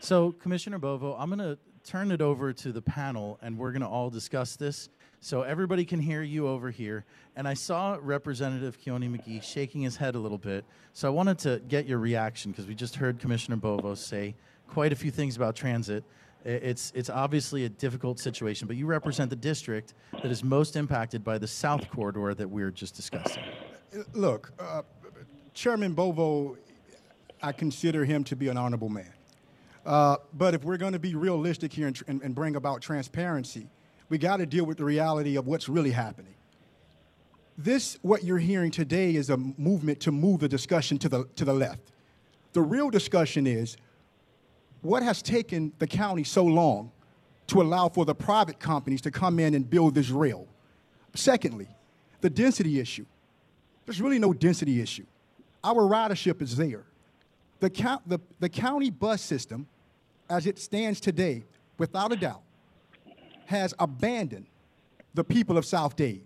So, 0.01 0.33
Commissioner 0.33 0.79
Bovo, 0.79 1.17
I'm 1.19 1.29
going 1.29 1.41
to 1.41 1.59
turn 1.85 2.13
it 2.13 2.21
over 2.21 2.53
to 2.53 2.71
the 2.71 2.83
panel 2.83 3.39
and 3.43 3.59
we're 3.59 3.73
going 3.73 3.83
to 3.83 3.89
all 3.89 4.11
discuss 4.11 4.55
this 4.55 4.89
so 5.21 5.43
everybody 5.43 5.85
can 5.85 6.01
hear 6.01 6.23
you 6.23 6.47
over 6.47 6.71
here. 6.71 7.05
And 7.35 7.49
I 7.49 7.55
saw 7.55 7.99
Representative 8.01 8.79
Kionne 8.81 9.11
McGhee 9.11 9.43
shaking 9.43 9.81
his 9.81 9.97
head 9.97 10.15
a 10.15 10.19
little 10.19 10.39
bit. 10.39 10.65
So 10.93 11.09
I 11.09 11.11
wanted 11.11 11.39
to 11.41 11.61
get 11.67 11.87
your 11.87 11.99
reaction 11.99 12.53
because 12.53 12.67
we 12.67 12.77
just 12.77 12.95
heard 12.95 13.19
Commissioner 13.19 13.57
Bovo 13.57 13.95
say 13.95 14.37
quite 14.69 14.93
a 14.93 14.97
few 14.97 15.11
things 15.11 15.35
about 15.35 15.57
transit. 15.57 16.05
It's, 16.45 16.93
it's 16.95 17.11
obviously 17.11 17.65
a 17.65 17.69
difficult 17.69 18.19
situation, 18.19 18.69
but 18.69 18.77
you 18.77 18.87
represent 18.87 19.29
the 19.29 19.37
district 19.37 19.95
that 20.13 20.31
is 20.31 20.45
most 20.45 20.77
impacted 20.77 21.25
by 21.25 21.37
the 21.37 21.47
south 21.47 21.91
corridor 21.91 22.33
that 22.35 22.49
we're 22.49 22.71
just 22.71 22.95
discussing. 22.95 23.43
Look, 24.15 24.53
uh, 24.59 24.83
Chairman 25.53 25.95
Bovo, 25.95 26.57
I 27.43 27.53
consider 27.53 28.05
him 28.05 28.25
to 28.25 28.37
be 28.37 28.49
an 28.49 28.57
honorable 28.57 28.89
man. 28.89 29.13
Uh, 29.85 30.17
but 30.35 30.55
if 30.55 30.65
we're 30.65 30.77
going 30.77 30.93
to 30.93 30.99
be 30.99 31.15
realistic 31.15 31.73
here 31.73 31.87
and, 31.89 32.01
and, 32.07 32.23
and 32.23 32.35
bring 32.35 32.57
about 32.57 32.81
transparency, 32.83 33.69
we 34.09 34.19
got 34.19 34.37
to 34.37 34.47
deal 34.47 34.65
with 34.65 34.79
the 34.79 34.85
reality 34.85 35.37
of 35.37 35.47
what's 35.47 35.69
really 35.69 35.91
happening. 35.91 36.35
This, 37.57 37.99
what 38.03 38.23
you're 38.23 38.39
hearing 38.39 38.71
today, 38.71 39.17
is 39.17 39.31
a 39.31 39.37
movement 39.37 39.99
to 40.01 40.13
move 40.13 40.41
the 40.41 40.49
discussion 40.49 40.99
to 40.99 41.09
the, 41.09 41.25
to 41.37 41.45
the 41.45 41.53
left. 41.53 41.93
The 42.53 42.63
real 42.63 42.91
discussion 42.91 43.47
is 43.47 43.77
what 44.83 45.03
has 45.03 45.23
taken 45.23 45.73
the 45.79 45.87
county 45.87 46.25
so 46.25 46.45
long 46.45 46.93
to 47.49 47.63
allow 47.63 47.89
for 47.89 48.05
the 48.05 48.15
private 48.15 48.59
companies 48.61 49.01
to 49.03 49.11
come 49.11 49.39
in 49.39 49.55
and 49.55 49.69
build 49.69 49.95
this 49.95 50.11
rail? 50.11 50.47
Secondly, 51.15 51.69
the 52.21 52.31
density 52.31 52.79
issue. 52.79 53.07
There's 53.87 54.01
really 54.01 54.19
no 54.19 54.33
density 54.33 54.81
issue. 54.81 55.07
Our 55.65 55.83
ridership 55.83 56.43
is 56.43 56.57
there. 56.57 56.85
The, 57.61 57.71
count, 57.71 58.09
the, 58.09 58.21
the 58.39 58.49
county 58.49 58.91
bus 58.91 59.21
system, 59.23 59.67
as 60.31 60.47
it 60.47 60.59
stands 60.59 61.01
today, 61.01 61.45
without 61.79 62.13
a 62.13 62.17
doubt, 62.17 62.43
has 63.47 63.75
abandoned 63.79 64.47
the 65.15 65.25
people 65.25 65.57
of 65.57 65.65
South 65.65 65.97
Dade. 65.97 66.25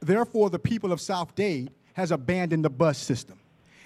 Therefore, 0.00 0.48
the 0.48 0.58
people 0.58 0.92
of 0.92 1.00
South 1.00 1.34
Dade 1.34 1.70
has 1.94 2.12
abandoned 2.12 2.64
the 2.64 2.70
bus 2.70 2.96
system. 2.96 3.38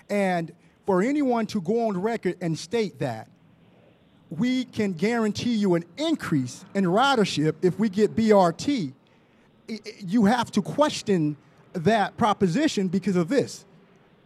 And 0.08 0.52
for 0.86 1.02
anyone 1.02 1.46
to 1.46 1.60
go 1.60 1.88
on 1.88 2.00
record 2.00 2.36
and 2.40 2.56
state 2.56 2.98
that 3.00 3.28
we 4.38 4.64
can 4.64 4.92
guarantee 4.92 5.54
you 5.54 5.74
an 5.74 5.84
increase 5.96 6.64
in 6.74 6.84
ridership 6.84 7.54
if 7.62 7.78
we 7.78 7.88
get 7.88 8.14
BRT, 8.14 8.92
you 10.00 10.24
have 10.24 10.50
to 10.52 10.62
question 10.62 11.36
that 11.72 12.16
proposition 12.16 12.88
because 12.88 13.16
of 13.16 13.28
this. 13.28 13.64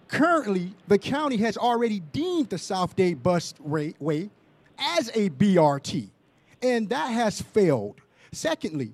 Currently, 0.09 0.73
the 0.87 0.99
county 0.99 1.37
has 1.39 1.57
already 1.57 2.01
deemed 2.01 2.49
the 2.49 2.59
South 2.59 2.97
Dade 2.97 3.23
Busway 3.23 4.31
as 4.79 5.09
a 5.15 5.31
BRT, 5.31 6.09
and 6.63 6.89
that 6.89 7.09
has 7.09 7.41
failed. 7.41 8.01
Secondly, 8.33 8.93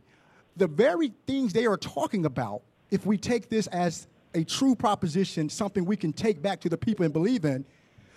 the 0.57 0.67
very 0.67 1.13
things 1.27 1.53
they 1.53 1.67
are 1.67 1.77
talking 1.77 2.27
about, 2.27 2.63
if 2.91 3.07
we 3.07 3.17
take 3.17 3.49
this 3.49 3.67
as 3.69 4.07
a 4.35 4.45
true 4.45 4.75
proposition, 4.75 5.49
something 5.49 5.85
we 5.85 5.97
can 5.97 6.13
take 6.13 6.43
back 6.43 6.61
to 6.61 6.69
the 6.69 6.77
people 6.77 7.05
and 7.05 7.13
believe 7.13 7.45
in, 7.45 7.65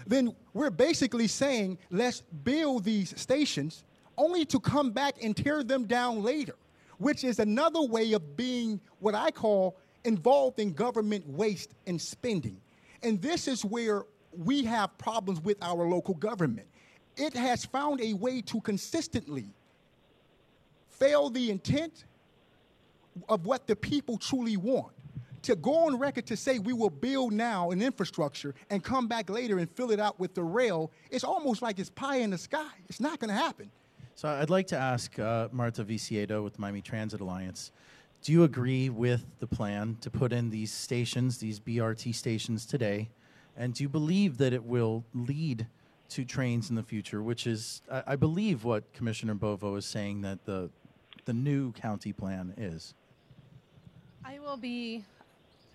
then 0.08 0.34
we're 0.54 0.70
basically 0.70 1.28
saying 1.28 1.78
let's 1.92 2.22
build 2.44 2.84
these 2.84 3.20
stations 3.20 3.84
only 4.18 4.46
to 4.46 4.60
come 4.60 4.92
back 4.92 5.16
and 5.22 5.36
tear 5.36 5.64
them 5.64 5.86
down 5.86 6.24
later, 6.24 6.56
which 6.98 7.24
is 7.24 7.40
another 7.40 7.82
way 7.82 8.14
of 8.14 8.36
being 8.36 8.80
what 9.00 9.14
I 9.14 9.32
call 9.32 9.78
involved 10.04 10.60
in 10.60 10.74
government 10.74 11.28
waste 11.28 11.74
and 11.86 12.02
spending. 12.02 12.60
And 13.04 13.22
this 13.22 13.48
is 13.48 13.64
where 13.64 14.06
we 14.32 14.64
have 14.64 14.98
problems 14.98 15.42
with 15.42 15.58
our 15.62 15.86
local 15.86 16.16
government. 16.16 16.68
It 17.16 17.34
has 17.34 17.66
found 17.66 18.02
a 18.02 18.14
way 18.14 18.42
to 18.42 18.62
consistently 18.62 19.48
fail 20.88 21.30
the 21.30 21.52
intent 21.52 22.06
of 23.30 23.46
what 23.46 23.68
the 23.68 23.76
people 23.76 24.18
truly 24.18 24.58
want 24.58 24.94
to 25.48 25.56
go 25.56 25.86
on 25.86 25.98
record 25.98 26.26
to 26.28 26.36
say 26.36 26.60
we 26.60 26.74
will 26.74 26.90
build 26.90 27.32
now 27.32 27.72
an 27.72 27.82
infrastructure 27.82 28.54
and 28.70 28.84
come 28.84 29.08
back 29.08 29.30
later 29.30 29.60
and 29.60 29.70
fill 29.72 29.92
it 29.92 30.00
out 30.00 30.20
with 30.20 30.34
the 30.34 30.44
rail, 30.44 30.92
it's 31.10 31.24
almost 31.24 31.62
like 31.62 31.80
it's 31.80 31.90
pie 31.90 32.18
in 32.18 32.32
the 32.32 32.38
sky. 32.38 32.68
It's 32.90 33.00
not 33.00 33.20
going 33.20 33.30
to 33.30 33.36
happen. 33.36 33.72
So 34.16 34.28
I'd 34.28 34.50
like 34.50 34.68
to 34.68 34.78
ask 34.78 35.18
uh, 35.18 35.48
Marta 35.54 35.86
Viciedo 35.86 36.44
with 36.44 36.56
the 36.56 36.62
Miami 36.62 36.82
Transit 36.82 37.22
Alliance. 37.22 37.72
Do 38.22 38.34
you 38.34 38.44
agree 38.44 38.90
with 38.90 39.26
the 39.40 39.48
plan 39.48 39.98
to 40.02 40.10
put 40.10 40.34
in 40.34 40.50
these 40.50 40.74
stations, 40.74 41.38
these 41.38 41.62
BRT 41.62 42.14
stations 42.14 42.66
today? 42.66 43.10
And 43.56 43.74
do 43.74 43.84
you 43.84 43.90
believe 43.90 44.38
that 44.40 44.52
it 44.52 44.66
will 44.66 45.06
lead 45.14 45.68
to 46.10 46.26
trains 46.26 46.70
in 46.70 46.76
the 46.76 46.84
future, 46.84 47.24
which 47.24 47.48
is, 47.48 47.82
I, 47.90 48.04
I 48.08 48.16
believe, 48.18 48.66
what 48.66 48.92
Commissioner 48.94 49.34
Bovo 49.34 49.76
is 49.76 49.86
saying 49.86 50.22
that 50.24 50.44
the, 50.46 50.70
the 51.24 51.34
new 51.34 51.72
county 51.72 52.12
plan 52.12 52.54
is? 52.58 52.96
I 54.26 54.40
will 54.40 54.58
be 54.58 55.06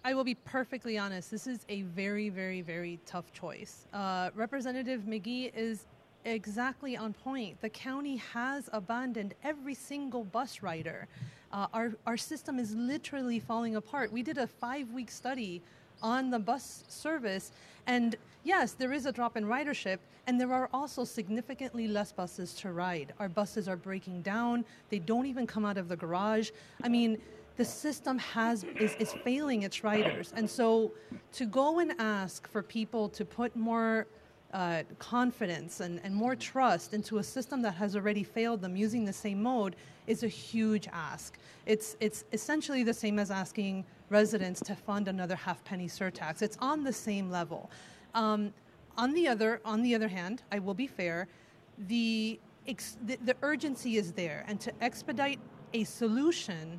I 0.05 0.15
will 0.15 0.25
be 0.25 0.35
perfectly 0.35 0.99
honest. 0.99 1.31
This 1.31 1.47
is 1.47 1.61
a 1.69 1.83
very, 1.83 2.29
very, 2.29 2.61
very 2.61 2.99
tough 3.07 3.33
choice. 3.33 3.87
Uh, 3.93 4.31
Representative 4.35 5.03
McGhee 5.03 5.53
is 5.55 5.87
exactly 6.25 6.97
on 6.97 7.13
point. 7.13 7.61
The 7.61 7.69
county 7.69 8.17
has 8.17 8.69
abandoned 8.73 9.35
every 9.45 9.75
single 9.75 10.25
bus 10.25 10.61
rider. 10.61 11.07
Uh, 11.53 11.69
our, 11.73 11.93
our 12.05 12.17
system 12.17 12.59
is 12.59 12.75
literally 12.75 13.39
falling 13.39 13.77
apart. 13.77 14.13
We 14.13 14.25
did 14.25 14.39
a 14.39 14.47
five 14.47 14.91
week 14.91 15.11
study 15.11 15.63
on 16.03 16.31
the 16.31 16.39
bus 16.39 16.83
service, 16.89 17.53
and 17.87 18.17
yes, 18.43 18.73
there 18.73 18.93
is 18.93 19.07
a 19.07 19.13
drop 19.13 19.37
in 19.37 19.45
ridership, 19.45 19.99
and 20.27 20.41
there 20.41 20.53
are 20.53 20.69
also 20.73 21.05
significantly 21.05 21.87
less 21.87 22.11
buses 22.11 22.55
to 22.55 22.73
ride. 22.73 23.13
Our 23.21 23.29
buses 23.29 23.69
are 23.69 23.77
breaking 23.77 24.23
down, 24.23 24.65
they 24.91 24.99
don't 24.99 25.27
even 25.27 25.47
come 25.47 25.65
out 25.65 25.77
of 25.77 25.89
the 25.89 25.97
garage. 25.97 26.51
I 26.83 26.89
mean, 26.89 27.21
the 27.57 27.65
system 27.65 28.19
has 28.19 28.65
is, 28.65 28.95
is 28.99 29.13
failing 29.25 29.63
its 29.63 29.85
riders. 29.85 30.33
And 30.37 30.49
so 30.49 30.93
to 31.33 31.47
go 31.47 31.81
and 31.81 31.93
ask 31.99 32.49
for 32.49 32.63
people 32.63 33.09
to 33.11 33.25
put 33.25 33.55
more 33.57 34.07
uh, 34.53 34.83
confidence 34.99 35.81
and, 35.81 36.01
and 36.05 36.15
more 36.15 36.37
trust 36.37 36.93
into 36.93 37.19
a 37.19 37.23
system 37.23 37.63
that 37.63 37.73
has 37.73 37.97
already 37.97 38.23
failed 38.23 38.61
them 38.61 38.77
using 38.77 39.05
the 39.05 39.13
same 39.13 39.43
mode 39.43 39.77
is 40.07 40.23
a 40.23 40.29
huge 40.29 40.89
ask. 40.93 41.39
It's, 41.65 41.97
it's 42.01 42.25
essentially 42.33 42.83
the 42.83 42.95
same 42.95 43.19
as 43.19 43.31
asking 43.31 43.85
residents 44.11 44.61
to 44.61 44.75
fund 44.75 45.09
another 45.09 45.37
half 45.37 45.65
penny 45.65 45.89
surtax. 45.89 46.43
It's 46.43 46.59
on 46.61 46.85
the 46.85 46.93
same 46.93 47.31
level. 47.31 47.71
Um, 48.15 48.53
on, 48.99 49.15
the 49.15 49.27
other, 49.27 49.61
on 49.65 49.83
the 49.83 49.95
other 49.95 50.09
hand, 50.09 50.43
I 50.51 50.59
will 50.59 50.75
be 50.75 50.87
fair, 50.87 51.29
the, 51.79 52.39
the, 52.67 53.17
the 53.25 53.37
urgency 53.41 53.97
is 53.97 54.13
there, 54.13 54.45
and 54.47 54.61
to 54.61 54.73
expedite 54.83 55.41
a 55.73 55.85
solution 55.85 56.79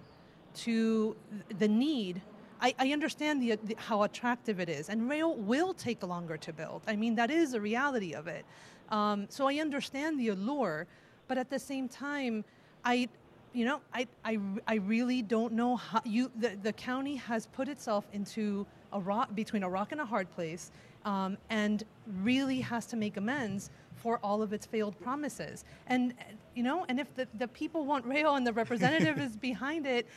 to 0.56 1.16
the 1.58 1.68
need 1.68 2.22
I, 2.64 2.74
I, 2.80 2.94
understand 2.94 3.42
the, 3.42 3.60
the, 3.62 3.76
how 3.78 4.04
attractive 4.04 4.62
it 4.62 4.70
is, 4.70 4.88
and 4.88 5.10
rail 5.10 5.36
will 5.36 5.74
take 5.74 6.02
longer 6.02 6.38
to 6.38 6.54
build. 6.54 6.82
I 6.88 6.96
mean, 6.96 7.14
that 7.16 7.30
is 7.30 7.54
a 7.54 7.60
reality 7.60 8.14
of 8.14 8.28
it. 8.28 8.46
Um, 8.88 9.26
so 9.30 9.50
I 9.50 9.56
understand 9.56 10.18
the 10.18 10.30
allure, 10.30 10.88
but 11.28 11.38
at 11.38 11.50
the 11.50 11.60
same 11.60 11.90
time, 11.90 12.46
I, 12.86 13.10
you 13.52 13.66
know, 13.66 13.82
I, 13.94 14.08
I, 14.24 14.40
I 14.66 14.76
really 14.76 15.22
don't 15.22 15.52
know 15.52 15.76
how 15.76 16.02
you. 16.06 16.32
The, 16.40 16.58
the 16.62 16.72
county 16.72 17.18
has 17.18 17.48
put 17.48 17.68
itself 17.68 18.06
into 18.14 18.66
a 18.94 19.00
rock 19.00 19.36
between 19.36 19.64
a 19.64 19.70
rock 19.70 19.92
and 19.92 20.00
a 20.00 20.06
hard 20.06 20.32
place, 20.32 20.72
um, 21.04 21.38
and 21.50 21.84
really 22.22 22.62
has 22.62 22.86
to 22.88 22.96
make 22.96 23.18
amends 23.18 23.72
for 23.96 24.20
all 24.24 24.42
of 24.42 24.54
its 24.54 24.66
failed 24.66 24.98
promises. 25.02 25.66
And 25.88 26.14
you 26.56 26.64
know, 26.64 26.86
and 26.88 26.98
if 26.98 27.14
the, 27.16 27.28
the 27.38 27.48
people 27.50 27.86
want 27.86 28.06
rail 28.06 28.36
and 28.36 28.48
the 28.48 28.54
representative 28.54 29.20
is 29.20 29.36
behind 29.52 29.86
it, 29.86 30.08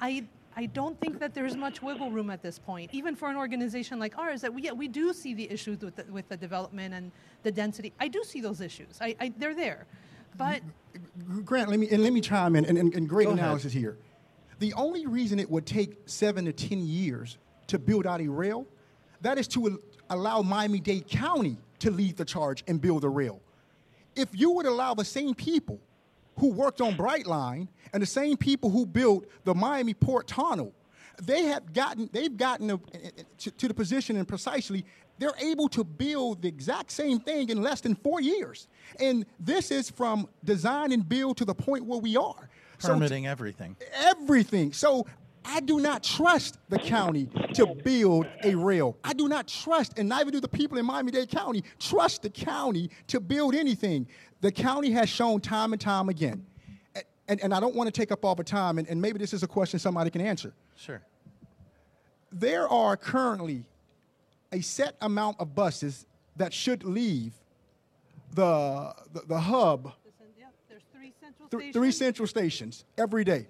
I 0.00 0.24
I 0.56 0.66
don't 0.66 0.98
think 1.00 1.18
that 1.18 1.34
there's 1.34 1.56
much 1.56 1.82
wiggle 1.82 2.10
room 2.10 2.30
at 2.30 2.42
this 2.42 2.58
point, 2.58 2.90
even 2.92 3.16
for 3.16 3.28
an 3.28 3.36
organization 3.36 3.98
like 3.98 4.16
ours. 4.18 4.40
That 4.40 4.54
we 4.54 4.62
yeah, 4.62 4.72
we 4.72 4.88
do 4.88 5.12
see 5.12 5.34
the 5.34 5.50
issues 5.50 5.80
with 5.80 5.96
the, 5.96 6.04
with 6.12 6.28
the 6.28 6.36
development 6.36 6.94
and 6.94 7.10
the 7.42 7.50
density. 7.50 7.92
I 7.98 8.08
do 8.08 8.22
see 8.24 8.40
those 8.40 8.60
issues. 8.60 8.98
I, 9.00 9.16
I 9.20 9.32
they're 9.36 9.54
there, 9.54 9.86
but 10.36 10.62
Grant, 11.44 11.70
let 11.70 11.78
me 11.78 11.88
and 11.90 12.02
let 12.02 12.12
me 12.12 12.20
chime 12.20 12.56
in 12.56 12.64
and, 12.64 12.78
and, 12.78 12.94
and 12.94 13.08
great 13.08 13.28
analysis 13.28 13.72
here. 13.72 13.98
The 14.60 14.72
only 14.74 15.06
reason 15.06 15.40
it 15.40 15.50
would 15.50 15.66
take 15.66 15.96
seven 16.06 16.44
to 16.44 16.52
ten 16.52 16.86
years 16.86 17.38
to 17.66 17.78
build 17.78 18.06
out 18.06 18.20
a 18.20 18.28
rail, 18.28 18.66
that 19.22 19.38
is 19.38 19.48
to 19.48 19.82
allow 20.10 20.42
Miami-Dade 20.42 21.08
County 21.08 21.56
to 21.80 21.90
lead 21.90 22.16
the 22.16 22.24
charge 22.24 22.62
and 22.68 22.80
build 22.80 23.04
a 23.04 23.08
rail. 23.08 23.40
If 24.14 24.28
you 24.32 24.52
would 24.52 24.66
allow 24.66 24.94
the 24.94 25.04
same 25.04 25.34
people 25.34 25.80
who 26.38 26.48
worked 26.48 26.80
on 26.80 26.94
Brightline 26.94 27.68
and 27.92 28.02
the 28.02 28.06
same 28.06 28.36
people 28.36 28.70
who 28.70 28.86
built 28.86 29.26
the 29.44 29.54
Miami 29.54 29.94
Port 29.94 30.26
Tunnel, 30.26 30.72
they 31.22 31.44
have 31.44 31.72
gotten 31.72 32.10
they've 32.12 32.36
gotten 32.36 32.70
a, 32.70 32.80
to, 33.38 33.50
to 33.50 33.68
the 33.68 33.74
position 33.74 34.16
and 34.16 34.26
precisely 34.26 34.84
they're 35.18 35.36
able 35.38 35.68
to 35.68 35.84
build 35.84 36.42
the 36.42 36.48
exact 36.48 36.90
same 36.90 37.20
thing 37.20 37.48
in 37.48 37.62
less 37.62 37.80
than 37.80 37.94
four 37.94 38.20
years. 38.20 38.66
And 38.98 39.24
this 39.38 39.70
is 39.70 39.90
from 39.90 40.28
design 40.42 40.92
and 40.92 41.08
build 41.08 41.36
to 41.36 41.44
the 41.44 41.54
point 41.54 41.84
where 41.84 42.00
we 42.00 42.16
are. 42.16 42.48
Permitting 42.80 43.24
so, 43.24 43.30
everything. 43.30 43.76
Everything. 43.92 44.72
So 44.72 45.06
I 45.44 45.60
do 45.60 45.78
not 45.80 46.02
trust 46.02 46.58
the 46.68 46.78
county 46.78 47.28
to 47.54 47.66
build 47.66 48.26
a 48.42 48.54
rail. 48.54 48.96
I 49.04 49.12
do 49.12 49.28
not 49.28 49.46
trust, 49.46 49.98
and 49.98 50.08
neither 50.08 50.30
do 50.30 50.40
the 50.40 50.48
people 50.48 50.78
in 50.78 50.86
Miami 50.86 51.12
Dade 51.12 51.28
County 51.28 51.62
trust 51.78 52.22
the 52.22 52.30
county 52.30 52.90
to 53.08 53.20
build 53.20 53.54
anything. 53.54 54.06
The 54.40 54.50
county 54.50 54.90
has 54.92 55.08
shown 55.08 55.40
time 55.40 55.72
and 55.72 55.80
time 55.80 56.08
again. 56.08 56.46
And, 57.28 57.40
and 57.40 57.54
I 57.54 57.60
don't 57.60 57.74
want 57.74 57.86
to 57.86 57.92
take 57.92 58.12
up 58.12 58.24
all 58.24 58.34
the 58.34 58.44
time, 58.44 58.78
and, 58.78 58.88
and 58.88 59.00
maybe 59.00 59.18
this 59.18 59.32
is 59.32 59.42
a 59.42 59.46
question 59.46 59.78
somebody 59.78 60.10
can 60.10 60.20
answer. 60.20 60.52
Sure. 60.76 61.02
There 62.32 62.68
are 62.68 62.96
currently 62.96 63.64
a 64.52 64.60
set 64.60 64.96
amount 65.00 65.40
of 65.40 65.54
buses 65.54 66.06
that 66.36 66.52
should 66.52 66.84
leave 66.84 67.32
the, 68.34 68.94
the, 69.12 69.22
the 69.28 69.40
hub 69.40 69.92
th- 71.50 71.72
three 71.72 71.92
central 71.92 72.26
stations 72.26 72.84
every 72.98 73.24
day. 73.24 73.46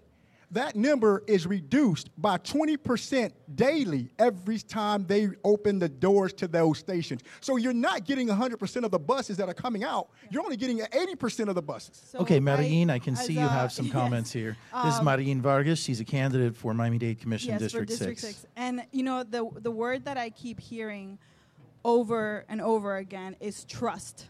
That 0.50 0.76
number 0.76 1.22
is 1.26 1.46
reduced 1.46 2.10
by 2.20 2.38
20% 2.38 3.32
daily 3.54 4.10
every 4.18 4.58
time 4.58 5.06
they 5.06 5.28
open 5.42 5.78
the 5.78 5.88
doors 5.88 6.32
to 6.34 6.48
those 6.48 6.78
stations. 6.78 7.22
So 7.40 7.56
you're 7.56 7.72
not 7.72 8.04
getting 8.04 8.28
100% 8.28 8.84
of 8.84 8.90
the 8.90 8.98
buses 8.98 9.36
that 9.38 9.48
are 9.48 9.54
coming 9.54 9.84
out. 9.84 10.08
You're 10.30 10.42
only 10.42 10.56
getting 10.56 10.78
80% 10.78 11.48
of 11.48 11.54
the 11.54 11.62
buses. 11.62 12.02
So 12.10 12.20
Okay, 12.20 12.36
I- 12.36 12.94
I 12.94 12.98
can 12.98 13.14
as 13.14 13.26
see 13.26 13.32
you 13.34 13.40
have 13.40 13.72
some 13.78 13.86
yes. 13.86 13.92
comments 13.92 14.32
here. 14.32 14.56
This 14.84 14.94
is 14.94 15.00
um, 15.00 15.06
Maryin 15.06 15.40
Vargas. 15.40 15.80
She's 15.82 16.00
a 16.00 16.04
candidate 16.04 16.56
for 16.56 16.74
Miami-Dade 16.74 17.20
Commission 17.20 17.50
yes, 17.50 17.60
District, 17.60 17.90
for 17.90 17.96
District 17.96 18.20
6. 18.20 18.36
Six. 18.36 18.46
And 18.56 18.84
you 18.92 19.02
know 19.02 19.22
the 19.22 19.48
the 19.60 19.70
word 19.70 20.04
that 20.04 20.16
I 20.16 20.30
keep 20.30 20.60
hearing 20.60 21.18
over 21.84 22.44
and 22.48 22.60
over 22.60 22.96
again 22.96 23.36
is 23.40 23.64
trust. 23.64 24.26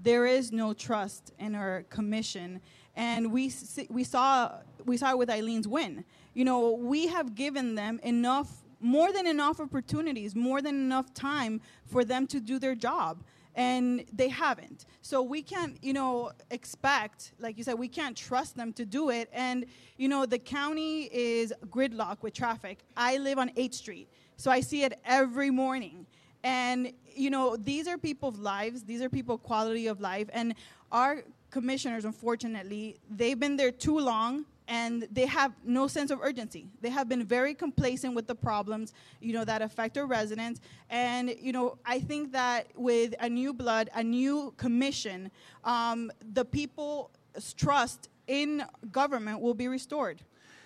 There 0.00 0.26
is 0.26 0.52
no 0.52 0.72
trust 0.74 1.32
in 1.38 1.54
our 1.54 1.84
commission, 1.90 2.60
and 2.96 3.32
we 3.32 3.52
we 3.90 4.04
saw 4.04 4.52
we 4.88 4.96
saw 4.96 5.10
it 5.10 5.18
with 5.18 5.28
Eileen's 5.28 5.68
win. 5.68 6.04
You 6.34 6.44
know, 6.44 6.72
we 6.72 7.06
have 7.08 7.34
given 7.34 7.74
them 7.74 8.00
enough, 8.02 8.50
more 8.80 9.12
than 9.12 9.26
enough 9.26 9.60
opportunities, 9.60 10.34
more 10.34 10.62
than 10.62 10.74
enough 10.74 11.12
time 11.14 11.60
for 11.86 12.04
them 12.04 12.26
to 12.28 12.40
do 12.40 12.58
their 12.58 12.74
job 12.74 13.22
and 13.58 14.04
they 14.12 14.28
haven't. 14.28 14.86
So 15.02 15.20
we 15.20 15.42
can't, 15.42 15.76
you 15.82 15.92
know, 15.92 16.30
expect, 16.52 17.32
like 17.40 17.58
you 17.58 17.64
said, 17.64 17.74
we 17.74 17.88
can't 17.88 18.16
trust 18.16 18.56
them 18.56 18.72
to 18.74 18.86
do 18.86 19.10
it. 19.10 19.28
And 19.32 19.66
you 19.96 20.08
know, 20.08 20.26
the 20.26 20.38
county 20.38 21.10
is 21.12 21.52
gridlock 21.66 22.22
with 22.22 22.34
traffic. 22.34 22.84
I 22.96 23.18
live 23.18 23.36
on 23.36 23.48
8th 23.50 23.74
Street, 23.74 24.08
so 24.36 24.52
I 24.52 24.60
see 24.60 24.84
it 24.84 25.00
every 25.04 25.50
morning. 25.50 26.06
And 26.44 26.92
you 27.16 27.30
know, 27.30 27.56
these 27.56 27.88
are 27.88 27.98
people's 27.98 28.38
lives. 28.38 28.84
These 28.84 29.02
are 29.02 29.08
people 29.08 29.36
quality 29.36 29.88
of 29.88 30.00
life. 30.00 30.30
And 30.32 30.54
our 30.92 31.24
commissioners, 31.50 32.04
unfortunately, 32.04 33.00
they've 33.10 33.40
been 33.40 33.56
there 33.56 33.72
too 33.72 33.98
long 33.98 34.46
and 34.68 35.08
they 35.10 35.26
have 35.26 35.52
no 35.64 35.88
sense 35.88 36.10
of 36.10 36.20
urgency. 36.22 36.66
They 36.80 36.90
have 36.90 37.08
been 37.08 37.24
very 37.24 37.54
complacent 37.54 38.14
with 38.14 38.26
the 38.26 38.34
problems, 38.34 38.92
you 39.20 39.32
know, 39.32 39.44
that 39.44 39.62
affect 39.62 39.96
our 39.98 40.06
residents. 40.06 40.60
And 40.90 41.34
you 41.40 41.52
know, 41.52 41.78
I 41.84 41.98
think 41.98 42.32
that 42.32 42.68
with 42.76 43.14
a 43.18 43.28
new 43.28 43.52
blood, 43.52 43.88
a 43.94 44.04
new 44.04 44.54
commission, 44.56 45.30
um, 45.64 46.12
the 46.32 46.44
people's 46.44 47.08
trust 47.56 48.10
in 48.26 48.62
government 48.92 49.40
will 49.40 49.54
be 49.54 49.68
restored. 49.68 50.20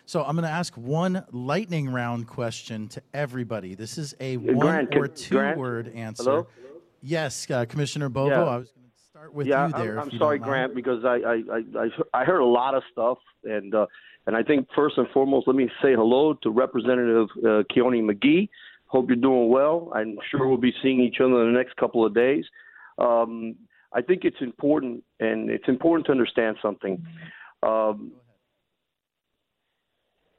So 0.04 0.24
I'm 0.24 0.34
going 0.34 0.44
to 0.44 0.50
ask 0.50 0.74
one 0.74 1.24
lightning 1.30 1.88
round 1.88 2.26
question 2.26 2.88
to 2.88 3.02
everybody. 3.14 3.76
This 3.76 3.98
is 3.98 4.16
a 4.18 4.36
one 4.36 4.58
Grant, 4.58 4.96
or 4.96 5.06
two 5.06 5.36
Grant? 5.36 5.58
word 5.58 5.92
answer. 5.94 6.24
Hello? 6.24 6.46
Yes, 7.00 7.48
uh, 7.50 7.64
Commissioner 7.64 8.08
Bovo. 8.08 8.58
Yeah. 8.58 8.81
I 9.22 9.28
was 9.28 9.34
going 9.34 9.46
to 9.46 9.46
start 9.46 9.46
with 9.46 9.46
yeah, 9.46 9.66
you 9.66 9.72
there. 9.72 10.00
I'm, 10.00 10.10
I'm 10.10 10.18
sorry. 10.18 10.38
Grant, 10.38 10.74
because 10.74 11.04
I, 11.04 11.18
I, 11.26 11.42
I, 11.80 12.20
I- 12.20 12.24
heard 12.24 12.40
a 12.40 12.44
lot 12.44 12.74
of 12.74 12.82
stuff, 12.90 13.18
and 13.44 13.74
uh, 13.74 13.86
and 14.26 14.36
I 14.36 14.42
think 14.42 14.68
first 14.74 14.98
and 14.98 15.06
foremost, 15.08 15.46
let 15.46 15.56
me 15.56 15.68
say 15.82 15.94
hello 15.94 16.34
to 16.42 16.50
Representative 16.50 17.28
uh, 17.38 17.62
Kionne 17.74 18.02
McGhee. 18.02 18.48
Hope 18.86 19.08
you're 19.08 19.16
doing 19.16 19.48
well. 19.48 19.90
I'm 19.94 20.18
sure 20.30 20.46
we'll 20.46 20.58
be 20.58 20.74
seeing 20.82 21.00
each 21.00 21.16
other 21.20 21.46
in 21.46 21.52
the 21.52 21.58
next 21.58 21.76
couple 21.76 22.04
of 22.04 22.14
days. 22.14 22.44
Um, 22.98 23.56
I 23.92 24.02
think 24.02 24.24
it's 24.24 24.40
important, 24.40 25.02
and 25.20 25.50
it's 25.50 25.68
important 25.68 26.06
to 26.06 26.12
understand 26.12 26.56
something. 26.62 27.04
Um, 27.62 28.12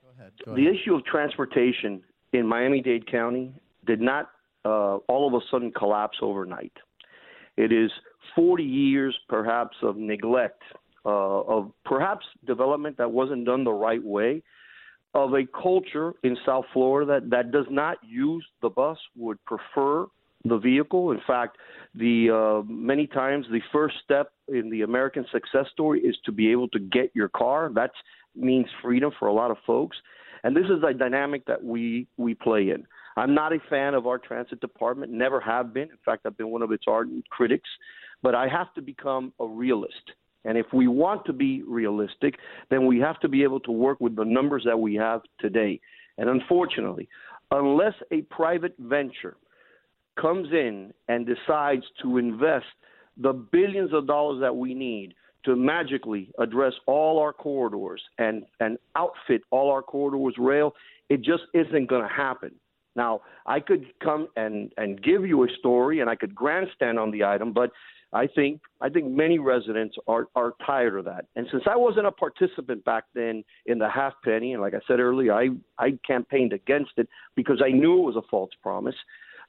Go 0.01 0.09
ahead. 0.19 0.31
Go 0.45 0.55
the 0.55 0.61
ahead. 0.61 0.75
issue 0.75 0.95
of 0.95 1.05
transportation 1.05 2.01
in 2.31 2.47
Miami-Dade 2.47 3.09
County 3.09 3.53
did 3.85 4.01
not 4.01 4.29
uh, 4.65 4.97
all 5.07 5.27
of 5.27 5.33
a 5.33 5.45
sudden 5.49 5.71
collapse 5.71 6.17
overnight. 6.21 6.73
It 7.57 7.71
is 7.71 7.91
40 8.35 8.63
years, 8.63 9.17
perhaps, 9.29 9.75
of 9.81 9.97
neglect, 9.97 10.61
uh, 11.05 11.09
of 11.09 11.71
perhaps 11.85 12.25
development 12.45 12.97
that 12.97 13.11
wasn't 13.11 13.45
done 13.45 13.63
the 13.63 13.73
right 13.73 14.03
way, 14.03 14.41
of 15.13 15.33
a 15.33 15.45
culture 15.61 16.13
in 16.23 16.35
South 16.45 16.65
Florida 16.73 17.19
that, 17.19 17.29
that 17.29 17.51
does 17.51 17.67
not 17.69 17.97
use 18.03 18.45
the 18.61 18.69
bus, 18.69 18.97
would 19.15 19.43
prefer 19.45 20.07
the 20.45 20.57
vehicle. 20.57 21.11
In 21.11 21.21
fact, 21.25 21.57
the 21.95 22.29
uh, 22.29 22.65
many 22.67 23.07
times 23.07 23.45
the 23.51 23.61
first 23.71 23.95
step 24.03 24.31
in 24.47 24.69
the 24.69 24.81
American 24.81 25.25
success 25.31 25.65
story 25.71 26.01
is 26.01 26.17
to 26.25 26.31
be 26.31 26.51
able 26.51 26.67
to 26.69 26.79
get 26.79 27.11
your 27.13 27.29
car. 27.29 27.71
That 27.73 27.91
means 28.35 28.67
freedom 28.81 29.11
for 29.19 29.27
a 29.27 29.33
lot 29.33 29.51
of 29.51 29.57
folks, 29.65 29.97
and 30.43 30.55
this 30.55 30.65
is 30.65 30.83
a 30.87 30.93
dynamic 30.93 31.45
that 31.45 31.63
we 31.63 32.07
we 32.17 32.33
play 32.33 32.69
in. 32.69 32.85
I'm 33.15 33.33
not 33.33 33.53
a 33.53 33.59
fan 33.69 33.93
of 33.93 34.07
our 34.07 34.17
transit 34.17 34.59
department, 34.59 35.11
never 35.11 35.39
have 35.39 35.73
been. 35.73 35.83
In 35.83 35.97
fact, 36.03 36.25
I've 36.25 36.37
been 36.37 36.49
one 36.49 36.61
of 36.61 36.71
its 36.71 36.85
ardent 36.87 37.29
critics, 37.29 37.69
but 38.21 38.35
I 38.35 38.47
have 38.47 38.73
to 38.75 38.81
become 38.81 39.33
a 39.39 39.45
realist. 39.45 40.11
And 40.45 40.57
if 40.57 40.65
we 40.73 40.87
want 40.87 41.25
to 41.25 41.33
be 41.33 41.63
realistic, 41.63 42.35
then 42.69 42.85
we 42.85 42.99
have 42.99 43.19
to 43.21 43.29
be 43.29 43.43
able 43.43 43.59
to 43.61 43.71
work 43.71 43.99
with 44.01 44.15
the 44.15 44.25
numbers 44.25 44.63
that 44.65 44.77
we 44.77 44.95
have 44.95 45.21
today. 45.39 45.79
And 46.17 46.29
unfortunately, 46.29 47.07
unless 47.51 47.93
a 48.11 48.21
private 48.23 48.75
venture 48.79 49.37
comes 50.19 50.49
in 50.51 50.93
and 51.07 51.25
decides 51.25 51.83
to 52.01 52.17
invest 52.17 52.65
the 53.17 53.33
billions 53.33 53.93
of 53.93 54.07
dollars 54.07 54.41
that 54.41 54.55
we 54.55 54.73
need 54.73 55.13
to 55.45 55.55
magically 55.55 56.29
address 56.39 56.73
all 56.87 57.19
our 57.19 57.33
corridors 57.33 58.01
and, 58.17 58.43
and 58.59 58.77
outfit 58.95 59.41
all 59.51 59.69
our 59.71 59.81
corridors 59.81 60.35
rail, 60.37 60.73
it 61.09 61.21
just 61.21 61.43
isn't 61.53 61.89
going 61.89 62.01
to 62.01 62.13
happen. 62.13 62.51
Now, 62.95 63.21
I 63.45 63.59
could 63.59 63.85
come 64.03 64.27
and, 64.35 64.71
and 64.77 65.01
give 65.01 65.25
you 65.25 65.43
a 65.43 65.47
story 65.59 65.99
and 65.99 66.09
I 66.09 66.15
could 66.15 66.35
grandstand 66.35 66.99
on 66.99 67.11
the 67.11 67.23
item, 67.23 67.53
but 67.53 67.71
I 68.13 68.27
think 68.27 68.61
I 68.79 68.89
think 68.89 69.07
many 69.07 69.39
residents 69.39 69.95
are, 70.07 70.27
are 70.35 70.53
tired 70.65 70.99
of 70.99 71.05
that. 71.05 71.25
And 71.35 71.47
since 71.51 71.63
I 71.69 71.75
wasn't 71.75 72.05
a 72.05 72.11
participant 72.11 72.85
back 72.85 73.05
then 73.15 73.43
in 73.65 73.79
the 73.79 73.89
half 73.89 74.13
penny, 74.23 74.53
and 74.53 74.61
like 74.61 74.75
I 74.75 74.81
said 74.87 74.99
earlier, 74.99 75.33
I, 75.33 75.49
I 75.79 75.97
campaigned 76.05 76.53
against 76.53 76.91
it 76.97 77.09
because 77.35 77.61
I 77.65 77.71
knew 77.71 77.97
it 77.97 78.05
was 78.05 78.15
a 78.15 78.27
false 78.29 78.51
promise. 78.61 78.95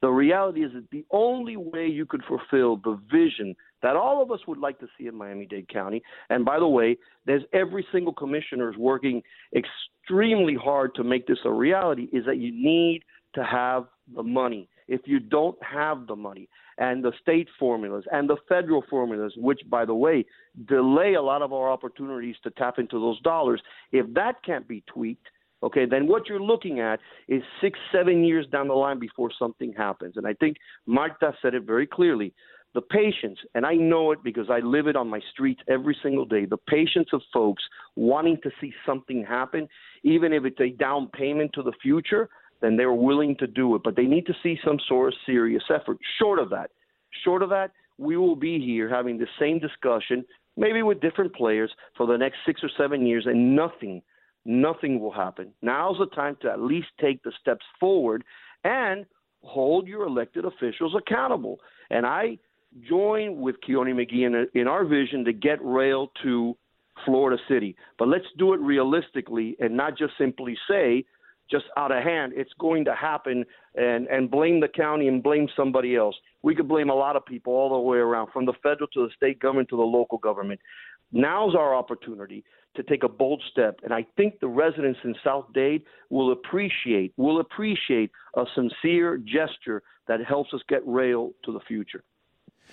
The 0.00 0.08
reality 0.08 0.64
is 0.64 0.72
that 0.74 0.90
the 0.90 1.04
only 1.10 1.56
way 1.56 1.86
you 1.86 2.04
could 2.06 2.22
fulfill 2.24 2.76
the 2.76 2.98
vision 3.10 3.54
that 3.82 3.96
all 3.96 4.22
of 4.22 4.30
us 4.30 4.40
would 4.46 4.58
like 4.58 4.78
to 4.80 4.88
see 4.98 5.06
in 5.06 5.14
Miami 5.14 5.46
Dade 5.46 5.68
County, 5.68 6.02
and 6.30 6.44
by 6.44 6.58
the 6.58 6.66
way, 6.66 6.96
there's 7.26 7.42
every 7.52 7.86
single 7.92 8.12
commissioner 8.12 8.70
is 8.70 8.76
working 8.78 9.22
extremely 9.54 10.54
hard 10.54 10.94
to 10.94 11.04
make 11.04 11.26
this 11.26 11.38
a 11.44 11.50
reality, 11.50 12.08
is 12.12 12.24
that 12.26 12.38
you 12.38 12.50
need 12.50 13.02
to 13.34 13.44
have 13.44 13.86
the 14.14 14.22
money. 14.22 14.68
If 14.86 15.02
you 15.06 15.18
don't 15.18 15.56
have 15.62 16.06
the 16.06 16.16
money 16.16 16.48
and 16.76 17.02
the 17.02 17.12
state 17.22 17.48
formulas 17.58 18.04
and 18.12 18.28
the 18.28 18.36
federal 18.48 18.84
formulas, 18.90 19.32
which, 19.36 19.60
by 19.68 19.84
the 19.84 19.94
way, 19.94 20.26
delay 20.66 21.14
a 21.14 21.22
lot 21.22 21.42
of 21.42 21.52
our 21.52 21.70
opportunities 21.70 22.36
to 22.42 22.50
tap 22.50 22.78
into 22.78 23.00
those 23.00 23.20
dollars, 23.22 23.62
if 23.92 24.06
that 24.14 24.42
can't 24.44 24.68
be 24.68 24.82
tweaked, 24.86 25.26
okay, 25.62 25.86
then 25.86 26.06
what 26.06 26.28
you're 26.28 26.40
looking 26.40 26.80
at 26.80 27.00
is 27.28 27.42
six, 27.62 27.78
seven 27.90 28.24
years 28.24 28.46
down 28.52 28.68
the 28.68 28.74
line 28.74 28.98
before 28.98 29.30
something 29.38 29.72
happens. 29.72 30.16
And 30.16 30.26
I 30.26 30.34
think 30.34 30.58
Marta 30.86 31.32
said 31.40 31.54
it 31.54 31.62
very 31.64 31.86
clearly. 31.86 32.34
The 32.74 32.82
patience, 32.82 33.38
and 33.54 33.64
I 33.64 33.74
know 33.74 34.10
it 34.10 34.18
because 34.24 34.50
I 34.50 34.58
live 34.58 34.88
it 34.88 34.96
on 34.96 35.08
my 35.08 35.20
streets 35.32 35.62
every 35.68 35.96
single 36.02 36.24
day, 36.24 36.44
the 36.44 36.56
patience 36.56 37.08
of 37.12 37.22
folks 37.32 37.62
wanting 37.94 38.36
to 38.42 38.50
see 38.60 38.72
something 38.84 39.24
happen, 39.24 39.68
even 40.02 40.32
if 40.32 40.44
it's 40.44 40.60
a 40.60 40.70
down 40.70 41.08
payment 41.14 41.52
to 41.54 41.62
the 41.62 41.72
future, 41.80 42.28
then 42.64 42.76
they're 42.76 42.92
willing 42.92 43.36
to 43.36 43.46
do 43.46 43.74
it. 43.74 43.82
But 43.84 43.96
they 43.96 44.06
need 44.06 44.26
to 44.26 44.34
see 44.42 44.58
some 44.64 44.78
sort 44.88 45.12
of 45.12 45.18
serious 45.26 45.64
effort. 45.68 45.98
Short 46.18 46.38
of 46.38 46.50
that, 46.50 46.70
short 47.22 47.42
of 47.42 47.50
that, 47.50 47.72
we 47.98 48.16
will 48.16 48.36
be 48.36 48.58
here 48.58 48.88
having 48.88 49.18
the 49.18 49.26
same 49.38 49.58
discussion, 49.58 50.24
maybe 50.56 50.82
with 50.82 51.00
different 51.00 51.34
players, 51.34 51.70
for 51.96 52.06
the 52.06 52.16
next 52.16 52.38
six 52.46 52.62
or 52.64 52.70
seven 52.76 53.06
years, 53.06 53.26
and 53.26 53.54
nothing, 53.54 54.02
nothing 54.44 54.98
will 54.98 55.12
happen. 55.12 55.52
Now's 55.62 55.98
the 55.98 56.06
time 56.06 56.36
to 56.42 56.50
at 56.50 56.60
least 56.60 56.88
take 57.00 57.22
the 57.22 57.32
steps 57.40 57.64
forward 57.78 58.24
and 58.64 59.06
hold 59.42 59.86
your 59.86 60.06
elected 60.06 60.44
officials 60.44 60.94
accountable. 60.96 61.60
And 61.90 62.06
I 62.06 62.38
join 62.88 63.40
with 63.40 63.56
Kionne 63.66 63.94
McGhee 63.94 64.26
in, 64.26 64.60
in 64.60 64.66
our 64.66 64.84
vision 64.84 65.24
to 65.26 65.32
get 65.32 65.64
rail 65.64 66.10
to 66.22 66.56
Florida 67.04 67.40
City. 67.48 67.76
But 67.98 68.08
let's 68.08 68.24
do 68.38 68.54
it 68.54 68.60
realistically 68.60 69.56
and 69.60 69.76
not 69.76 69.96
just 69.96 70.14
simply 70.18 70.56
say, 70.68 71.04
just 71.50 71.64
out 71.76 71.92
of 71.92 72.02
hand, 72.02 72.32
it's 72.36 72.52
going 72.58 72.84
to 72.86 72.94
happen 72.94 73.44
and, 73.74 74.06
and 74.08 74.30
blame 74.30 74.60
the 74.60 74.68
county 74.68 75.08
and 75.08 75.22
blame 75.22 75.48
somebody 75.56 75.96
else. 75.96 76.16
We 76.42 76.54
could 76.54 76.68
blame 76.68 76.90
a 76.90 76.94
lot 76.94 77.16
of 77.16 77.24
people 77.24 77.52
all 77.52 77.70
the 77.70 77.78
way 77.78 77.98
around, 77.98 78.30
from 78.32 78.46
the 78.46 78.54
federal 78.62 78.88
to 78.88 79.06
the 79.06 79.12
state 79.16 79.40
government 79.40 79.68
to 79.70 79.76
the 79.76 79.82
local 79.82 80.18
government. 80.18 80.60
Now's 81.12 81.54
our 81.54 81.74
opportunity 81.74 82.44
to 82.76 82.82
take 82.82 83.04
a 83.04 83.08
bold 83.08 83.42
step, 83.52 83.78
and 83.84 83.92
I 83.94 84.04
think 84.16 84.40
the 84.40 84.48
residents 84.48 84.98
in 85.04 85.14
South 85.22 85.46
Dade 85.54 85.82
will 86.10 86.32
appreciate 86.32 87.12
will 87.16 87.40
appreciate 87.40 88.10
a 88.36 88.44
sincere 88.54 89.18
gesture 89.18 89.82
that 90.08 90.24
helps 90.24 90.52
us 90.52 90.60
get 90.68 90.82
rail 90.86 91.30
to 91.44 91.52
the 91.52 91.60
future. 91.68 92.02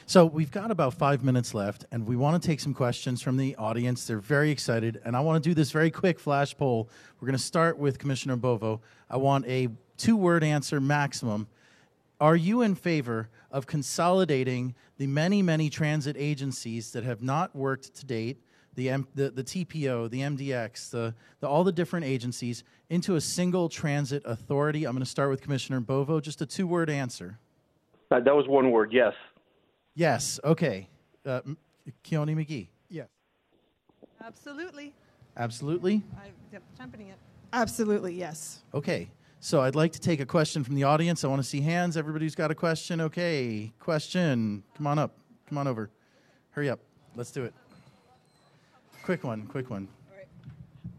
So 0.06 0.26
we've 0.26 0.52
got 0.52 0.72
about 0.72 0.94
five 0.94 1.24
minutes 1.24 1.54
left, 1.54 1.86
and 1.92 2.06
we 2.06 2.16
want 2.16 2.42
to 2.42 2.46
take 2.46 2.60
some 2.60 2.74
questions 2.74 3.22
from 3.22 3.38
the 3.38 3.56
audience. 3.56 4.06
They're 4.06 4.20
very 4.20 4.52
excited, 4.52 5.00
and 5.06 5.16
I 5.16 5.22
want 5.22 5.42
to 5.42 5.50
do 5.50 5.54
this 5.54 5.72
very 5.72 5.92
quick 5.92 6.20
flash 6.20 6.58
poll. 6.58 6.90
We're 7.20 7.28
going 7.28 7.38
to 7.38 7.44
start 7.44 7.78
with 7.78 8.00
Commissioner 8.00 8.36
Bovo. 8.36 8.82
I 9.10 9.18
want 9.18 9.46
a 9.48 9.70
two-word 9.98 10.44
answer 10.44 10.82
maximum. 10.82 11.48
Are 12.20 12.36
you 12.36 12.62
in 12.62 12.76
favor 12.76 13.30
of 13.52 13.68
consolidating 13.68 14.76
the 14.98 15.08
many, 15.08 15.42
many 15.42 15.70
transit 15.70 16.16
agencies 16.18 16.92
that 16.92 17.04
have 17.04 17.22
not 17.22 17.56
worked 17.56 17.96
to 17.96 18.06
date, 18.06 18.38
the, 18.76 18.90
M, 18.90 19.08
the, 19.16 19.30
the 19.30 19.44
TPO, 19.44 20.10
the 20.10 20.22
MDX, 20.22 20.90
the, 20.92 21.14
the, 21.40 21.48
all 21.48 21.64
the 21.64 21.72
different 21.72 22.06
agencies 22.06 22.64
into 22.90 23.16
a 23.16 23.22
single 23.22 23.70
transit 23.70 24.24
authority? 24.26 24.86
I'm 24.86 24.94
going 24.94 25.04
to 25.04 25.10
start 25.10 25.30
with 25.30 25.42
Commissioner 25.42 25.80
Bovo. 25.80 26.20
Just 26.20 26.42
a 26.42 26.46
two 26.46 26.68
word 26.68 26.90
answer. 26.90 27.38
Uh, 28.12 28.20
that 28.20 28.36
was 28.36 28.48
one 28.48 28.72
word, 28.72 28.92
yes. 28.92 29.14
Yes, 29.96 30.40
okay. 30.44 30.88
Uh, 31.26 31.42
Kionne 32.04 32.36
McGhee. 32.36 32.68
Yes. 32.90 33.08
Absolutely. 34.24 34.94
Absolutely? 35.38 36.04
I'm 36.18 36.62
championing 36.78 37.10
it. 37.10 37.18
Absolutely, 37.54 38.14
yes. 38.14 38.60
Okay. 38.74 39.10
So 39.40 39.62
I'd 39.62 39.76
like 39.76 39.92
to 39.94 40.00
take 40.00 40.20
a 40.20 40.26
question 40.26 40.64
from 40.64 40.76
the 40.76 40.84
audience. 40.84 41.24
I 41.24 41.28
want 41.28 41.42
to 41.42 41.48
see 41.48 41.62
hands. 41.62 41.98
Everybody's 41.98 42.36
got 42.36 42.52
a 42.52 42.56
question. 42.56 43.02
Okay. 43.02 43.72
Question. 43.80 44.64
Come 44.78 44.88
on 44.88 45.00
up. 45.00 45.18
Come 45.50 45.58
on 45.58 45.68
over. 45.68 45.90
Hurry 46.52 46.70
up. 46.70 46.80
Let's 47.16 47.32
do 47.32 47.44
it. 47.44 47.54
Quick 49.04 49.24
one. 49.24 49.48
Quick 49.48 49.70
one. 49.70 49.88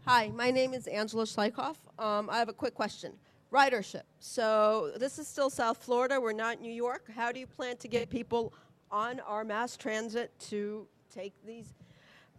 Hi, 0.05 0.27
my 0.35 0.51
name 0.51 0.73
is 0.73 0.87
Angela 0.87 1.23
Schleichoff. 1.23 1.77
Um, 1.97 2.29
I 2.29 2.37
have 2.37 2.49
a 2.49 2.53
quick 2.53 2.73
question. 2.73 3.13
Ridership. 3.53 4.01
So 4.19 4.91
this 4.97 5.17
is 5.17 5.27
still 5.27 5.49
South 5.49 5.77
Florida. 5.77 6.19
We're 6.19 6.33
not 6.33 6.59
New 6.59 6.71
York. 6.71 7.09
How 7.15 7.31
do 7.31 7.39
you 7.39 7.47
plan 7.47 7.77
to 7.77 7.87
get 7.87 8.09
people 8.09 8.53
on 8.93 9.19
our 9.21 9.43
mass 9.43 9.75
transit 9.75 10.31
to 10.39 10.85
take 11.11 11.33
these 11.45 11.73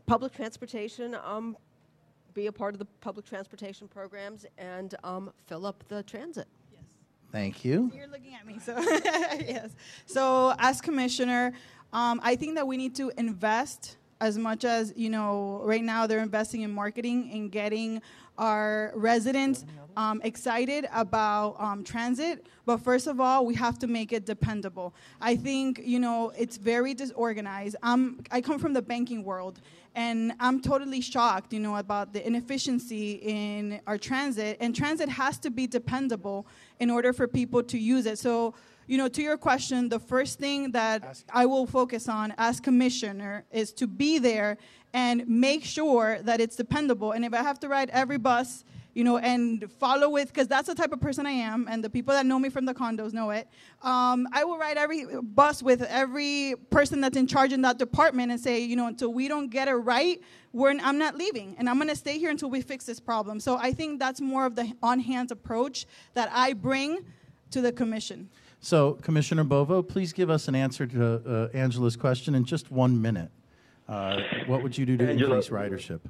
public 0.06 0.32
transportation, 0.32 1.16
um, 1.24 1.56
be 2.32 2.46
a 2.46 2.52
part 2.52 2.74
of 2.74 2.78
the 2.78 2.84
public 3.00 3.26
transportation 3.26 3.88
programs, 3.88 4.46
and 4.56 4.94
um, 5.02 5.32
fill 5.46 5.66
up 5.66 5.82
the 5.88 6.04
transit? 6.04 6.46
Yes. 6.72 6.84
Thank 7.32 7.64
you. 7.64 7.90
You're 7.92 8.06
looking 8.06 8.34
at 8.34 8.46
me, 8.46 8.60
so 8.60 8.78
yes. 8.80 9.70
So 10.06 10.54
as 10.58 10.80
commissioner, 10.80 11.52
um, 11.92 12.20
I 12.22 12.36
think 12.36 12.54
that 12.54 12.66
we 12.66 12.76
need 12.76 12.94
to 12.96 13.10
invest 13.16 13.96
as 14.20 14.38
much 14.38 14.64
as 14.64 14.92
you 14.94 15.10
know. 15.10 15.60
Right 15.64 15.82
now, 15.82 16.06
they're 16.06 16.20
investing 16.20 16.60
in 16.60 16.70
marketing 16.70 17.30
and 17.32 17.50
getting 17.50 18.00
our 18.38 18.92
residents 18.94 19.64
um, 19.96 20.20
excited 20.24 20.86
about 20.92 21.56
um, 21.58 21.84
transit. 21.84 22.46
But 22.66 22.78
first 22.78 23.06
of 23.06 23.20
all, 23.20 23.46
we 23.46 23.54
have 23.54 23.78
to 23.80 23.86
make 23.86 24.12
it 24.12 24.26
dependable. 24.26 24.94
I 25.20 25.36
think 25.36 25.80
you 25.84 25.98
know 25.98 26.32
it's 26.36 26.56
very 26.56 26.94
disorganized. 26.94 27.76
I'm, 27.82 28.20
I 28.30 28.40
come 28.40 28.58
from 28.58 28.72
the 28.72 28.82
banking 28.82 29.24
world, 29.24 29.60
and 29.94 30.32
I'm 30.40 30.60
totally 30.60 31.00
shocked, 31.00 31.52
you 31.52 31.60
know, 31.60 31.76
about 31.76 32.12
the 32.12 32.26
inefficiency 32.26 33.20
in 33.22 33.80
our 33.86 33.98
transit. 33.98 34.56
And 34.60 34.74
transit 34.74 35.08
has 35.08 35.38
to 35.38 35.50
be 35.50 35.66
dependable 35.66 36.46
in 36.80 36.90
order 36.90 37.12
for 37.12 37.28
people 37.28 37.62
to 37.64 37.78
use 37.78 38.06
it. 38.06 38.18
So 38.18 38.54
you 38.86 38.98
know, 38.98 39.08
to 39.08 39.22
your 39.22 39.38
question, 39.38 39.88
the 39.88 39.98
first 39.98 40.38
thing 40.38 40.72
that 40.72 41.22
I 41.32 41.46
will 41.46 41.66
focus 41.66 42.06
on 42.06 42.34
as 42.36 42.60
commissioner 42.60 43.44
is 43.50 43.72
to 43.74 43.86
be 43.86 44.18
there 44.18 44.58
and 44.94 45.26
make 45.28 45.64
sure 45.64 46.20
that 46.22 46.40
it's 46.40 46.56
dependable. 46.56 47.12
And 47.12 47.24
if 47.24 47.34
I 47.34 47.42
have 47.42 47.58
to 47.60 47.68
ride 47.68 47.90
every 47.90 48.16
bus, 48.16 48.64
you 48.94 49.02
know, 49.02 49.18
and 49.18 49.68
follow 49.80 50.08
with, 50.08 50.28
because 50.28 50.46
that's 50.46 50.68
the 50.68 50.74
type 50.74 50.92
of 50.92 51.00
person 51.00 51.26
I 51.26 51.32
am, 51.32 51.66
and 51.68 51.82
the 51.82 51.90
people 51.90 52.14
that 52.14 52.24
know 52.24 52.38
me 52.38 52.48
from 52.48 52.64
the 52.64 52.72
condos 52.72 53.12
know 53.12 53.30
it. 53.30 53.48
Um, 53.82 54.28
I 54.32 54.44
will 54.44 54.56
ride 54.56 54.76
every 54.76 55.04
bus 55.20 55.64
with 55.64 55.82
every 55.82 56.54
person 56.70 57.00
that's 57.00 57.16
in 57.16 57.26
charge 57.26 57.52
in 57.52 57.62
that 57.62 57.76
department 57.76 58.30
and 58.30 58.40
say, 58.40 58.60
you 58.60 58.76
know, 58.76 58.86
until 58.86 59.12
we 59.12 59.26
don't 59.26 59.48
get 59.48 59.66
it 59.66 59.72
right, 59.74 60.20
we're, 60.52 60.70
I'm 60.80 60.96
not 60.96 61.16
leaving, 61.16 61.56
and 61.58 61.68
I'm 61.68 61.80
to 61.84 61.96
stay 61.96 62.16
here 62.18 62.30
until 62.30 62.50
we 62.50 62.60
fix 62.62 62.86
this 62.86 63.00
problem. 63.00 63.40
So 63.40 63.56
I 63.56 63.72
think 63.72 63.98
that's 63.98 64.20
more 64.20 64.46
of 64.46 64.54
the 64.54 64.72
on-hands 64.80 65.32
approach 65.32 65.86
that 66.14 66.30
I 66.32 66.52
bring 66.52 67.04
to 67.50 67.60
the 67.60 67.72
commission. 67.72 68.30
So, 68.60 68.92
Commissioner 69.02 69.44
Bovo, 69.44 69.82
please 69.82 70.12
give 70.12 70.30
us 70.30 70.46
an 70.46 70.54
answer 70.54 70.86
to 70.86 71.50
uh, 71.52 71.56
Angela's 71.56 71.96
question 71.96 72.34
in 72.36 72.44
just 72.44 72.70
one 72.70 73.02
minute. 73.02 73.30
Uh, 73.88 74.16
what 74.46 74.62
would 74.62 74.76
you 74.76 74.86
do 74.86 74.96
to 74.96 75.08
Angela, 75.08 75.36
increase 75.36 75.50
ridership? 75.50 76.00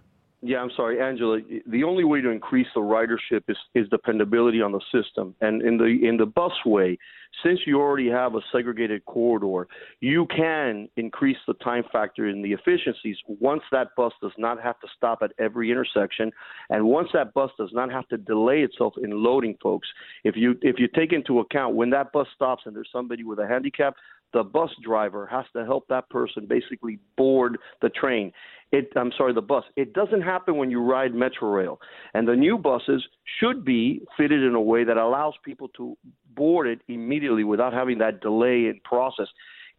Yeah, 0.46 0.58
I'm 0.58 0.70
sorry, 0.76 1.00
Angela. 1.00 1.40
The 1.66 1.84
only 1.84 2.04
way 2.04 2.20
to 2.20 2.28
increase 2.28 2.66
the 2.74 2.82
ridership 2.82 3.44
is, 3.48 3.56
is 3.74 3.88
dependability 3.88 4.60
on 4.60 4.72
the 4.72 4.80
system. 4.92 5.34
And 5.40 5.62
in 5.62 5.78
the 5.78 5.86
in 5.86 6.18
the 6.18 6.26
busway, 6.26 6.98
since 7.42 7.60
you 7.66 7.80
already 7.80 8.10
have 8.10 8.34
a 8.34 8.40
segregated 8.52 9.06
corridor, 9.06 9.66
you 10.00 10.26
can 10.26 10.90
increase 10.98 11.38
the 11.46 11.54
time 11.54 11.84
factor 11.90 12.28
in 12.28 12.42
the 12.42 12.52
efficiencies 12.52 13.16
once 13.26 13.62
that 13.72 13.88
bus 13.96 14.12
does 14.20 14.32
not 14.36 14.62
have 14.62 14.78
to 14.80 14.86
stop 14.94 15.20
at 15.22 15.32
every 15.38 15.70
intersection, 15.70 16.30
and 16.68 16.84
once 16.84 17.08
that 17.14 17.32
bus 17.32 17.50
does 17.58 17.70
not 17.72 17.90
have 17.90 18.06
to 18.08 18.18
delay 18.18 18.60
itself 18.60 18.92
in 19.02 19.10
loading 19.10 19.56
folks. 19.62 19.88
If 20.24 20.36
you 20.36 20.56
if 20.60 20.78
you 20.78 20.88
take 20.94 21.14
into 21.14 21.40
account 21.40 21.74
when 21.74 21.88
that 21.90 22.12
bus 22.12 22.26
stops 22.34 22.64
and 22.66 22.76
there's 22.76 22.90
somebody 22.92 23.24
with 23.24 23.38
a 23.38 23.46
handicap, 23.48 23.94
the 24.34 24.42
bus 24.42 24.70
driver 24.82 25.26
has 25.26 25.46
to 25.56 25.64
help 25.64 25.88
that 25.88 26.10
person 26.10 26.46
basically 26.46 26.98
board 27.16 27.56
the 27.80 27.88
train. 27.88 28.32
It, 28.72 28.90
I'm 28.96 29.12
sorry, 29.16 29.32
the 29.32 29.40
bus. 29.40 29.64
It 29.76 29.94
doesn't 29.94 30.22
happen 30.22 30.56
when 30.56 30.70
you 30.70 30.82
ride 30.82 31.12
Metrorail. 31.12 31.78
And 32.12 32.26
the 32.26 32.34
new 32.34 32.58
buses 32.58 33.02
should 33.38 33.64
be 33.64 34.02
fitted 34.16 34.42
in 34.42 34.54
a 34.54 34.60
way 34.60 34.82
that 34.82 34.96
allows 34.96 35.34
people 35.44 35.68
to 35.76 35.96
board 36.34 36.66
it 36.66 36.80
immediately 36.88 37.44
without 37.44 37.72
having 37.72 37.98
that 37.98 38.20
delay 38.20 38.66
in 38.66 38.80
process. 38.84 39.28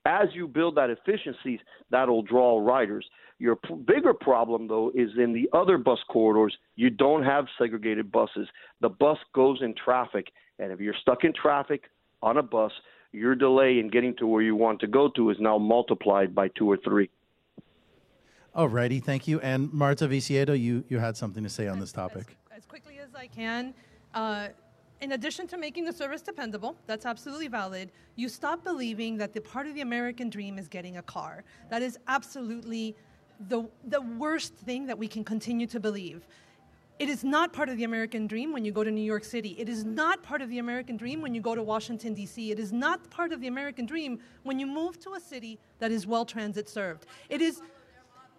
As 0.05 0.29
you 0.33 0.47
build 0.47 0.75
that 0.75 0.89
efficiencies, 0.89 1.59
that'll 1.91 2.21
draw 2.21 2.59
riders. 2.59 3.05
Your 3.37 3.57
p- 3.57 3.73
bigger 3.73 4.13
problem, 4.13 4.67
though, 4.67 4.91
is 4.95 5.09
in 5.17 5.33
the 5.33 5.49
other 5.51 5.77
bus 5.77 5.99
corridors. 6.09 6.55
You 6.77 6.89
don't 6.89 7.23
have 7.23 7.47
segregated 7.57 8.11
buses. 8.11 8.47
The 8.79 8.89
bus 8.89 9.17
goes 9.33 9.59
in 9.61 9.75
traffic, 9.75 10.27
and 10.57 10.71
if 10.71 10.79
you're 10.79 10.95
stuck 11.01 11.25
in 11.25 11.33
traffic 11.33 11.83
on 12.21 12.37
a 12.37 12.43
bus, 12.43 12.71
your 13.11 13.35
delay 13.35 13.79
in 13.79 13.89
getting 13.89 14.15
to 14.17 14.27
where 14.27 14.41
you 14.41 14.55
want 14.55 14.79
to 14.81 14.87
go 14.87 15.09
to 15.09 15.29
is 15.29 15.37
now 15.39 15.57
multiplied 15.57 16.35
by 16.35 16.49
two 16.49 16.69
or 16.69 16.77
three. 16.77 17.09
All 18.53 18.69
righty, 18.69 18.99
thank 18.99 19.27
you. 19.27 19.39
And 19.41 19.71
Marta 19.73 20.07
Viciedo, 20.07 20.53
you, 20.53 20.83
you 20.87 20.99
had 20.99 21.17
something 21.17 21.43
to 21.43 21.49
say 21.49 21.67
on 21.67 21.79
this 21.79 21.91
topic. 21.91 22.37
As, 22.51 22.59
as 22.59 22.65
quickly 22.65 22.99
as 22.99 23.13
I 23.13 23.27
can, 23.27 23.73
uh, 24.13 24.47
in 25.01 25.11
addition 25.11 25.45
to 25.47 25.57
making 25.57 25.83
the 25.83 25.91
service 25.91 26.21
dependable, 26.21 26.77
that's 26.87 27.05
absolutely 27.05 27.49
valid, 27.49 27.91
you 28.15 28.29
stop 28.29 28.63
believing 28.63 29.17
that 29.17 29.33
the 29.33 29.41
part 29.41 29.67
of 29.67 29.75
the 29.75 29.81
American 29.81 30.29
dream 30.29 30.57
is 30.57 30.69
getting 30.69 30.97
a 30.97 31.01
car. 31.01 31.43
That 31.69 31.81
is 31.81 31.99
absolutely 32.07 32.95
the, 33.49 33.69
the 33.87 34.01
worst 34.01 34.55
thing 34.55 34.85
that 34.85 34.97
we 34.97 35.07
can 35.09 35.23
continue 35.25 35.67
to 35.67 35.79
believe. 35.79 36.25
It 36.97 37.09
is 37.09 37.25
not 37.25 37.51
part 37.51 37.67
of 37.67 37.75
the 37.75 37.83
American 37.83 38.25
dream 38.25 38.53
when 38.53 38.63
you 38.63 38.71
go 38.71 38.83
to 38.83 38.91
New 38.91 39.03
York 39.03 39.25
City. 39.25 39.55
It 39.57 39.67
is 39.67 39.83
not 39.83 40.23
part 40.23 40.41
of 40.41 40.49
the 40.49 40.59
American 40.59 40.95
dream 40.95 41.21
when 41.21 41.35
you 41.35 41.41
go 41.41 41.53
to 41.53 41.61
Washington, 41.61 42.13
D.C. 42.13 42.51
It 42.51 42.59
is 42.59 42.71
not 42.71 43.09
part 43.09 43.33
of 43.33 43.41
the 43.41 43.47
American 43.47 43.85
dream 43.85 44.19
when 44.43 44.59
you 44.59 44.65
move 44.65 44.97
to 45.01 45.13
a 45.13 45.19
city 45.19 45.59
that 45.79 45.91
is 45.91 46.07
well 46.07 46.25
transit 46.25 46.69
served. 46.69 47.05
It 47.29 47.41
is. 47.41 47.61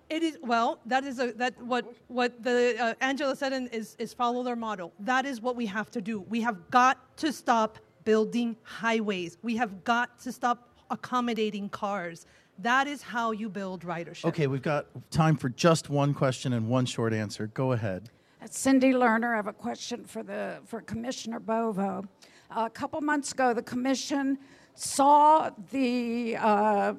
It 0.09 0.22
is 0.22 0.38
well. 0.40 0.78
That 0.86 1.04
is 1.04 1.18
a, 1.18 1.32
that 1.32 1.61
what 1.61 1.92
what 2.07 2.42
the 2.42 2.76
uh, 2.80 2.94
Angela 3.00 3.34
said 3.34 3.68
is 3.72 3.96
is 3.98 4.14
follow 4.14 4.42
their 4.44 4.57
model. 4.57 4.92
That 5.00 5.26
is 5.26 5.40
what 5.40 5.57
we 5.57 5.66
have 5.66 5.90
to 5.90 6.00
do. 6.00 6.20
We 6.20 6.40
have 6.42 6.70
got 6.70 7.16
to 7.18 7.32
stop 7.32 7.78
building 8.04 8.57
highways. 8.62 9.36
We 9.42 9.57
have 9.57 9.84
got 9.84 10.18
to 10.20 10.32
stop 10.32 10.70
accommodating 10.90 11.68
cars. 11.68 12.24
That 12.61 12.86
is 12.86 13.02
how 13.02 13.32
you 13.32 13.50
build 13.50 13.82
ridership. 13.82 14.26
Okay, 14.26 14.46
we've 14.46 14.62
got 14.62 14.86
time 15.11 15.36
for 15.36 15.48
just 15.50 15.90
one 15.90 16.14
question 16.14 16.52
and 16.52 16.68
one 16.68 16.86
short 16.86 17.12
answer. 17.12 17.48
Go 17.48 17.72
ahead. 17.72 18.09
Cindy 18.45 18.93
Lerner. 18.93 19.32
I 19.32 19.37
have 19.37 19.47
a 19.47 19.53
question 19.53 20.05
for 20.05 20.22
the 20.22 20.59
for 20.66 20.80
Commissioner 20.80 21.41
Bovo. 21.41 22.05
a 22.51 22.70
couple 22.70 23.01
months 23.01 23.32
ago, 23.32 23.53
the 23.53 23.62
commission 23.62 24.39
saw 24.74 25.51
the 25.72 26.37
uh, 26.39 26.95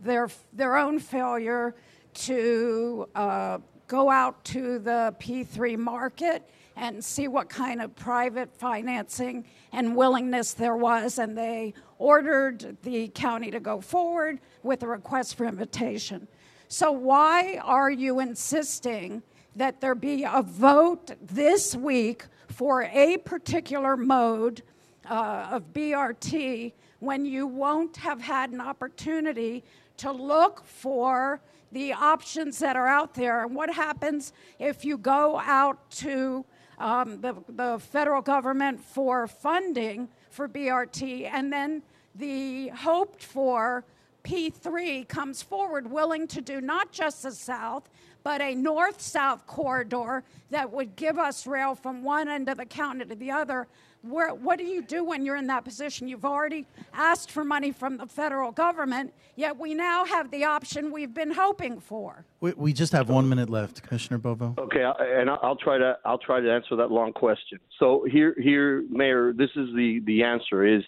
their 0.00 0.28
their 0.52 0.76
own 0.76 0.98
failure 0.98 1.74
to 2.14 3.08
uh, 3.14 3.58
go 3.86 4.10
out 4.10 4.44
to 4.44 4.78
the 4.78 5.14
P3 5.18 5.78
market 5.78 6.48
and 6.76 7.02
see 7.04 7.28
what 7.28 7.48
kind 7.48 7.80
of 7.80 7.94
private 7.94 8.52
financing 8.54 9.44
and 9.72 9.94
willingness 9.94 10.54
there 10.54 10.76
was, 10.76 11.18
and 11.18 11.36
they 11.36 11.74
ordered 11.98 12.76
the 12.82 13.08
county 13.08 13.50
to 13.50 13.60
go 13.60 13.80
forward 13.80 14.40
with 14.62 14.82
a 14.82 14.86
request 14.86 15.36
for 15.36 15.46
invitation. 15.46 16.26
So, 16.68 16.90
why 16.90 17.60
are 17.62 17.90
you 17.90 18.20
insisting 18.20 19.22
that 19.56 19.80
there 19.80 19.94
be 19.94 20.24
a 20.24 20.42
vote 20.42 21.12
this 21.20 21.74
week 21.74 22.24
for 22.48 22.82
a 22.84 23.18
particular 23.18 23.96
mode 23.96 24.62
uh, 25.08 25.48
of 25.50 25.72
BRT 25.72 26.72
when 27.00 27.24
you 27.24 27.46
won't 27.46 27.96
have 27.96 28.20
had 28.20 28.50
an 28.50 28.60
opportunity 28.60 29.64
to 29.96 30.12
look 30.12 30.64
for 30.64 31.40
the 31.72 31.92
options 31.92 32.58
that 32.58 32.76
are 32.76 32.86
out 32.86 33.14
there. 33.14 33.44
And 33.44 33.54
what 33.54 33.74
happens 33.74 34.32
if 34.58 34.84
you 34.84 34.98
go 34.98 35.38
out 35.40 35.90
to 35.92 36.44
um, 36.78 37.20
the, 37.20 37.34
the 37.48 37.78
federal 37.78 38.22
government 38.22 38.80
for 38.80 39.26
funding 39.26 40.08
for 40.30 40.48
BRT 40.48 41.30
and 41.32 41.52
then 41.52 41.82
the 42.14 42.68
hoped 42.68 43.22
for 43.22 43.84
P3 44.24 45.06
comes 45.08 45.42
forward 45.42 45.90
willing 45.90 46.26
to 46.28 46.40
do 46.40 46.60
not 46.60 46.92
just 46.92 47.22
the 47.22 47.32
South, 47.32 47.88
but 48.24 48.40
a 48.40 48.54
north 48.54 49.00
south 49.00 49.46
corridor 49.46 50.22
that 50.50 50.70
would 50.70 50.96
give 50.96 51.18
us 51.18 51.46
rail 51.46 51.74
from 51.74 52.02
one 52.02 52.28
end 52.28 52.48
of 52.48 52.58
the 52.58 52.66
county 52.66 53.04
to 53.04 53.14
the 53.14 53.30
other, 53.30 53.66
where, 54.02 54.34
what 54.34 54.58
do 54.58 54.64
you 54.64 54.82
do 54.82 55.04
when 55.04 55.24
you're 55.24 55.36
in 55.36 55.46
that 55.46 55.64
position? 55.64 56.08
You've 56.08 56.24
already 56.24 56.66
asked 56.92 57.30
for 57.30 57.44
money 57.44 57.70
from 57.70 57.96
the 57.96 58.06
federal 58.06 58.50
government, 58.50 59.12
yet 59.36 59.56
we 59.56 59.74
now 59.74 60.04
have 60.04 60.30
the 60.30 60.44
option 60.44 60.90
we've 60.90 61.14
been 61.14 61.30
hoping 61.30 61.78
for. 61.78 62.24
We, 62.40 62.52
we 62.52 62.72
just 62.72 62.92
have 62.92 63.08
one 63.08 63.28
minute 63.28 63.48
left, 63.48 63.82
Commissioner 63.82 64.18
Bovo. 64.18 64.54
Okay, 64.58 64.82
and 64.82 65.30
I'll 65.30 65.56
try 65.56 65.78
to 65.78 65.96
I'll 66.04 66.18
try 66.18 66.40
to 66.40 66.52
answer 66.52 66.74
that 66.76 66.90
long 66.90 67.12
question. 67.12 67.60
So 67.78 68.04
here 68.10 68.34
here, 68.42 68.84
Mayor, 68.90 69.32
this 69.32 69.50
is 69.54 69.68
the 69.76 70.00
the 70.04 70.24
answer 70.24 70.66
is 70.66 70.82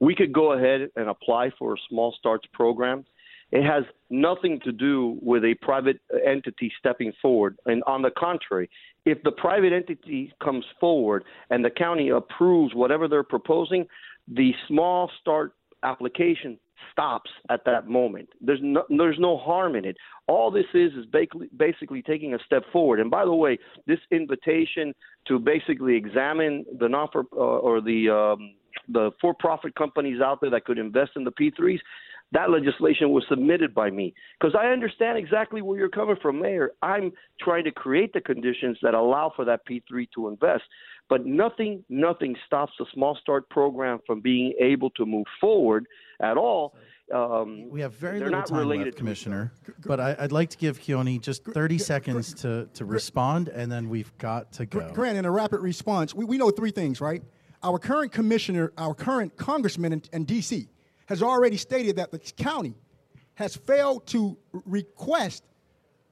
we 0.00 0.14
could 0.14 0.32
go 0.32 0.52
ahead 0.52 0.90
and 0.96 1.08
apply 1.08 1.50
for 1.58 1.74
a 1.74 1.76
small 1.88 2.14
starts 2.18 2.46
program. 2.52 3.04
It 3.52 3.62
has 3.62 3.84
nothing 4.10 4.60
to 4.64 4.72
do 4.72 5.18
with 5.22 5.44
a 5.44 5.54
private 5.62 6.00
entity 6.26 6.72
stepping 6.78 7.12
forward. 7.22 7.56
And 7.66 7.82
on 7.84 8.02
the 8.02 8.10
contrary, 8.10 8.68
if 9.04 9.22
the 9.22 9.32
private 9.32 9.72
entity 9.72 10.32
comes 10.42 10.64
forward 10.80 11.24
and 11.50 11.64
the 11.64 11.70
county 11.70 12.08
approves 12.08 12.74
whatever 12.74 13.06
they're 13.08 13.22
proposing, 13.22 13.86
the 14.28 14.52
small 14.66 15.10
start 15.20 15.52
application 15.82 16.58
stops 16.90 17.30
at 17.50 17.64
that 17.64 17.88
moment. 17.88 18.28
There's 18.40 18.60
no, 18.62 18.82
there's 18.88 19.18
no 19.18 19.36
harm 19.38 19.76
in 19.76 19.84
it. 19.84 19.96
All 20.26 20.50
this 20.50 20.66
is 20.74 20.92
is 20.92 21.06
basically, 21.56 22.02
taking 22.02 22.34
a 22.34 22.38
step 22.44 22.64
forward. 22.72 23.00
And 23.00 23.10
by 23.10 23.24
the 23.24 23.34
way, 23.34 23.58
this 23.86 23.98
invitation 24.10 24.92
to 25.28 25.38
basically 25.38 25.96
examine 25.96 26.64
the 26.78 26.88
non 26.88 27.08
uh, 27.14 27.36
or 27.36 27.80
the 27.80 28.10
um, 28.10 28.54
the 28.88 29.10
for-profit 29.20 29.74
companies 29.74 30.20
out 30.20 30.40
there 30.40 30.50
that 30.50 30.64
could 30.64 30.78
invest 30.78 31.12
in 31.16 31.24
the 31.24 31.32
P3s, 31.32 31.78
that 32.32 32.50
legislation 32.50 33.10
was 33.10 33.24
submitted 33.28 33.72
by 33.74 33.90
me 33.90 34.14
because 34.38 34.54
I 34.58 34.66
understand 34.66 35.16
exactly 35.16 35.62
where 35.62 35.78
you're 35.78 35.88
coming 35.88 36.16
from, 36.20 36.40
Mayor. 36.40 36.72
I'm 36.82 37.12
trying 37.40 37.64
to 37.64 37.70
create 37.70 38.12
the 38.12 38.20
conditions 38.20 38.78
that 38.82 38.94
allow 38.94 39.32
for 39.34 39.44
that 39.44 39.60
P3 39.66 40.08
to 40.14 40.28
invest. 40.28 40.64
But 41.08 41.24
nothing, 41.24 41.84
nothing 41.88 42.34
stops 42.46 42.72
the 42.78 42.86
Small 42.92 43.16
Start 43.20 43.48
program 43.48 44.00
from 44.06 44.20
being 44.20 44.54
able 44.60 44.90
to 44.90 45.06
move 45.06 45.26
forward 45.40 45.86
at 46.20 46.36
all. 46.36 46.74
Um, 47.14 47.68
we 47.70 47.80
have 47.82 47.94
very 47.94 48.18
little 48.18 48.42
time 48.42 48.68
left, 48.68 48.96
Commissioner. 48.96 49.52
But 49.84 50.00
I, 50.00 50.16
would 50.20 50.32
like 50.32 50.50
to 50.50 50.56
give 50.56 50.80
Kionne 50.80 51.20
just 51.20 51.44
30 51.44 51.78
seconds 51.78 52.34
to, 52.42 52.68
to 52.74 52.84
respond, 52.84 53.46
and 53.46 53.70
then 53.70 53.88
we've 53.88 54.16
got 54.18 54.50
to 54.54 54.66
go. 54.66 54.90
Grant, 54.92 55.16
in 55.16 55.24
a 55.24 55.30
rapid 55.30 55.60
response, 55.60 56.12
we, 56.12 56.24
we 56.24 56.38
know 56.38 56.50
three 56.50 56.72
things, 56.72 57.00
right? 57.00 57.22
Our 57.62 57.78
current 57.78 58.10
commissioner, 58.10 58.72
our 58.76 58.94
current 58.94 59.36
congressman 59.36 59.92
in, 59.92 60.02
in 60.12 60.24
D.C., 60.24 60.68
has 61.06 61.22
already 61.22 61.56
stated 61.56 61.96
that 61.96 62.10
the 62.10 62.18
county 62.18 62.74
has 63.34 63.56
failed 63.56 64.06
to 64.08 64.36
request 64.64 65.44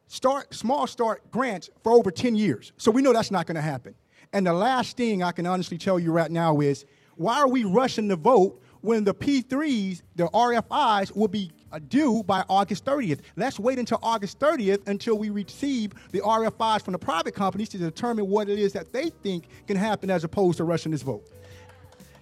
start 0.07 0.55
small 0.55 0.87
start 0.87 1.31
grants 1.31 1.71
for 1.83 1.93
over 1.93 2.11
10 2.11 2.37
years. 2.37 2.73
So 2.77 2.91
we 2.91 3.03
know 3.03 3.13
that's 3.13 3.31
not 3.31 3.47
going 3.47 3.57
to 3.57 3.63
happen. 3.63 3.95
And 4.33 4.47
the 4.47 4.53
last 4.53 4.97
thing 4.97 5.23
I 5.23 5.33
can 5.33 5.47
honestly 5.47 5.79
tell 5.79 5.99
you 5.99 6.13
right 6.13 6.31
now 6.31 6.61
is 6.61 6.85
why 7.17 7.39
are 7.39 7.49
we 7.49 7.65
rushing 7.65 8.09
the 8.09 8.17
vote 8.17 8.61
when 8.81 9.05
the 9.05 9.15
P3s, 9.15 10.03
the 10.17 10.25
RFIs, 10.27 11.17
will 11.17 11.29
be 11.29 11.51
due 11.89 12.23
by 12.25 12.45
August 12.49 12.85
30th? 12.85 13.21
Let's 13.37 13.59
wait 13.59 13.79
until 13.79 13.99
August 14.03 14.39
30th 14.39 14.87
until 14.89 15.17
we 15.17 15.31
receive 15.31 15.93
the 16.11 16.21
RFIs 16.21 16.83
from 16.83 16.93
the 16.93 16.99
private 16.99 17.35
companies 17.35 17.69
to 17.71 17.79
determine 17.79 18.29
what 18.29 18.49
it 18.49 18.59
is 18.59 18.73
that 18.73 18.93
they 18.93 19.11
think 19.23 19.47
can 19.67 19.77
happen 19.77 20.11
as 20.11 20.25
opposed 20.25 20.59
to 20.59 20.65
rushing 20.65 20.93
this 20.93 21.03
vote. 21.03 21.25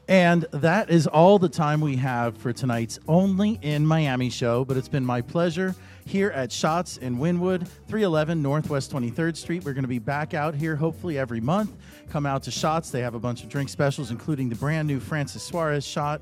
And 0.08 0.46
that 0.50 0.90
is 0.90 1.06
all 1.06 1.38
the 1.38 1.48
time 1.48 1.80
we 1.80 1.96
have 1.96 2.36
for 2.36 2.52
tonight's 2.52 2.98
Only 3.06 3.58
in 3.62 3.86
Miami 3.86 4.30
show. 4.30 4.64
But 4.64 4.76
it's 4.76 4.88
been 4.88 5.04
my 5.04 5.20
pleasure 5.22 5.74
here 6.04 6.30
at 6.30 6.50
Shots 6.50 6.96
in 6.96 7.18
Wynwood, 7.18 7.66
311 7.88 8.42
Northwest 8.42 8.92
23rd 8.92 9.36
Street. 9.36 9.64
We're 9.64 9.72
going 9.72 9.84
to 9.84 9.88
be 9.88 10.00
back 10.00 10.34
out 10.34 10.54
here 10.54 10.74
hopefully 10.74 11.18
every 11.18 11.40
month. 11.40 11.72
Come 12.10 12.26
out 12.26 12.42
to 12.44 12.50
Shots. 12.50 12.90
They 12.90 13.00
have 13.00 13.14
a 13.14 13.20
bunch 13.20 13.42
of 13.42 13.48
drink 13.48 13.68
specials, 13.68 14.10
including 14.10 14.48
the 14.48 14.56
brand 14.56 14.88
new 14.88 14.98
Francis 14.98 15.42
Suarez 15.42 15.86
shot. 15.86 16.20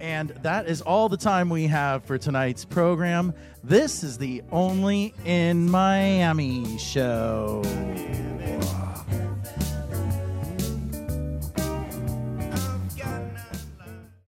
And 0.00 0.30
that 0.42 0.68
is 0.68 0.80
all 0.80 1.08
the 1.08 1.16
time 1.16 1.50
we 1.50 1.66
have 1.66 2.04
for 2.04 2.18
tonight's 2.18 2.64
program. 2.64 3.34
This 3.62 4.02
is 4.02 4.16
the 4.16 4.42
Only 4.50 5.14
in 5.24 5.68
Miami 5.68 6.78
show. 6.78 7.62